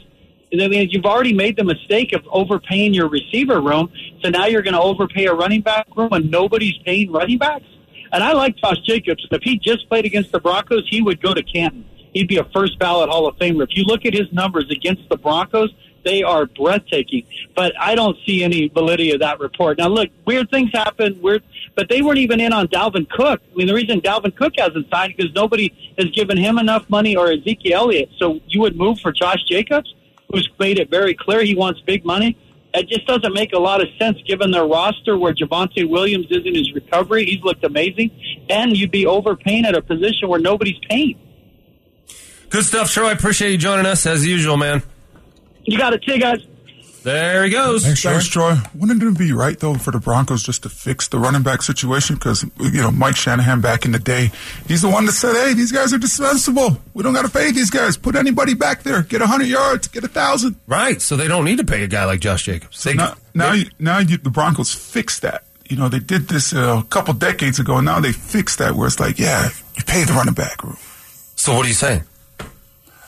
I 0.62 0.68
mean, 0.68 0.88
you've 0.90 1.06
already 1.06 1.32
made 1.32 1.56
the 1.56 1.64
mistake 1.64 2.12
of 2.12 2.26
overpaying 2.30 2.94
your 2.94 3.08
receiver 3.08 3.60
room, 3.60 3.90
so 4.22 4.30
now 4.30 4.46
you're 4.46 4.62
going 4.62 4.74
to 4.74 4.80
overpay 4.80 5.26
a 5.26 5.34
running 5.34 5.60
back 5.60 5.86
room, 5.96 6.12
and 6.12 6.30
nobody's 6.30 6.76
paying 6.84 7.10
running 7.12 7.38
backs. 7.38 7.66
And 8.12 8.22
I 8.22 8.32
like 8.32 8.56
Josh 8.56 8.78
Jacobs. 8.86 9.26
If 9.30 9.42
he 9.42 9.58
just 9.58 9.88
played 9.88 10.04
against 10.04 10.32
the 10.32 10.40
Broncos, 10.40 10.86
he 10.88 11.02
would 11.02 11.20
go 11.20 11.34
to 11.34 11.42
Canton. 11.42 11.84
He'd 12.12 12.28
be 12.28 12.38
a 12.38 12.44
first 12.44 12.78
ballot 12.78 13.10
Hall 13.10 13.26
of 13.26 13.36
Famer. 13.36 13.64
If 13.64 13.76
you 13.76 13.84
look 13.84 14.06
at 14.06 14.14
his 14.14 14.32
numbers 14.32 14.70
against 14.70 15.08
the 15.08 15.18
Broncos, 15.18 15.70
they 16.06 16.22
are 16.22 16.46
breathtaking. 16.46 17.26
But 17.54 17.72
I 17.78 17.94
don't 17.94 18.16
see 18.24 18.42
any 18.44 18.68
validity 18.68 19.10
of 19.10 19.20
that 19.20 19.40
report. 19.40 19.78
Now, 19.78 19.88
look, 19.88 20.08
weird 20.24 20.48
things 20.50 20.70
happen. 20.72 21.20
Weird, 21.20 21.42
but 21.74 21.88
they 21.88 22.00
weren't 22.00 22.18
even 22.18 22.40
in 22.40 22.52
on 22.52 22.68
Dalvin 22.68 23.10
Cook. 23.10 23.42
I 23.52 23.54
mean, 23.56 23.66
the 23.66 23.74
reason 23.74 24.00
Dalvin 24.00 24.34
Cook 24.34 24.54
hasn't 24.56 24.88
signed 24.88 25.14
because 25.16 25.34
nobody 25.34 25.74
has 25.98 26.06
given 26.10 26.38
him 26.38 26.58
enough 26.58 26.88
money 26.88 27.16
or 27.16 27.32
Ezekiel 27.32 27.80
Elliott. 27.80 28.10
So 28.18 28.40
you 28.46 28.60
would 28.60 28.76
move 28.76 29.00
for 29.00 29.12
Josh 29.12 29.42
Jacobs, 29.48 29.94
who's 30.32 30.48
made 30.58 30.78
it 30.78 30.90
very 30.90 31.14
clear 31.14 31.42
he 31.42 31.54
wants 31.54 31.80
big 31.80 32.04
money. 32.04 32.36
It 32.74 32.88
just 32.88 33.06
doesn't 33.06 33.32
make 33.32 33.52
a 33.54 33.58
lot 33.58 33.80
of 33.80 33.88
sense 33.98 34.18
given 34.26 34.50
their 34.50 34.66
roster 34.66 35.16
where 35.16 35.32
Javonte 35.32 35.88
Williams 35.88 36.26
is 36.30 36.44
in 36.44 36.54
his 36.54 36.72
recovery. 36.74 37.24
He's 37.24 37.42
looked 37.42 37.64
amazing. 37.64 38.10
And 38.50 38.76
you'd 38.76 38.90
be 38.90 39.06
overpaying 39.06 39.64
at 39.64 39.74
a 39.74 39.80
position 39.80 40.28
where 40.28 40.40
nobody's 40.40 40.78
paying. 40.88 41.18
Good 42.50 42.64
stuff, 42.64 42.90
Troy. 42.90 43.08
I 43.08 43.12
appreciate 43.12 43.52
you 43.52 43.58
joining 43.58 43.86
us 43.86 44.04
as 44.06 44.26
usual, 44.26 44.56
man. 44.56 44.82
You 45.64 45.78
got 45.78 45.94
it. 45.94 46.06
You 46.06 46.18
guys. 46.18 46.46
There 47.06 47.44
he 47.44 47.50
goes. 47.50 47.84
Thanks, 47.84 48.02
Thanks, 48.02 48.26
Troy. 48.26 48.56
Wouldn't 48.74 49.00
it 49.00 49.16
be 49.16 49.32
right 49.32 49.56
though 49.60 49.74
for 49.74 49.92
the 49.92 50.00
Broncos 50.00 50.42
just 50.42 50.64
to 50.64 50.68
fix 50.68 51.06
the 51.06 51.20
running 51.20 51.44
back 51.44 51.62
situation? 51.62 52.16
Because 52.16 52.42
you 52.58 52.82
know 52.82 52.90
Mike 52.90 53.14
Shanahan 53.14 53.60
back 53.60 53.84
in 53.84 53.92
the 53.92 54.00
day, 54.00 54.32
he's 54.66 54.82
the 54.82 54.88
one 54.88 55.06
that 55.06 55.12
said, 55.12 55.36
"Hey, 55.36 55.54
these 55.54 55.70
guys 55.70 55.94
are 55.94 55.98
dispensable. 55.98 56.80
We 56.94 57.04
don't 57.04 57.14
got 57.14 57.22
to 57.24 57.30
pay 57.30 57.52
these 57.52 57.70
guys. 57.70 57.96
Put 57.96 58.16
anybody 58.16 58.54
back 58.54 58.82
there. 58.82 59.02
Get 59.02 59.22
hundred 59.22 59.46
yards. 59.46 59.86
Get 59.86 60.02
a 60.02 60.08
thousand. 60.08 60.56
Right. 60.66 61.00
So 61.00 61.14
they 61.14 61.28
don't 61.28 61.44
need 61.44 61.58
to 61.58 61.64
pay 61.64 61.84
a 61.84 61.86
guy 61.86 62.06
like 62.06 62.18
Josh 62.18 62.42
Jacobs. 62.42 62.76
So 62.76 62.92
now, 62.92 63.14
now, 63.34 63.52
they- 63.52 63.58
you, 63.58 63.70
now 63.78 63.98
you, 64.00 64.16
the 64.16 64.30
Broncos 64.30 64.74
fixed 64.74 65.22
that. 65.22 65.44
You 65.70 65.76
know 65.76 65.88
they 65.88 66.00
did 66.00 66.26
this 66.26 66.52
uh, 66.52 66.82
a 66.84 66.88
couple 66.88 67.14
decades 67.14 67.60
ago, 67.60 67.76
and 67.76 67.84
now 67.86 68.00
they 68.00 68.10
fixed 68.10 68.58
that 68.58 68.74
where 68.74 68.88
it's 68.88 68.98
like, 68.98 69.20
yeah, 69.20 69.48
you 69.76 69.84
pay 69.84 70.02
the 70.02 70.12
running 70.12 70.34
back. 70.34 70.60
so 71.36 71.54
what 71.54 71.64
are 71.66 71.68
you 71.68 71.74
saying? 71.74 72.02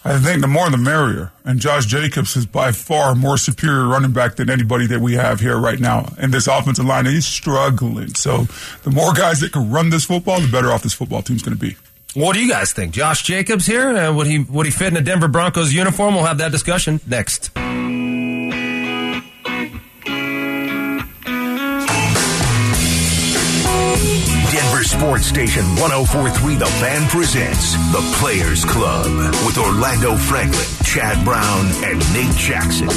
I 0.08 0.18
think 0.18 0.40
the 0.40 0.48
more 0.48 0.70
the 0.70 0.78
merrier. 0.78 1.32
And 1.44 1.60
Josh 1.60 1.84
Jacobs 1.84 2.34
is 2.34 2.46
by 2.46 2.72
far 2.72 3.14
more 3.14 3.36
superior 3.36 3.86
running 3.86 4.12
back 4.12 4.36
than 4.36 4.48
anybody 4.48 4.86
that 4.86 5.00
we 5.00 5.14
have 5.14 5.40
here 5.40 5.58
right 5.58 5.78
now. 5.78 6.10
And 6.16 6.32
this 6.32 6.46
offensive 6.46 6.86
line, 6.86 7.04
he's 7.04 7.26
struggling. 7.26 8.14
So 8.14 8.46
the 8.84 8.90
more 8.90 9.12
guys 9.12 9.40
that 9.40 9.52
can 9.52 9.70
run 9.70 9.90
this 9.90 10.06
football, 10.06 10.40
the 10.40 10.50
better 10.50 10.72
off 10.72 10.82
this 10.82 10.94
football 10.94 11.20
team's 11.20 11.42
going 11.42 11.58
to 11.58 11.60
be. 11.60 11.76
What 12.14 12.32
do 12.34 12.42
you 12.42 12.50
guys 12.50 12.72
think? 12.72 12.94
Josh 12.94 13.22
Jacobs 13.22 13.66
here? 13.66 13.90
Uh, 13.90 14.12
would 14.14 14.26
he 14.26 14.38
would 14.38 14.64
he 14.64 14.72
fit 14.72 14.88
in 14.88 14.96
a 14.96 15.02
Denver 15.02 15.28
Broncos 15.28 15.74
uniform? 15.74 16.14
We'll 16.14 16.24
have 16.24 16.38
that 16.38 16.52
discussion 16.52 17.00
next. 17.06 17.50
Denver 24.78 24.96
Sports 24.96 25.26
Station 25.26 25.64
1043 25.74 26.54
The 26.54 26.66
Fan 26.66 27.08
presents 27.08 27.72
The 27.90 27.98
Players 28.20 28.64
Club 28.64 29.06
with 29.44 29.58
Orlando 29.58 30.14
Franklin, 30.14 30.64
Chad 30.84 31.24
Brown, 31.24 31.66
and 31.82 31.98
Nate 32.14 32.36
Jackson. 32.36 32.86
I'll 32.86 32.94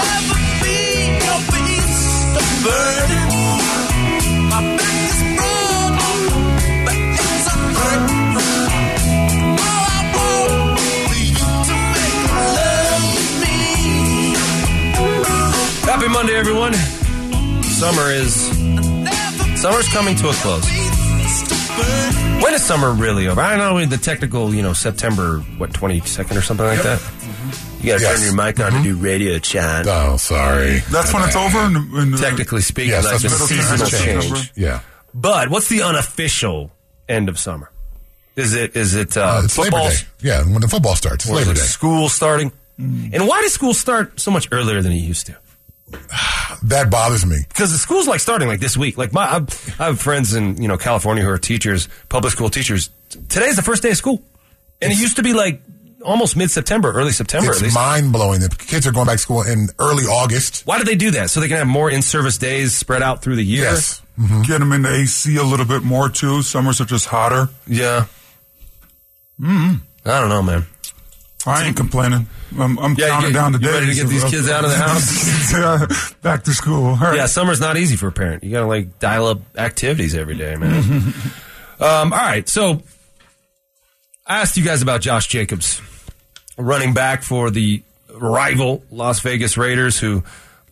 never 0.00 0.38
be 0.64 1.20
your 1.20 1.40
beast 1.52 2.40
of 2.40 2.46
burden. 2.64 3.28
My 4.48 4.64
back 4.80 5.04
is 5.12 5.20
broken, 5.36 6.24
but 6.86 6.96
it's 6.96 7.46
a 7.48 7.56
hurt. 7.76 8.00
All 9.60 9.84
I 9.92 10.00
want 10.16 10.80
for 10.80 11.20
you 11.20 11.36
to 11.68 11.76
make 11.92 12.16
love 12.56 13.12
to 13.12 13.36
me. 13.44 13.60
Happy 15.84 16.08
Monday, 16.08 16.36
everyone. 16.36 16.72
Summer 17.80 18.10
is 18.10 18.34
summer's 19.60 19.88
coming 19.88 20.14
to 20.16 20.28
a 20.28 20.32
close. 20.34 20.66
When 22.42 22.52
is 22.54 22.62
summer 22.62 22.92
really 22.92 23.26
over? 23.26 23.40
I 23.40 23.56
don't 23.56 23.58
know 23.80 23.86
the 23.86 23.96
technical, 23.96 24.54
you 24.54 24.60
know, 24.62 24.74
September 24.74 25.38
what 25.58 25.72
twenty 25.72 26.00
second 26.00 26.36
or 26.36 26.42
something 26.42 26.66
like 26.66 26.82
that. 26.82 27.00
You 27.80 27.92
got 27.92 27.98
to 27.98 28.02
Yes. 28.04 28.16
turn 28.18 28.22
your 28.24 28.34
mic 28.34 28.60
on 28.60 28.72
to 28.72 28.82
do 28.82 28.96
radio, 28.96 29.38
chat. 29.38 29.86
Oh, 29.88 30.18
sorry. 30.18 30.80
That's 30.90 31.12
when 31.14 31.22
it's 31.22 31.34
over. 31.36 31.58
In, 31.64 31.72
the- 31.72 31.98
in 32.02 32.12
Technically 32.18 32.60
speaking, 32.60 32.90
Yes, 32.90 33.04
like 33.04 33.12
that's 33.18 33.22
the 33.22 33.30
middle 33.30 33.46
seasonal 33.46 33.86
season 33.86 34.20
change. 34.20 34.24
change. 34.34 34.52
Yeah. 34.56 34.80
But 35.14 35.48
what's 35.48 35.68
the 35.70 35.80
unofficial 35.82 36.70
end 37.08 37.30
of 37.30 37.38
summer? 37.38 37.70
Is 38.36 38.52
it 38.54 38.76
is 38.76 38.94
it 38.94 39.16
uh, 39.16 39.22
Uh, 39.22 39.42
it's 39.44 39.56
Labor? 39.56 39.78
Day. 39.78 39.94
Yeah, 40.20 40.42
when 40.42 40.60
the 40.60 40.68
football 40.68 40.96
starts. 40.96 41.24
It's 41.24 41.32
Or 41.32 41.40
is 41.40 41.46
Labor 41.46 41.52
it 41.58 41.62
Day. 41.62 41.66
school 41.66 42.08
starting? 42.10 42.52
And 42.78 43.26
why 43.26 43.40
does 43.40 43.54
school 43.54 43.72
start 43.74 44.20
so 44.20 44.30
much 44.30 44.48
earlier 44.52 44.82
than 44.82 44.92
it 44.92 44.96
used 44.96 45.26
to? 45.26 45.36
That 46.64 46.88
bothers 46.90 47.24
me. 47.24 47.38
Because 47.48 47.72
the 47.72 47.78
school's 47.78 48.06
like 48.06 48.20
starting 48.20 48.46
like 48.48 48.60
this 48.60 48.76
week. 48.76 48.98
Like 48.98 49.12
my, 49.12 49.24
I 49.24 49.36
I 49.78 49.86
have 49.86 50.00
friends 50.00 50.34
in 50.34 50.60
you 50.60 50.68
know 50.68 50.76
California 50.76 51.22
who 51.24 51.30
are 51.30 51.38
teachers, 51.38 51.88
public 52.08 52.32
school 52.32 52.50
teachers. 52.50 52.90
Today's 53.28 53.56
the 53.56 53.62
first 53.62 53.82
day 53.82 53.90
of 53.90 53.96
school, 53.96 54.22
and 54.82 54.92
it 54.92 54.98
used 54.98 55.16
to 55.16 55.22
be 55.22 55.32
like 55.32 55.62
almost 56.04 56.36
mid 56.36 56.50
September, 56.50 56.92
early 56.92 57.12
September 57.12 57.48
at 57.50 57.54
It's 57.56 57.62
least. 57.62 57.74
mind 57.74 58.12
blowing 58.12 58.40
that 58.40 58.58
kids 58.58 58.86
are 58.86 58.92
going 58.92 59.06
back 59.06 59.16
to 59.16 59.22
school 59.22 59.42
in 59.42 59.68
early 59.78 60.04
August. 60.04 60.66
Why 60.66 60.78
do 60.78 60.84
they 60.84 60.96
do 60.96 61.10
that? 61.12 61.30
So 61.30 61.40
they 61.40 61.48
can 61.48 61.56
have 61.56 61.66
more 61.66 61.90
in 61.90 62.02
service 62.02 62.36
days 62.38 62.76
spread 62.76 63.02
out 63.02 63.22
through 63.22 63.36
the 63.36 63.44
year. 63.44 63.62
Yes. 63.64 64.02
Get 64.46 64.58
them 64.58 64.72
in 64.72 64.82
the 64.82 64.94
AC 64.94 65.34
a 65.36 65.42
little 65.42 65.64
bit 65.66 65.82
more 65.82 66.10
too. 66.10 66.42
Summers 66.42 66.78
are 66.80 66.84
just 66.84 67.06
hotter. 67.06 67.48
Yeah. 67.66 68.04
Hmm. 69.42 69.76
I 70.04 70.20
don't 70.20 70.28
know, 70.28 70.42
man. 70.42 70.66
I 71.46 71.64
ain't 71.66 71.76
complaining. 71.76 72.26
I'm, 72.58 72.78
I'm 72.78 72.94
Yeah, 72.98 73.08
counting 73.08 73.28
you- 73.30 73.34
down 73.34 73.52
the 73.52 73.58
days. 73.58 73.72
ready 73.72 73.86
to 73.86 73.94
get 73.94 74.06
these 74.08 74.24
kids 74.24 74.48
out 74.50 74.64
of 74.64 74.70
the 74.70 74.76
house? 74.78 76.12
back 76.22 76.44
to 76.44 76.52
school. 76.52 76.96
Right. 76.96 77.16
Yeah, 77.16 77.26
summer's 77.26 77.60
not 77.60 77.76
easy 77.76 77.96
for 77.96 78.08
a 78.08 78.12
parent. 78.12 78.44
You 78.44 78.50
gotta 78.50 78.66
like 78.66 78.98
dial 78.98 79.26
up 79.26 79.40
activities 79.56 80.14
every 80.14 80.36
day, 80.36 80.56
man. 80.56 80.82
um, 81.80 82.12
all 82.12 82.18
right, 82.18 82.48
so 82.48 82.82
I 84.26 84.40
asked 84.42 84.56
you 84.56 84.64
guys 84.64 84.82
about 84.82 85.00
Josh 85.00 85.28
Jacobs, 85.28 85.80
running 86.58 86.92
back 86.94 87.22
for 87.22 87.50
the 87.50 87.82
rival 88.14 88.82
Las 88.90 89.20
Vegas 89.20 89.56
Raiders, 89.56 89.98
who 89.98 90.22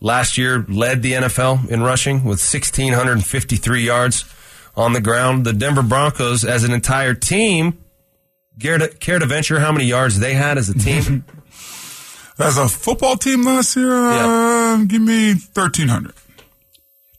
last 0.01 0.37
year 0.37 0.63
led 0.67 1.01
the 1.01 1.13
NFL 1.13 1.67
in 1.69 1.81
rushing 1.81 2.17
with 2.23 2.39
1,653 2.39 3.81
yards 3.83 4.23
on 4.75 4.93
the 4.93 5.01
ground. 5.01 5.45
The 5.45 5.53
Denver 5.53 5.81
Broncos, 5.83 6.45
as 6.45 6.63
an 6.63 6.71
entire 6.73 7.13
team, 7.13 7.83
care 8.59 8.77
to, 8.77 8.87
care 8.87 9.19
to 9.19 9.25
venture 9.25 9.59
how 9.59 9.71
many 9.71 9.85
yards 9.85 10.19
they 10.19 10.33
had 10.33 10.57
as 10.57 10.69
a 10.69 10.77
team? 10.77 11.23
As 12.39 12.57
a 12.57 12.69
football 12.69 13.17
team 13.17 13.43
last 13.43 13.75
year, 13.75 13.91
uh, 13.91 14.77
give 14.85 15.01
me 15.01 15.31
1,300. 15.33 16.13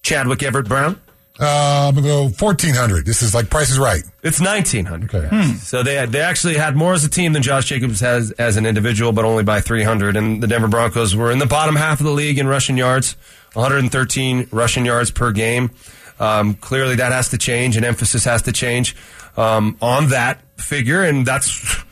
Chadwick 0.03 0.43
Everett 0.43 0.67
Brown. 0.67 0.99
Uh, 1.39 1.89
I'm 1.89 1.95
to 1.97 2.03
go 2.03 2.23
1400. 2.25 3.07
This 3.07 3.23
is 3.23 3.35
like 3.35 3.49
Price 3.49 3.71
is 3.71 3.79
Right. 3.79 4.03
It's 4.23 4.41
1900. 4.41 5.15
Okay. 5.15 5.55
So 5.57 5.83
they 5.83 6.05
they 6.07 6.21
actually 6.21 6.55
had 6.55 6.77
more 6.77 6.93
as 6.93 7.05
a 7.05 7.09
team 7.09 7.33
than 7.33 7.43
Josh 7.43 7.67
Jacobs 7.67 8.01
has 8.01 8.31
as 8.33 8.57
an 8.57 8.67
individual, 8.67 9.13
but 9.13 9.25
only 9.25 9.43
by 9.43 9.61
300. 9.61 10.17
And 10.17 10.43
the 10.43 10.47
Denver 10.47 10.69
Broncos 10.69 11.15
were 11.17 11.31
in 11.31 11.39
the 11.39 11.47
bottom 11.47 11.77
half 11.77 12.01
of 12.01 12.05
the 12.05 12.13
league 12.13 12.39
in 12.39 12.47
rushing 12.47 12.77
yards, 12.77 13.17
113 13.55 14.49
rushing 14.51 14.85
yards 14.85 15.11
per 15.11 15.33
game. 15.33 15.71
Um, 16.19 16.55
clearly, 16.55 16.97
that 16.97 17.13
has 17.13 17.31
to 17.31 17.39
change, 17.39 17.77
and 17.77 17.87
emphasis 17.87 18.25
has 18.25 18.43
to 18.43 18.53
change 18.53 18.95
um, 19.41 19.77
on 19.81 20.09
that 20.11 20.43
figure, 20.61 21.03
and 21.03 21.27
that's. 21.27 21.83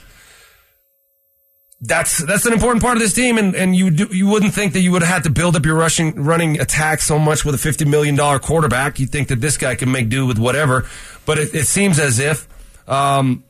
That's 1.80 2.18
that's 2.18 2.44
an 2.44 2.52
important 2.52 2.82
part 2.82 2.96
of 2.96 3.00
this 3.00 3.12
team, 3.12 3.38
and, 3.38 3.54
and 3.54 3.76
you 3.76 3.92
do, 3.92 4.08
you 4.10 4.26
wouldn't 4.26 4.52
think 4.52 4.72
that 4.72 4.80
you 4.80 4.90
would 4.90 5.02
have 5.02 5.14
had 5.14 5.22
to 5.22 5.30
build 5.30 5.54
up 5.54 5.64
your 5.64 5.76
rushing 5.76 6.24
running 6.24 6.58
attack 6.58 7.00
so 7.00 7.20
much 7.20 7.44
with 7.44 7.54
a 7.54 7.58
fifty 7.58 7.84
million 7.84 8.16
dollar 8.16 8.40
quarterback. 8.40 8.98
You 8.98 9.06
think 9.06 9.28
that 9.28 9.40
this 9.40 9.56
guy 9.56 9.76
can 9.76 9.92
make 9.92 10.08
do 10.08 10.26
with 10.26 10.40
whatever, 10.40 10.88
but 11.24 11.38
it, 11.38 11.54
it 11.54 11.66
seems 11.68 12.00
as 12.00 12.18
if 12.18 12.48
um, 12.88 13.44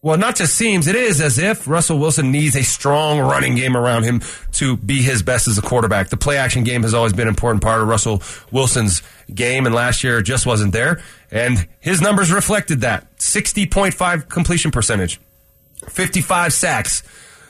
well, 0.00 0.16
not 0.16 0.36
just 0.36 0.54
seems, 0.54 0.86
it 0.86 0.94
is 0.94 1.20
as 1.20 1.38
if 1.38 1.66
Russell 1.66 1.98
Wilson 1.98 2.30
needs 2.30 2.54
a 2.54 2.62
strong 2.62 3.18
running 3.18 3.56
game 3.56 3.76
around 3.76 4.04
him 4.04 4.22
to 4.52 4.76
be 4.76 5.02
his 5.02 5.24
best 5.24 5.48
as 5.48 5.58
a 5.58 5.62
quarterback. 5.62 6.08
The 6.08 6.16
play 6.16 6.36
action 6.36 6.62
game 6.62 6.82
has 6.82 6.94
always 6.94 7.12
been 7.12 7.22
an 7.22 7.30
important 7.30 7.64
part 7.64 7.82
of 7.82 7.88
Russell 7.88 8.22
Wilson's 8.52 9.02
game, 9.34 9.66
and 9.66 9.74
last 9.74 10.04
year 10.04 10.22
just 10.22 10.46
wasn't 10.46 10.72
there. 10.72 11.02
And 11.32 11.66
his 11.80 12.00
numbers 12.00 12.30
reflected 12.30 12.82
that 12.82 13.18
60.5 13.18 14.28
completion 14.28 14.70
percentage, 14.70 15.20
55 15.88 16.52
sacks, 16.52 17.02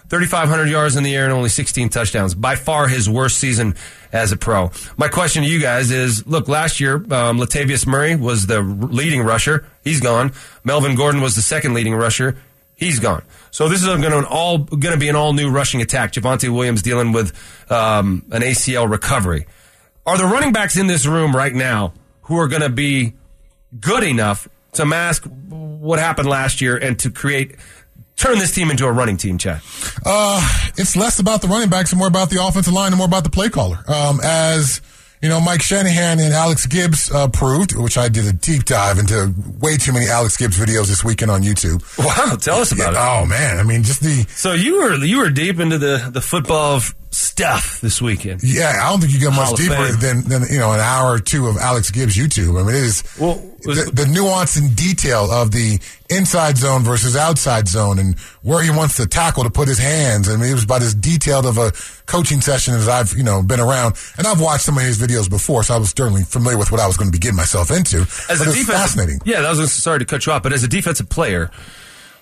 3,500 0.08 0.68
yards 0.68 0.96
in 0.96 1.02
the 1.02 1.14
air, 1.14 1.24
and 1.24 1.32
only 1.32 1.48
16 1.48 1.88
touchdowns. 1.90 2.34
By 2.34 2.56
far 2.56 2.88
his 2.88 3.08
worst 3.08 3.38
season 3.38 3.74
as 4.12 4.32
a 4.32 4.36
pro. 4.36 4.70
My 4.96 5.08
question 5.08 5.42
to 5.42 5.48
you 5.48 5.60
guys 5.60 5.90
is 5.90 6.26
look, 6.26 6.48
last 6.48 6.80
year, 6.80 6.96
um, 6.96 7.38
Latavius 7.38 7.86
Murray 7.86 8.16
was 8.16 8.46
the 8.46 8.60
leading 8.62 9.22
rusher. 9.22 9.66
He's 9.84 10.00
gone. 10.00 10.32
Melvin 10.64 10.96
Gordon 10.96 11.20
was 11.20 11.36
the 11.36 11.42
second 11.42 11.74
leading 11.74 11.94
rusher. 11.94 12.36
He's 12.74 13.00
gone. 13.00 13.22
So 13.50 13.68
this 13.68 13.82
is 13.82 13.86
going 13.86 14.02
to 14.02 14.26
all 14.28 14.58
going 14.58 14.94
to 14.94 14.98
be 14.98 15.08
an 15.08 15.16
all 15.16 15.32
new 15.32 15.50
rushing 15.50 15.82
attack. 15.82 16.12
Javonte 16.12 16.48
Williams 16.48 16.80
dealing 16.80 17.12
with 17.12 17.32
um, 17.70 18.24
an 18.30 18.42
ACL 18.42 18.88
recovery. 18.88 19.46
Are 20.06 20.16
the 20.16 20.24
running 20.24 20.52
backs 20.52 20.76
in 20.78 20.86
this 20.86 21.04
room 21.04 21.34
right 21.34 21.54
now 21.54 21.92
who 22.22 22.38
are 22.38 22.48
going 22.48 22.62
to 22.62 22.68
be 22.68 23.14
good 23.80 24.04
enough 24.04 24.48
to 24.72 24.86
mask 24.86 25.24
what 25.48 25.98
happened 25.98 26.28
last 26.28 26.60
year 26.60 26.76
and 26.76 26.98
to 27.00 27.10
create 27.10 27.56
turn 28.18 28.38
this 28.38 28.54
team 28.54 28.70
into 28.70 28.84
a 28.86 28.92
running 28.92 29.16
team, 29.16 29.38
Chad? 29.38 29.60
Uh, 30.04 30.46
it's 30.76 30.96
less 30.96 31.18
about 31.18 31.40
the 31.40 31.48
running 31.48 31.70
backs 31.70 31.92
and 31.92 31.98
more 31.98 32.08
about 32.08 32.30
the 32.30 32.44
offensive 32.44 32.72
line 32.72 32.88
and 32.88 32.98
more 32.98 33.06
about 33.06 33.24
the 33.24 33.30
play 33.30 33.48
caller. 33.48 33.78
Um, 33.88 34.20
as 34.22 34.80
you 35.22 35.28
know, 35.28 35.40
Mike 35.40 35.62
Shanahan 35.62 36.20
and 36.20 36.32
Alex 36.32 36.66
Gibbs 36.66 37.10
uh, 37.10 37.28
proved, 37.28 37.74
which 37.74 37.98
I 37.98 38.08
did 38.08 38.26
a 38.26 38.32
deep 38.32 38.64
dive 38.64 38.98
into 38.98 39.34
way 39.58 39.76
too 39.76 39.92
many 39.92 40.06
Alex 40.06 40.36
Gibbs 40.36 40.58
videos 40.58 40.86
this 40.86 41.02
weekend 41.02 41.30
on 41.30 41.42
YouTube. 41.42 41.82
Wow, 41.98 42.36
tell 42.36 42.58
us 42.58 42.70
about 42.72 42.94
it. 42.94 42.98
Oh 42.98 43.26
man, 43.26 43.58
I 43.58 43.62
mean, 43.64 43.82
just 43.82 44.00
the 44.00 44.26
So 44.30 44.52
you 44.52 44.78
were 44.78 44.94
you 44.94 45.18
were 45.18 45.30
deep 45.30 45.58
into 45.58 45.78
the 45.78 46.10
the 46.12 46.20
football 46.20 46.76
f- 46.76 46.94
stuff 47.18 47.80
this 47.80 48.00
weekend. 48.00 48.42
yeah. 48.42 48.80
I 48.80 48.90
don't 48.90 49.00
think 49.00 49.12
you 49.12 49.18
get 49.18 49.32
much 49.32 49.54
deeper 49.56 49.90
than 49.92 50.22
than 50.28 50.42
you 50.50 50.58
know 50.58 50.72
an 50.72 50.80
hour 50.80 51.14
or 51.14 51.18
two 51.18 51.46
of 51.48 51.56
Alex 51.56 51.90
Gibbs 51.90 52.16
YouTube. 52.16 52.58
I 52.60 52.64
mean, 52.64 52.74
it 52.74 52.82
is 52.82 53.02
Well, 53.18 53.34
the, 53.62 53.90
the 53.92 54.06
nuance 54.06 54.56
and 54.56 54.74
detail 54.76 55.30
of 55.30 55.50
the 55.50 55.80
inside 56.08 56.56
zone 56.56 56.82
versus 56.84 57.16
outside 57.16 57.66
zone 57.68 57.98
and 57.98 58.18
where 58.42 58.62
he 58.62 58.70
wants 58.70 58.96
to 58.96 59.06
tackle 59.06 59.44
to 59.44 59.50
put 59.50 59.66
his 59.68 59.78
hands. 59.78 60.28
I 60.28 60.36
mean, 60.36 60.50
it 60.50 60.54
was 60.54 60.64
about 60.64 60.80
as 60.82 60.94
detailed 60.94 61.44
of 61.44 61.58
a 61.58 61.72
coaching 62.06 62.40
session 62.40 62.74
as 62.74 62.88
I've, 62.88 63.12
you 63.16 63.24
know, 63.24 63.42
been 63.42 63.60
around. 63.60 63.96
And 64.16 64.26
I've 64.26 64.40
watched 64.40 64.64
some 64.64 64.78
of 64.78 64.84
his 64.84 64.98
videos 64.98 65.28
before, 65.28 65.62
so 65.64 65.74
I 65.74 65.78
was 65.78 65.90
certainly 65.90 66.22
familiar 66.22 66.56
with 66.56 66.70
what 66.70 66.80
I 66.80 66.86
was 66.86 66.96
going 66.96 67.08
to 67.10 67.12
be 67.12 67.18
getting 67.18 67.36
myself 67.36 67.70
into. 67.70 67.98
As 68.02 68.06
but 68.26 68.30
a 68.30 68.32
it's 68.32 68.44
defensive, 68.60 68.66
fascinating. 68.74 69.20
Yeah, 69.24 69.40
that 69.42 69.56
was 69.56 69.72
sorry 69.72 69.98
to 69.98 70.04
cut 70.04 70.24
you 70.24 70.32
off, 70.32 70.42
but 70.42 70.52
as 70.52 70.62
a 70.62 70.68
defensive 70.68 71.08
player, 71.10 71.50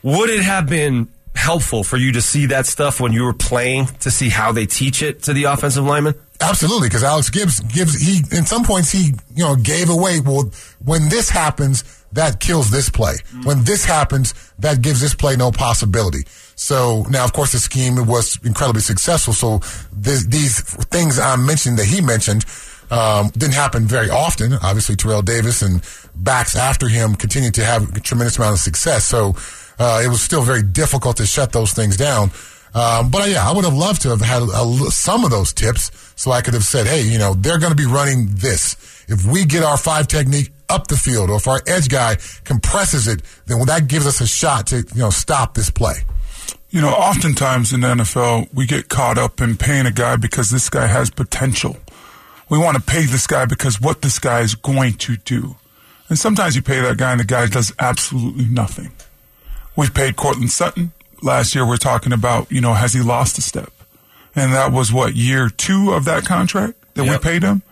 would 0.03 0.31
it 0.31 0.43
have 0.43 0.69
been 0.69 1.09
helpful 1.47 1.85
for 1.85 1.97
you 1.97 2.11
to 2.11 2.21
see 2.21 2.47
that 2.47 2.67
stuff 2.67 3.01
when 3.01 3.13
you 3.13 3.23
were 3.23 3.33
playing 3.33 3.87
to 4.01 4.11
see 4.11 4.29
how 4.29 4.51
they 4.51 4.67
teach 4.67 5.01
it 5.01 5.23
to 5.23 5.33
the 5.33 5.45
offensive 5.45 5.85
lineman? 5.85 6.15
Absolutely, 6.41 6.89
because 6.89 7.05
Alex 7.05 7.31
Gibbs 7.31 7.61
gives 7.61 7.95
he 8.01 8.19
in 8.37 8.45
some 8.45 8.65
points 8.65 8.91
he 8.91 9.13
you 9.37 9.45
know 9.45 9.55
gave 9.55 9.89
away. 9.89 10.19
Well, 10.19 10.51
when 10.85 11.09
this 11.09 11.31
happens, 11.31 11.85
that 12.13 12.41
kills 12.41 12.71
this 12.71 12.91
play. 12.91 13.15
When 13.45 13.63
this 13.63 13.85
happens, 13.85 14.35
that 14.59 14.83
gives 14.83 15.01
this 15.01 15.15
play 15.15 15.37
no 15.37 15.53
possibility. 15.53 16.25
So 16.57 17.05
now, 17.11 17.25
of 17.25 17.33
course, 17.33 17.53
the 17.53 17.59
scheme 17.59 17.95
was 18.07 18.39
incredibly 18.43 18.83
successful. 18.83 19.33
So 19.33 19.61
this, 19.93 20.27
these 20.27 20.61
things 20.87 21.19
I 21.19 21.37
mentioned 21.37 21.79
that 21.79 21.87
he 21.87 22.01
mentioned 22.01 22.45
um, 22.91 23.31
didn't 23.31 23.55
happen 23.55 23.87
very 23.87 24.11
often. 24.11 24.55
Obviously, 24.55 24.97
Terrell 24.97 25.23
Davis 25.23 25.63
and 25.63 25.83
backs 26.15 26.57
after 26.57 26.89
him 26.89 27.15
continued 27.15 27.55
to 27.55 27.65
have 27.65 27.97
a 27.97 28.01
tremendous 28.01 28.37
amount 28.39 28.55
of 28.55 28.61
success. 28.61 29.05
So 29.05 29.35
uh, 29.79 30.03
it 30.05 30.09
was 30.09 30.21
still 30.21 30.43
very 30.43 30.63
difficult 30.63 31.17
to 31.19 31.27
shut 31.27 31.53
those 31.53 31.73
things 31.73 31.97
down. 31.97 32.31
Um, 32.75 33.11
but 33.11 33.23
uh, 33.23 33.25
yeah, 33.27 33.49
I 33.49 33.53
would 33.53 33.65
have 33.65 33.75
loved 33.75 34.03
to 34.03 34.11
have 34.11 34.21
had 34.21 34.43
a, 34.43 34.55
l- 34.57 34.91
some 34.91 35.25
of 35.25 35.31
those 35.31 35.53
tips 35.53 35.91
so 36.17 36.31
I 36.31 36.43
could 36.43 36.55
have 36.55 36.65
said, 36.65 36.87
hey, 36.87 37.03
you 37.03 37.19
know, 37.19 37.35
they're 37.35 37.59
going 37.59 37.73
to 37.73 37.77
be 37.77 37.87
running 37.87 38.29
this. 38.35 38.77
If 39.09 39.25
we 39.25 39.45
get 39.47 39.63
our 39.63 39.79
five 39.79 40.09
technique 40.09 40.51
up 40.69 40.89
the 40.89 40.97
field 40.97 41.31
or 41.31 41.37
if 41.37 41.47
our 41.49 41.63
edge 41.67 41.89
guy 41.89 42.17
compresses 42.45 43.09
it, 43.09 43.23
then 43.47 43.65
that 43.67 43.87
gives 43.89 44.07
us 44.07 44.21
a 44.21 44.27
shot 44.27 44.67
to, 44.69 44.79
you 44.79 45.01
know, 45.01 45.11
stop 45.11 45.55
this 45.55 45.71
play. 45.71 45.95
You 46.71 46.81
know, 46.83 46.91
oftentimes 46.91 47.73
in 47.73 47.81
the 47.81 47.89
NFL, 47.89 48.53
we 48.53 48.67
get 48.67 48.89
caught 48.89 49.17
up 49.17 49.41
in 49.41 49.57
paying 49.57 49.87
a 49.87 49.91
guy 49.93 50.17
because 50.17 50.51
this 50.51 50.69
guy 50.69 50.87
has 50.87 51.09
potential. 51.09 51.77
We 52.51 52.59
want 52.59 52.77
to 52.77 52.83
pay 52.83 53.07
this 53.07 53.27
guy 53.27 53.47
because 53.47 53.81
what 53.81 54.03
this 54.03 54.19
guy 54.19 54.41
is 54.41 54.55
going 54.55 54.95
to 54.95 55.17
do. 55.17 55.57
And 56.09 56.19
sometimes 56.19 56.55
you 56.57 56.63
pay 56.63 56.81
that 56.81 56.99
guy 56.99 57.13
and 57.13 57.21
the 57.21 57.25
guy 57.25 57.47
does 57.47 57.73
absolutely 57.79 58.47
nothing. 58.47 58.93
We've 59.77 59.93
paid 59.93 60.17
Courtland 60.17 60.51
Sutton. 60.51 60.93
Last 61.23 61.55
year 61.55 61.67
we're 61.67 61.77
talking 61.77 62.13
about, 62.13 62.51
you 62.51 62.61
know, 62.61 62.75
has 62.75 62.93
he 62.93 63.01
lost 63.01 63.39
a 63.39 63.43
step? 63.43 63.73
And 64.35 64.53
that 64.53 64.73
was 64.73 64.93
what, 64.93 65.15
year 65.17 65.49
two 65.49 65.93
of 65.93 66.05
that 66.05 66.25
contract 66.25 66.75
that 66.95 67.05
Yep. 67.05 67.21
we 67.25 67.31
paid 67.31 67.43
him? 67.43 67.63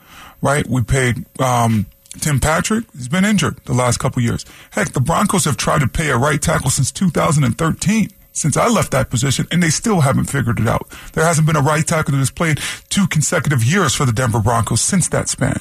Right? 0.41 0.67
We 0.67 0.83
paid 0.83 1.25
um, 1.41 1.87
Tim 2.21 2.41
Patrick. 2.41 2.85
He's 2.95 3.09
been 3.09 3.25
injured 3.25 3.59
the 3.65 3.75
last 3.75 3.99
couple 3.99 4.23
years. 4.23 4.45
Heck, 4.71 4.93
the 4.93 5.01
Broncos 5.01 5.45
have 5.45 5.57
tried 5.57 5.81
to 5.81 5.89
pay 5.89 6.11
a 6.11 6.17
right 6.17 6.41
tackle 6.41 6.71
since 6.71 6.91
2013, 6.93 8.09
since 8.33 8.57
I 8.57 8.69
left 8.69 8.91
that 8.93 9.11
position, 9.11 9.47
and 9.51 9.63
they 9.63 9.71
still 9.71 10.01
haven't 10.01 10.25
figured 10.27 10.59
it 10.61 10.67
out. 10.69 10.89
There 11.13 11.25
hasn't 11.25 11.47
been 11.47 11.57
a 11.57 11.61
right 11.63 11.87
tackle 11.87 12.13
that 12.13 12.19
has 12.19 12.31
played 12.31 12.61
two 12.89 13.07
consecutive 13.07 13.63
years 13.65 13.95
for 13.95 14.05
the 14.07 14.13
Denver 14.13 14.41
Broncos 14.41 14.81
since 14.81 15.09
that 15.09 15.29
span. 15.29 15.61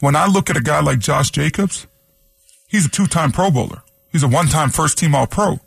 When 0.00 0.14
I 0.16 0.26
look 0.26 0.48
at 0.50 0.56
a 0.56 0.60
guy 0.62 0.80
like 0.80 0.98
Josh 0.98 1.30
Jacobs, 1.30 1.86
he's 2.68 2.86
a 2.86 2.90
two-time 2.90 3.32
Pro 3.32 3.50
Bowler. 3.50 3.82
He's 4.12 4.22
a 4.22 4.28
one-time 4.28 4.70
first-team 4.70 5.14
All-Pro. 5.14 5.60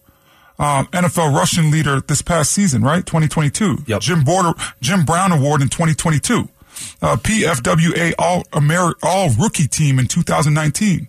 Um, 0.59 0.87
NFL 0.87 1.33
rushing 1.33 1.71
leader 1.71 2.01
this 2.01 2.21
past 2.21 2.51
season, 2.51 2.83
right? 2.83 3.05
2022. 3.05 3.83
Yep. 3.87 4.01
Jim 4.01 4.23
Border, 4.23 4.53
Jim 4.81 5.05
Brown 5.05 5.31
Award 5.31 5.61
in 5.61 5.69
2022. 5.69 6.49
Uh, 7.01 7.15
PFWA 7.15 8.13
All 8.19 8.43
Amer- 8.53 8.95
All 9.01 9.29
Rookie 9.29 9.67
Team 9.67 9.99
in 9.99 10.07
2019. 10.07 11.07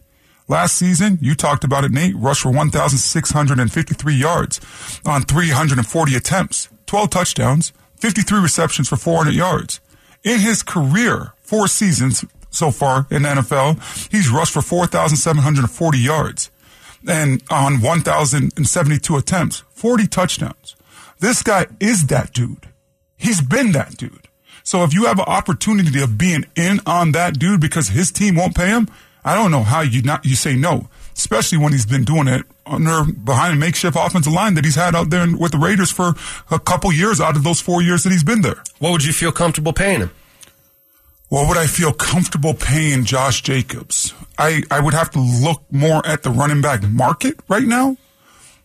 Last 0.48 0.76
season, 0.76 1.18
you 1.20 1.34
talked 1.34 1.62
about 1.62 1.84
it, 1.84 1.92
Nate, 1.92 2.16
rushed 2.16 2.42
for 2.42 2.50
1,653 2.50 4.14
yards 4.14 4.60
on 5.06 5.22
340 5.22 6.14
attempts, 6.16 6.68
12 6.86 7.10
touchdowns, 7.10 7.72
53 7.98 8.40
receptions 8.40 8.88
for 8.88 8.96
400 8.96 9.34
yards. 9.34 9.80
In 10.24 10.40
his 10.40 10.62
career, 10.62 11.34
four 11.42 11.68
seasons 11.68 12.24
so 12.50 12.70
far 12.72 13.06
in 13.10 13.22
the 13.22 13.28
NFL, 13.28 14.10
he's 14.10 14.28
rushed 14.28 14.52
for 14.52 14.62
4,740 14.62 15.98
yards 15.98 16.50
and 17.06 17.42
on 17.50 17.80
1,072 17.80 19.16
attempts, 19.16 19.64
40 19.70 20.06
touchdowns. 20.06 20.76
This 21.18 21.42
guy 21.42 21.66
is 21.80 22.06
that 22.06 22.32
dude. 22.32 22.68
He's 23.16 23.40
been 23.40 23.72
that 23.72 23.96
dude. 23.96 24.28
So 24.62 24.84
if 24.84 24.94
you 24.94 25.06
have 25.06 25.18
an 25.18 25.26
opportunity 25.26 26.00
of 26.02 26.16
being 26.16 26.44
in 26.56 26.80
on 26.86 27.12
that 27.12 27.38
dude 27.38 27.60
because 27.60 27.88
his 27.88 28.10
team 28.10 28.36
won't 28.36 28.54
pay 28.54 28.68
him, 28.68 28.88
I 29.24 29.34
don't 29.34 29.50
know 29.50 29.62
how 29.62 29.82
you 29.82 30.02
not 30.02 30.24
you 30.24 30.34
say 30.34 30.56
no, 30.56 30.88
especially 31.14 31.58
when 31.58 31.72
he's 31.72 31.86
been 31.86 32.04
doing 32.04 32.28
it 32.28 32.46
under 32.64 33.04
behind 33.04 33.54
a 33.54 33.56
makeshift 33.56 33.96
offensive 33.98 34.32
line 34.32 34.54
that 34.54 34.64
he's 34.64 34.76
had 34.76 34.94
out 34.94 35.10
there 35.10 35.26
with 35.36 35.52
the 35.52 35.58
Raiders 35.58 35.90
for 35.90 36.14
a 36.50 36.58
couple 36.58 36.92
years 36.92 37.20
out 37.20 37.36
of 37.36 37.44
those 37.44 37.60
four 37.60 37.82
years 37.82 38.02
that 38.04 38.10
he's 38.12 38.24
been 38.24 38.40
there. 38.40 38.62
What 38.78 38.92
would 38.92 39.04
you 39.04 39.12
feel 39.12 39.32
comfortable 39.32 39.72
paying 39.72 40.00
him? 40.00 40.10
What 41.30 41.48
would 41.48 41.56
I 41.56 41.66
feel 41.66 41.92
comfortable 41.92 42.54
paying 42.54 43.04
Josh 43.04 43.40
Jacobs? 43.42 44.12
I, 44.36 44.62
I 44.70 44.80
would 44.80 44.94
have 44.94 45.10
to 45.12 45.20
look 45.20 45.62
more 45.70 46.04
at 46.04 46.24
the 46.24 46.30
running 46.30 46.60
back 46.60 46.82
market 46.82 47.38
right 47.48 47.62
now. 47.62 47.96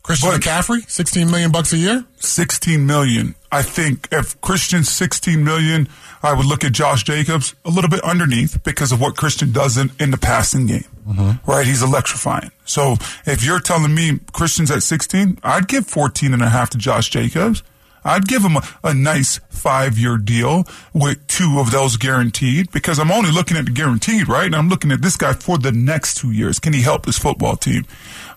Christian 0.01 0.31
But- 0.31 0.41
McCaffrey, 0.41 0.89
16 0.89 1.29
million 1.29 1.51
bucks 1.51 1.73
a 1.73 1.77
year? 1.77 2.05
16 2.17 2.83
million. 2.85 3.35
I 3.51 3.61
think 3.61 4.07
if 4.11 4.39
Christian's 4.41 4.89
16 4.89 5.43
million, 5.43 5.87
I 6.23 6.33
would 6.33 6.47
look 6.47 6.63
at 6.63 6.73
Josh 6.73 7.03
Jacobs 7.03 7.53
a 7.65 7.69
little 7.69 7.89
bit 7.89 8.01
underneath 8.01 8.61
because 8.63 8.91
of 8.91 8.99
what 8.99 9.15
Christian 9.15 9.51
does 9.51 9.77
in, 9.77 9.91
in 9.99 10.09
the 10.09 10.17
passing 10.17 10.65
game. 10.65 10.85
Mm-hmm. 11.07 11.49
Right? 11.49 11.67
He's 11.67 11.83
electrifying. 11.83 12.49
So 12.65 12.93
if 13.27 13.43
you're 13.45 13.59
telling 13.59 13.93
me 13.93 14.19
Christian's 14.33 14.71
at 14.71 14.81
16, 14.81 15.37
I'd 15.43 15.67
give 15.67 15.85
14 15.85 16.33
and 16.33 16.41
a 16.41 16.49
half 16.49 16.71
to 16.71 16.79
Josh 16.79 17.09
Jacobs. 17.11 17.61
I'd 18.05 18.27
give 18.27 18.43
him 18.43 18.55
a, 18.55 18.61
a 18.83 18.93
nice 18.93 19.39
five 19.49 19.97
year 19.97 20.17
deal 20.17 20.63
with 20.93 21.25
two 21.27 21.57
of 21.59 21.71
those 21.71 21.97
guaranteed 21.97 22.71
because 22.71 22.99
I'm 22.99 23.11
only 23.11 23.31
looking 23.31 23.57
at 23.57 23.65
the 23.65 23.71
guaranteed, 23.71 24.29
right? 24.29 24.45
And 24.45 24.55
I'm 24.55 24.69
looking 24.69 24.91
at 24.91 25.01
this 25.01 25.17
guy 25.17 25.33
for 25.33 25.57
the 25.57 25.71
next 25.71 26.17
two 26.17 26.31
years. 26.31 26.59
Can 26.59 26.73
he 26.73 26.81
help 26.83 27.05
this 27.05 27.17
football 27.17 27.57
team? 27.57 27.85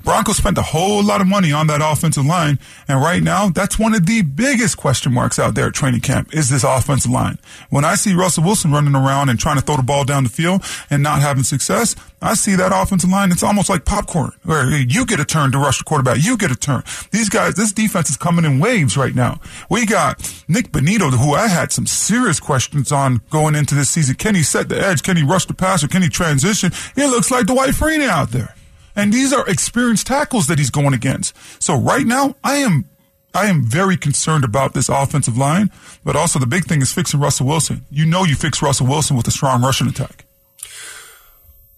Broncos 0.05 0.37
spent 0.37 0.59
a 0.59 0.63
whole 0.63 1.03
lot 1.03 1.21
of 1.21 1.27
money 1.27 1.53
on 1.53 1.67
that 1.67 1.81
offensive 1.83 2.25
line, 2.25 2.59
and 2.87 3.01
right 3.01 3.23
now, 3.23 3.49
that's 3.49 3.79
one 3.79 3.95
of 3.95 4.07
the 4.07 4.23
biggest 4.23 4.77
question 4.77 5.13
marks 5.13 5.39
out 5.39 5.55
there 5.55 5.67
at 5.67 5.75
training 5.75 6.01
camp 6.01 6.35
is 6.35 6.49
this 6.49 6.65
offensive 6.65 7.11
line. 7.11 7.39
When 7.71 7.85
I 7.85 7.95
see 7.95 8.15
Russell 8.15 8.45
Wilson 8.45 8.73
running 8.73 8.95
around 8.95 9.29
and 9.29 9.39
trying 9.39 9.57
to 9.57 9.63
throw 9.63 9.77
the 9.77 9.83
ball 9.83 10.05
down 10.05 10.25
the 10.25 10.31
field 10.31 10.63
and 10.91 11.03
not 11.03 11.21
having 11.21 11.45
success, 11.45 11.95
I 12.21 12.35
see 12.35 12.57
that 12.57 12.73
offensive 12.75 13.11
line. 13.11 13.31
It's 13.31 13.43
almost 13.43 13.69
like 13.69 13.85
popcorn, 13.85 14.33
where 14.45 14.71
you 14.77 15.07
get 15.07 15.21
a 15.21 15.25
turn 15.25 15.53
to 15.53 15.59
rush 15.59 15.79
the 15.79 15.85
quarterback, 15.85 16.19
you 16.21 16.37
get 16.37 16.51
a 16.51 16.57
turn. 16.57 16.83
These 17.11 17.29
guys, 17.29 17.55
this 17.55 17.73
defense 17.73 18.11
is 18.11 18.17
coming 18.17 18.45
in 18.45 18.59
waves 18.59 18.97
right 18.97 19.15
now. 19.15 19.41
We 19.71 19.87
got 19.87 20.19
Nik 20.49 20.73
Bonitto, 20.73 21.11
who 21.11 21.35
I 21.35 21.49
had 21.49 21.73
some 21.73 21.87
serious 21.87 22.41
questions 22.41 22.91
on 22.93 23.21
going 23.31 23.55
into 23.55 23.75
this 23.75 23.91
season. 23.91 24.17
Can 24.17 24.35
he 24.35 24.43
set 24.43 24.69
the 24.69 24.81
edge? 24.81 25.03
Can 25.03 25.17
he 25.17 25.23
rush 25.23 25.47
the 25.47 25.55
passer? 25.55 25.89
Can 25.89 26.03
he 26.03 26.09
transition? 26.09 26.73
It 26.97 27.09
looks 27.09 27.31
like 27.31 27.47
Dwight 27.47 27.71
Freeney 27.71 28.09
out 28.09 28.31
there. 28.31 28.55
And 28.99 29.13
these 29.13 29.33
are 29.33 29.49
experienced 29.49 30.09
tackles 30.09 30.49
that 30.49 30.59
he's 30.59 30.71
going 30.71 30.93
against. 30.93 31.37
So 31.63 31.79
right 31.79 32.05
now, 32.05 32.35
I 32.43 32.57
am 32.57 32.89
I 33.33 33.47
am 33.47 33.63
very 33.63 33.97
concerned 33.97 34.43
about 34.43 34.75
this 34.75 34.89
offensive 34.89 35.39
line, 35.39 35.71
but 36.03 36.17
also 36.17 36.41
the 36.41 36.49
big 36.49 36.65
thing 36.65 36.83
is 36.83 36.93
fixing 36.93 37.21
Russell 37.21 37.47
Wilson. 37.47 37.87
You 37.91 38.07
know 38.07 38.25
you 38.25 38.35
fix 38.35 38.61
Russell 38.61 38.89
Wilson 38.89 39.17
with 39.17 39.29
a 39.29 39.31
strong 39.31 39.63
rushing 39.63 39.87
attack. 39.87 40.25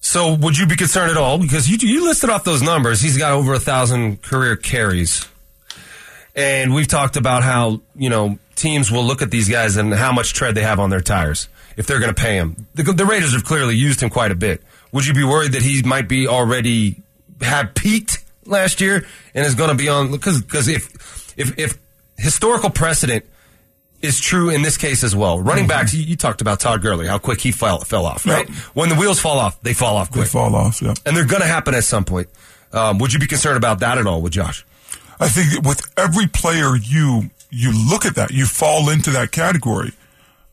So 0.01 0.35
would 0.35 0.57
you 0.57 0.67
be 0.67 0.77
concerned 0.77 1.11
at 1.11 1.19
all? 1.19 1.39
Because 1.39 1.69
you 1.69 1.77
you 1.87 2.07
listed 2.07 2.31
off 2.31 2.45
those 2.45 2.63
numbers. 2.63 3.03
He's 3.03 3.19
got 3.19 3.33
over 3.33 3.53
a 3.53 3.61
thousand 3.61 4.23
career 4.23 4.57
carries, 4.57 5.29
and 6.35 6.75
we've 6.75 6.89
talked 6.89 7.19
about 7.19 7.43
how 7.43 7.83
you 7.95 8.09
know 8.09 8.39
teams 8.57 8.91
will 8.91 9.05
look 9.05 9.21
at 9.21 9.31
these 9.31 9.49
guys 9.51 9.77
and 9.77 9.93
how 9.93 10.11
much 10.11 10.33
tread 10.33 10.55
they 10.55 10.63
have 10.63 10.81
on 10.81 10.89
their 10.89 11.03
tires 11.03 11.51
if 11.77 11.87
they're 11.87 12.01
going 12.01 12.15
to 12.15 12.21
pay 12.21 12.37
him. 12.37 12.67
The, 12.75 12.85
the 12.85 13.05
Raiders 13.05 13.35
have 13.35 13.45
clearly 13.45 13.77
used 13.77 14.03
him 14.03 14.09
quite 14.09 14.31
a 14.31 14.35
bit. 14.35 14.63
Would 14.93 15.07
you 15.07 15.13
be 15.13 15.25
worried 15.25 15.53
that 15.53 15.63
he 15.63 15.83
might 15.83 16.09
be 16.09 16.27
already 16.27 17.03
had 17.41 17.75
peaked 17.75 18.25
last 18.47 18.81
year 18.81 19.07
and 19.35 19.47
is 19.47 19.55
going 19.55 19.71
to 19.71 19.77
be 19.77 19.89
on 19.89 20.11
because 20.11 20.43
because 20.43 20.69
if 20.69 21.39
if 21.39 21.59
if 21.59 21.79
historical 22.19 22.71
precedent 22.71 23.25
is 24.03 24.19
true 24.19 24.49
in 24.49 24.63
this 24.63 24.79
case 24.79 25.05
as 25.05 25.15
well. 25.15 25.39
Running 25.41 25.67
backs, 25.67 25.93
you, 25.93 26.03
you 26.03 26.17
talked 26.17 26.41
about 26.41 26.59
Todd 26.59 26.81
Gurley, 26.81 27.07
how 27.07 27.19
quick 27.19 27.39
he 27.41 27.53
fell, 27.53 27.81
fell 27.81 28.07
off, 28.07 28.25
right? 28.27 28.49
Yep. 28.49 28.57
When 28.73 28.89
the 28.89 28.95
wheels 28.95 29.21
fall 29.21 29.39
off, 29.39 29.61
they 29.61 29.75
fall 29.75 29.97
off 29.99 30.11
They 30.11 30.21
quick. 30.21 30.29
fall 30.31 30.55
off. 30.57 30.81
Yeah. 30.81 30.95
And 31.05 31.15
they're 31.15 31.27
going 31.27 31.43
to 31.43 31.47
happen 31.49 31.75
at 31.75 31.85
some 31.85 32.05
point. 32.07 32.29
Um, 32.73 32.97
would 32.99 33.13
you 33.13 33.19
be 33.19 33.27
concerned 33.27 33.59
about 33.59 33.81
that 33.81 33.99
at 33.99 34.07
all 34.07 34.23
with 34.23 34.33
Josh? 34.33 34.65
I 35.19 35.29
think 35.29 35.67
with 35.67 35.83
every 35.99 36.27
player 36.29 36.77
you 36.77 37.29
you 37.51 37.73
look 37.91 38.07
at 38.07 38.15
that, 38.15 38.31
you 38.31 38.47
fall 38.47 38.89
into 38.89 39.11
that 39.11 39.33
category. 39.33 39.93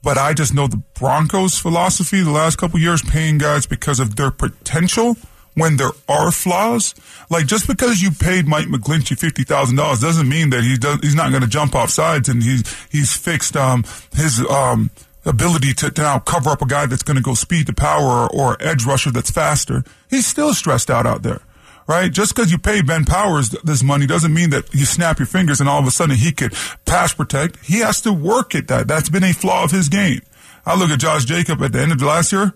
But 0.04 0.18
I 0.18 0.34
just 0.34 0.54
know 0.54 0.68
the 0.68 0.82
Broncos' 1.00 1.58
philosophy 1.58 2.22
the 2.22 2.32
last 2.32 2.58
couple 2.58 2.80
years, 2.80 3.02
paying 3.02 3.38
guys 3.38 3.66
because 3.66 4.00
of 4.02 4.16
their 4.18 4.32
potential 4.32 5.16
when 5.58 5.78
there 5.78 5.92
are 6.08 6.32
flaws. 6.32 6.94
Like 7.30 7.48
just 7.48 7.68
because 7.68 8.02
you 8.02 8.12
paid 8.12 8.48
Mike 8.48 8.68
McGlinchey 8.68 9.18
fifty 9.18 9.44
thousand 9.44 9.76
dollars 9.76 10.00
doesn't 10.00 10.30
mean 10.30 10.52
that 10.52 10.64
he 10.64 10.78
does, 10.78 11.00
he's 11.02 11.16
not 11.16 11.32
going 11.32 11.42
to 11.42 11.50
jump 11.50 11.76
off 11.76 11.90
sides 11.90 12.30
and 12.30 12.44
he's 12.44 12.64
he's 12.92 13.12
fixed 13.16 13.58
um, 13.58 13.84
his 14.14 14.40
um, 14.50 14.92
ability 15.26 15.74
to, 15.74 15.90
to 15.90 16.02
now 16.02 16.20
cover 16.20 16.52
up 16.52 16.62
a 16.62 16.68
guy 16.68 16.86
that's 16.86 17.04
going 17.04 17.18
to 17.18 17.24
go 17.24 17.34
speed 17.34 17.66
to 17.68 17.74
power 17.74 18.28
or, 18.28 18.30
or 18.30 18.58
edge 18.62 18.86
rusher 18.86 19.12
that's 19.12 19.32
faster. 19.32 19.84
He's 20.10 20.28
still 20.28 20.54
stressed 20.54 20.90
out 20.90 21.06
out 21.06 21.24
there 21.24 21.42
right? 21.88 22.12
Just 22.12 22.36
because 22.36 22.52
you 22.52 22.58
pay 22.58 22.82
Ben 22.82 23.06
Powers 23.06 23.50
this 23.64 23.82
money 23.82 24.06
doesn't 24.06 24.34
mean 24.34 24.50
that 24.50 24.74
you 24.74 24.84
snap 24.84 25.20
your 25.20 25.26
fingers 25.26 25.62
and 25.62 25.70
all 25.70 25.80
of 25.80 25.88
a 25.88 25.92
sudden 25.92 26.18
he 26.18 26.34
could 26.34 26.54
pass 26.86 27.14
protect. 27.14 27.66
He 27.66 27.80
has 27.80 28.02
to 28.02 28.12
work 28.12 28.54
at 28.56 28.68
that. 28.68 28.90
That's 28.90 29.08
been 29.08 29.24
a 29.24 29.32
flaw 29.32 29.64
of 29.64 29.72
his 29.72 29.88
game. 29.88 30.20
I 30.66 30.78
look 30.78 30.90
at 30.90 31.00
Josh 31.00 31.24
Jacob 31.24 31.62
at 31.64 31.72
the 31.72 31.80
end 31.80 31.94
of 31.94 32.00
the 32.00 32.06
last 32.06 32.34
year, 32.34 32.54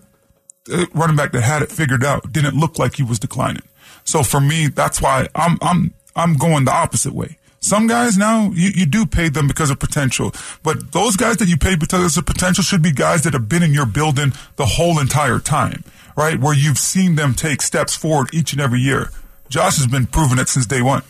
Uh, 0.70 0.86
running 0.94 1.16
back 1.16 1.32
that 1.32 1.42
had 1.42 1.62
it 1.62 1.72
figured 1.72 2.04
out 2.04 2.32
didn't 2.32 2.56
look 2.56 2.78
like 2.78 2.94
he 2.96 3.02
was 3.02 3.18
declining. 3.18 3.62
So 4.04 4.22
for 4.22 4.40
me, 4.40 4.68
that's 4.68 5.02
why 5.02 5.28
I'm 5.34 5.58
I'm 5.60 5.94
I'm 6.14 6.34
going 6.34 6.64
the 6.64 6.72
opposite 6.72 7.14
way. 7.14 7.36
Some 7.58 7.86
guys 7.86 8.16
now 8.16 8.50
you, 8.54 8.70
you 8.74 8.86
do 8.86 9.04
pay 9.06 9.28
them 9.28 9.48
because 9.48 9.70
of 9.70 9.80
potential, 9.80 10.32
but 10.62 10.92
those 10.92 11.16
guys 11.16 11.38
that 11.38 11.48
you 11.48 11.56
pay 11.56 11.74
because 11.74 12.16
of 12.16 12.26
potential 12.26 12.62
should 12.62 12.82
be 12.82 12.92
guys 12.92 13.22
that 13.22 13.32
have 13.32 13.48
been 13.48 13.62
in 13.62 13.72
your 13.72 13.86
building 13.86 14.32
the 14.56 14.66
whole 14.66 15.00
entire 15.00 15.40
time, 15.40 15.82
right? 16.16 16.38
Where 16.38 16.54
you've 16.54 16.78
seen 16.78 17.16
them 17.16 17.34
take 17.34 17.60
steps 17.60 17.96
forward 17.96 18.28
each 18.32 18.52
and 18.52 18.60
every 18.60 18.80
year. 18.80 19.10
Josh 19.48 19.78
has 19.78 19.86
been 19.86 20.06
proving 20.06 20.38
it 20.38 20.48
since 20.48 20.66
day 20.66 20.82
one. 20.82 21.02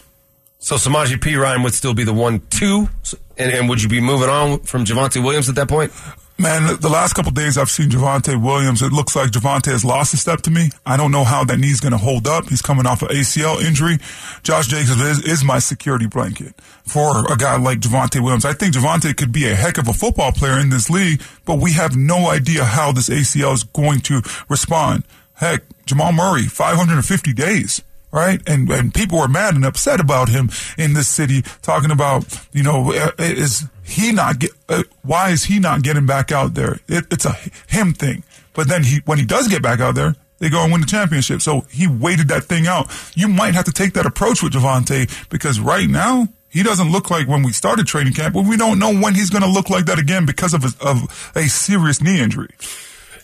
So 0.59 0.77
Samaje 0.77 1.17
Perine 1.17 1.63
would 1.65 1.75
still 1.75 1.93
be 1.93 2.05
the 2.05 2.15
one, 2.15 2.41
two, 2.49 2.89
and, 3.37 3.53
and 3.53 3.69
would 3.69 3.83
you 3.83 3.89
be 3.89 4.01
moving 4.01 4.29
on 4.29 4.61
from 4.61 4.85
Javonte 4.85 5.23
Williams 5.23 5.49
at 5.49 5.57
that 5.57 5.69
point? 5.69 5.93
Man, 6.39 6.77
the 6.81 6.89
last 6.89 7.13
couple 7.13 7.31
days 7.31 7.57
I've 7.59 7.71
seen 7.71 7.91
Javonte 7.91 8.43
Williams. 8.43 8.83
It 8.83 8.91
looks 8.91 9.15
like 9.15 9.31
Javonte 9.31 9.67
has 9.67 9.85
lost 9.85 10.15
a 10.15 10.17
step 10.17 10.41
to 10.43 10.51
me. 10.51 10.71
I 10.85 10.97
don't 10.97 11.13
know 11.13 11.25
how 11.25 11.45
that 11.45 11.59
knee's 11.59 11.79
going 11.79 11.93
to 11.93 11.99
hold 11.99 12.27
up. 12.27 12.49
He's 12.49 12.63
coming 12.63 12.87
off 12.87 13.03
an 13.03 13.09
ACL 13.09 13.63
injury. 13.63 13.99
Josh 14.43 14.67
Jacobs 14.67 15.01
is, 15.01 15.25
is 15.25 15.45
my 15.45 15.59
security 15.59 16.07
blanket 16.07 16.55
for 16.85 17.31
a 17.31 17.37
guy 17.37 17.57
like 17.59 17.81
Javonte 17.81 18.21
Williams. 18.21 18.45
I 18.45 18.55
think 18.55 18.75
Javonte 18.75 19.17
could 19.17 19.31
be 19.31 19.47
a 19.49 19.55
heck 19.55 19.79
of 19.79 19.89
a 19.89 19.93
football 19.93 20.33
player 20.33 20.59
in 20.59 20.71
this 20.71 20.91
league, 20.91 21.23
but 21.45 21.61
we 21.61 21.75
have 21.75 21.97
no 21.97 22.31
idea 22.31 22.65
how 22.65 22.93
this 22.93 23.09
ACL 23.09 23.53
is 23.53 23.63
going 23.65 24.01
to 24.01 24.23
respond. 24.49 25.05
Heck, 25.35 25.63
Jamal 25.87 26.13
Murray, 26.13 26.45
550 26.45 27.33
days 27.35 27.83
right? 28.13 28.41
And 28.47 28.71
and 28.71 28.95
people 28.95 29.19
were 29.19 29.29
mad 29.29 29.55
and 29.55 29.65
upset 29.65 29.99
about 29.99 30.29
him 30.29 30.51
in 30.79 30.93
this 30.93 31.09
city, 31.09 31.43
talking 31.63 31.91
about 31.91 32.25
you 32.53 32.63
know 32.63 32.93
uh, 32.93 33.11
is 33.19 33.65
he 33.83 34.13
not 34.13 34.39
get 34.39 34.53
uh, 34.69 34.85
why 35.03 35.31
is 35.31 35.45
he 35.45 35.59
not 35.59 35.83
getting 35.83 36.07
back 36.07 36.31
out 36.31 36.55
there? 36.55 36.79
It, 36.87 37.07
it's 37.11 37.25
a 37.25 37.37
him 37.67 37.95
thing. 37.95 38.23
But 38.53 38.69
then 38.69 38.85
he 38.85 39.01
when 39.07 39.19
he 39.19 39.25
does 39.25 39.49
get 39.49 39.63
back 39.63 39.81
out 39.81 39.95
there. 39.95 40.15
They 40.39 40.51
go 40.51 40.65
and 40.65 40.73
win 40.73 40.81
the 40.81 40.89
championship. 40.89 41.41
So 41.41 41.61
he 41.71 41.87
waited 41.87 42.27
that 42.27 42.43
thing 42.43 42.67
out. 42.67 42.91
You 43.15 43.29
might 43.29 43.55
have 43.55 43.65
to 43.67 43.71
take 43.71 43.93
that 43.93 44.07
approach 44.07 44.43
with 44.43 44.55
Javonte 44.55 45.29
because 45.29 45.61
right 45.61 45.89
now 45.89 46.27
he 46.49 46.65
doesn't 46.65 46.91
look 46.91 47.11
like 47.11 47.29
when 47.29 47.45
we 47.45 47.53
started 47.53 47.87
training 47.87 48.13
camp, 48.15 48.35
but 48.35 48.45
we 48.45 48.57
don't 48.57 48.81
know 48.81 48.93
when 48.93 49.15
he's 49.15 49.31
going 49.31 49.45
to 49.45 49.49
look 49.49 49.71
like 49.71 49.87
that 49.87 50.01
again 50.01 50.27
because 50.27 50.53
of, 50.53 50.65
his, 50.65 50.77
of 50.81 51.33
a 51.37 51.49
serious 51.49 52.03
knee 52.03 52.21
injury. 52.21 52.51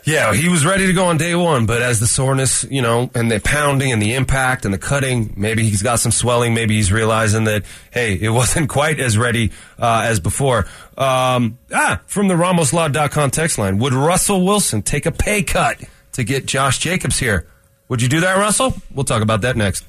Yeah, 0.09 0.33
he 0.33 0.49
was 0.49 0.65
ready 0.65 0.87
to 0.87 0.95
go 0.95 1.05
on 1.05 1.19
day 1.19 1.35
one, 1.35 1.67
but 1.67 1.83
as 1.83 2.01
the 2.01 2.07
soreness, 2.07 2.65
you 2.65 2.81
know, 2.81 3.11
and 3.15 3.31
the 3.31 3.41
pounding 3.41 3.93
and 3.93 4.01
the 4.01 4.15
impact 4.15 4.65
and 4.65 4.73
the 4.73 4.79
cutting, 4.79 5.35
maybe 5.37 5.65
he's 5.65 5.83
got 5.83 5.97
some 6.01 6.13
swelling. 6.13 6.55
Maybe 6.55 6.77
he's 6.77 6.91
realizing 6.91 7.45
that, 7.45 7.65
hey, 7.91 8.15
it 8.15 8.31
wasn't 8.41 8.71
quite 8.71 9.01
as 9.01 9.19
ready 9.19 9.53
uh, 9.79 10.07
as 10.07 10.19
before. 10.19 10.61
Um, 10.97 11.59
ah, 11.75 12.01
from 12.07 12.29
the 12.29 12.37
RamosLaw.com 12.37 13.31
text 13.33 13.59
line, 13.59 13.77
would 13.81 13.93
Russell 13.93 14.47
Wilson 14.47 14.81
take 14.81 15.05
a 15.05 15.13
pay 15.13 15.43
cut 15.43 15.79
to 16.13 16.25
get 16.25 16.47
Josh 16.47 16.79
Jacobs 16.79 17.19
here? 17.19 17.47
Would 17.89 18.01
you 18.01 18.09
do 18.09 18.21
that, 18.21 18.39
Russell? 18.39 18.73
We'll 18.91 19.05
talk 19.05 19.21
about 19.21 19.43
that 19.43 19.59
next. 19.59 19.85